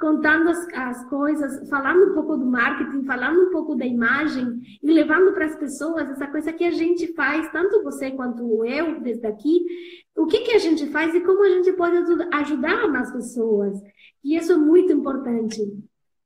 contando 0.03 0.49
as, 0.49 0.67
as, 0.75 1.09
coisas, 1.09 1.69
falando 1.71 2.11
um 2.11 2.15
pouco 2.15 2.37
do 2.37 2.45
marketing, 2.45 3.05
falando 3.05 3.47
um 3.47 3.53
pouco 3.53 3.77
da 3.77 3.87
imagem 3.87 4.61
e 4.83 4.93
levando 4.93 5.33
para 5.33 5.47
as 5.47 5.55
pessoas 5.55 6.11
essa 6.11 6.27
coisa 6.27 6.53
que 6.53 6.65
a 6.65 6.73
gente 6.73 7.15
faz, 7.15 7.49
tanto 7.53 7.85
você 7.85 8.11
quanto 8.11 8.65
eu, 8.65 9.01
desde 9.01 9.25
aqui, 9.29 9.65
o 10.17 10.27
que, 10.27 10.41
que 10.41 10.51
a 10.51 10.59
gente 10.59 10.91
faz 10.91 11.15
e 11.15 11.21
como 11.21 11.45
a 11.45 11.51
gente 11.51 11.73
pode 11.75 11.97
ajudar 12.33 12.89
mais 12.89 13.13
pessoas. 13.13 13.81
E 14.25 14.37
isso 14.37 14.51
é 14.51 14.57
muito 14.57 14.93
importante. 14.93 15.63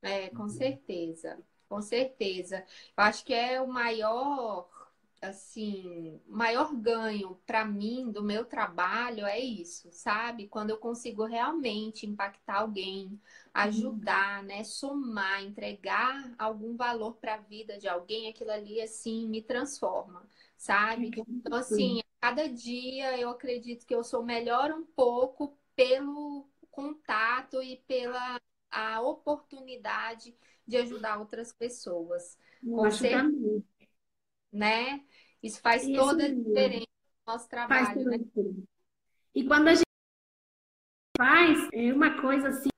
É, 0.01 0.29
com 0.29 0.49
certeza, 0.49 1.37
com 1.69 1.79
certeza. 1.79 2.63
Eu 2.97 3.03
acho 3.03 3.23
que 3.23 3.33
é 3.33 3.61
o 3.61 3.67
maior 3.67 4.67
assim, 5.21 6.19
maior 6.27 6.73
ganho 6.75 7.39
para 7.45 7.65
mim 7.65 8.11
do 8.11 8.23
meu 8.23 8.45
trabalho 8.45 9.25
é 9.25 9.39
isso, 9.39 9.89
sabe? 9.91 10.47
Quando 10.47 10.69
eu 10.69 10.77
consigo 10.77 11.25
realmente 11.25 12.05
impactar 12.05 12.59
alguém, 12.59 13.19
ajudar, 13.57 14.43
né, 14.43 14.63
somar, 14.63 15.43
entregar 15.43 16.33
algum 16.37 16.75
valor 16.75 17.15
para 17.15 17.35
a 17.35 17.37
vida 17.37 17.77
de 17.77 17.87
alguém, 17.87 18.29
aquilo 18.29 18.51
ali 18.51 18.79
assim 18.79 19.27
me 19.27 19.41
transforma, 19.41 20.23
sabe? 20.55 21.11
Então 21.27 21.57
assim, 21.57 22.01
cada 22.21 22.47
dia 22.47 23.19
eu 23.19 23.29
acredito 23.29 23.85
que 23.85 23.95
eu 23.95 24.03
sou 24.03 24.23
melhor 24.23 24.71
um 24.71 24.85
pouco 24.85 25.57
pelo 25.75 26.47
contato 26.69 27.61
e 27.61 27.77
pela 27.87 28.39
a 28.69 29.01
oportunidade 29.01 30.35
de 30.67 30.77
ajudar 30.77 31.17
outras 31.17 31.51
pessoas. 31.51 32.37
Certeza, 32.91 33.63
né? 34.51 35.03
Isso 35.41 35.59
faz 35.61 35.83
Isso 35.83 35.93
toda 35.93 36.25
a 36.25 36.29
diferença 36.29 36.85
no 37.25 37.33
nosso 37.33 37.49
trabalho, 37.49 38.05
né? 38.05 38.19
E 39.33 39.45
quando 39.45 39.69
a 39.69 39.73
gente 39.73 39.87
faz, 41.17 41.69
é 41.73 41.93
uma 41.93 42.21
coisa 42.21 42.49
assim 42.49 42.69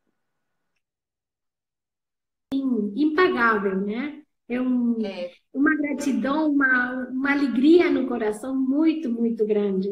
impagável, 2.96 3.80
né? 3.82 4.22
É, 4.48 4.60
um, 4.60 4.98
é. 5.06 5.32
uma 5.54 5.76
gratidão, 5.76 6.52
uma, 6.52 7.08
uma 7.12 7.32
alegria 7.32 7.90
no 7.90 8.08
coração 8.08 8.56
muito, 8.56 9.10
muito 9.10 9.46
grande. 9.46 9.90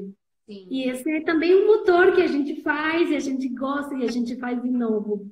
Sim. 0.48 0.68
E 0.72 0.90
esse 0.90 1.10
é 1.12 1.22
também 1.22 1.54
um 1.54 1.68
motor 1.68 2.16
que 2.16 2.22
a 2.22 2.28
gente 2.28 2.62
faz, 2.62 3.10
e 3.10 3.16
a 3.16 3.20
gente 3.20 3.50
gosta 3.50 3.94
e 3.96 4.04
a 4.04 4.12
gente 4.12 4.36
faz 4.38 4.62
de 4.62 4.70
novo. 4.70 5.30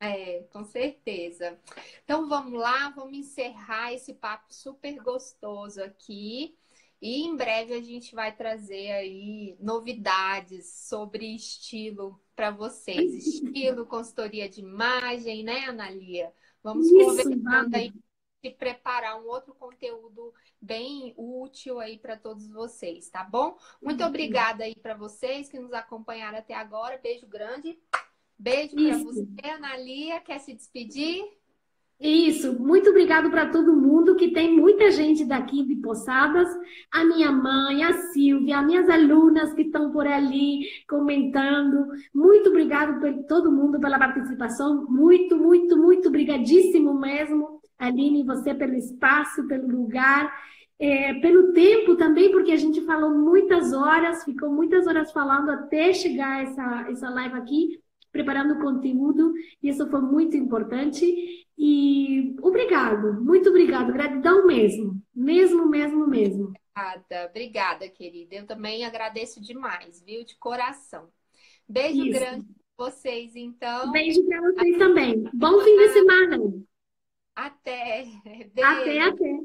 É, 0.00 0.42
com 0.50 0.64
certeza. 0.64 1.56
Então 2.02 2.28
vamos 2.28 2.52
lá, 2.52 2.90
vamos 2.90 3.16
encerrar 3.16 3.92
esse 3.92 4.12
papo 4.12 4.52
super 4.52 4.96
gostoso 4.96 5.80
aqui. 5.80 6.56
E 7.00 7.22
em 7.22 7.36
breve 7.36 7.74
a 7.74 7.80
gente 7.80 8.14
vai 8.14 8.34
trazer 8.34 8.90
aí 8.90 9.56
novidades 9.60 10.88
sobre 10.88 11.34
estilo 11.34 12.20
para 12.34 12.50
vocês. 12.50 13.14
Estilo, 13.26 13.86
consultoria 13.86 14.48
de 14.48 14.60
imagem, 14.60 15.44
né, 15.44 15.66
Analia? 15.66 16.32
Vamos 16.62 16.86
Isso, 16.86 17.22
conversando 17.22 17.74
aí 17.74 17.92
e 18.42 18.50
preparar 18.50 19.20
um 19.20 19.28
outro 19.28 19.54
conteúdo 19.54 20.34
bem 20.60 21.14
útil 21.16 21.78
aí 21.78 21.96
para 21.96 22.16
todos 22.16 22.48
vocês, 22.48 23.08
tá 23.08 23.22
bom? 23.22 23.56
Muito 23.80 24.04
obrigada 24.04 24.64
aí 24.64 24.74
para 24.74 24.94
vocês 24.94 25.48
que 25.48 25.58
nos 25.58 25.72
acompanharam 25.72 26.38
até 26.38 26.54
agora. 26.54 26.98
Beijo 26.98 27.26
grande. 27.26 27.78
Beijo 28.36 28.74
para 28.74 28.98
você, 28.98 29.48
Analia. 29.48 30.20
Quer 30.20 30.40
se 30.40 30.52
despedir? 30.52 31.22
Isso, 32.02 32.60
muito 32.60 32.90
obrigado 32.90 33.30
para 33.30 33.48
todo 33.48 33.76
mundo, 33.76 34.16
que 34.16 34.32
tem 34.32 34.56
muita 34.56 34.90
gente 34.90 35.24
daqui 35.24 35.64
de 35.64 35.76
Poçadas, 35.76 36.48
a 36.90 37.04
minha 37.04 37.30
mãe, 37.30 37.84
a 37.84 37.92
Silvia, 38.10 38.58
as 38.58 38.66
minhas 38.66 38.88
alunas 38.88 39.54
que 39.54 39.62
estão 39.62 39.92
por 39.92 40.04
ali 40.04 40.66
comentando. 40.88 41.86
Muito 42.12 42.48
obrigado 42.48 42.98
por 42.98 43.24
todo 43.28 43.52
mundo 43.52 43.78
pela 43.78 44.00
participação, 44.00 44.84
muito, 44.90 45.36
muito, 45.36 45.76
muito 45.76 46.08
obrigadíssimo 46.08 46.92
mesmo, 46.92 47.60
Aline, 47.78 48.24
você 48.24 48.52
pelo 48.52 48.74
espaço, 48.74 49.46
pelo 49.46 49.68
lugar, 49.68 50.28
é, 50.80 51.14
pelo 51.20 51.52
tempo 51.52 51.94
também, 51.94 52.32
porque 52.32 52.50
a 52.50 52.56
gente 52.56 52.84
falou 52.84 53.16
muitas 53.16 53.72
horas, 53.72 54.24
ficou 54.24 54.50
muitas 54.50 54.88
horas 54.88 55.12
falando 55.12 55.50
até 55.50 55.92
chegar 55.92 56.42
essa, 56.42 56.86
essa 56.90 57.08
live 57.10 57.36
aqui 57.36 57.82
preparando 58.12 58.60
conteúdo, 58.60 59.32
e 59.62 59.70
isso 59.70 59.88
foi 59.88 60.02
muito 60.02 60.36
importante. 60.36 61.06
E 61.64 62.34
obrigado, 62.42 63.22
muito 63.22 63.48
obrigado, 63.48 63.92
gratidão 63.92 64.44
mesmo, 64.44 65.00
mesmo, 65.14 65.64
mesmo, 65.64 66.08
mesmo. 66.08 66.52
Obrigada, 66.74 67.28
obrigada, 67.30 67.88
querida. 67.88 68.34
Eu 68.34 68.46
também 68.48 68.84
agradeço 68.84 69.40
demais, 69.40 70.02
viu? 70.02 70.24
De 70.24 70.36
coração. 70.38 71.08
Beijo 71.68 72.04
isso. 72.04 72.18
grande 72.18 72.46
para 72.76 72.86
vocês, 72.86 73.36
então. 73.36 73.92
Beijo 73.92 74.26
para 74.26 74.40
vocês 74.40 74.76
também. 74.76 75.22
Bom 75.32 75.60
fim 75.60 75.76
de 75.76 75.88
semana. 75.90 76.38
Até. 77.32 78.06
Beijo. 78.52 78.68
Até, 78.68 79.00
até. 79.00 79.38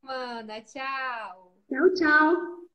Mana, 0.00 0.60
tchau. 0.60 1.52
Tchau, 1.68 1.94
tchau. 1.94 2.65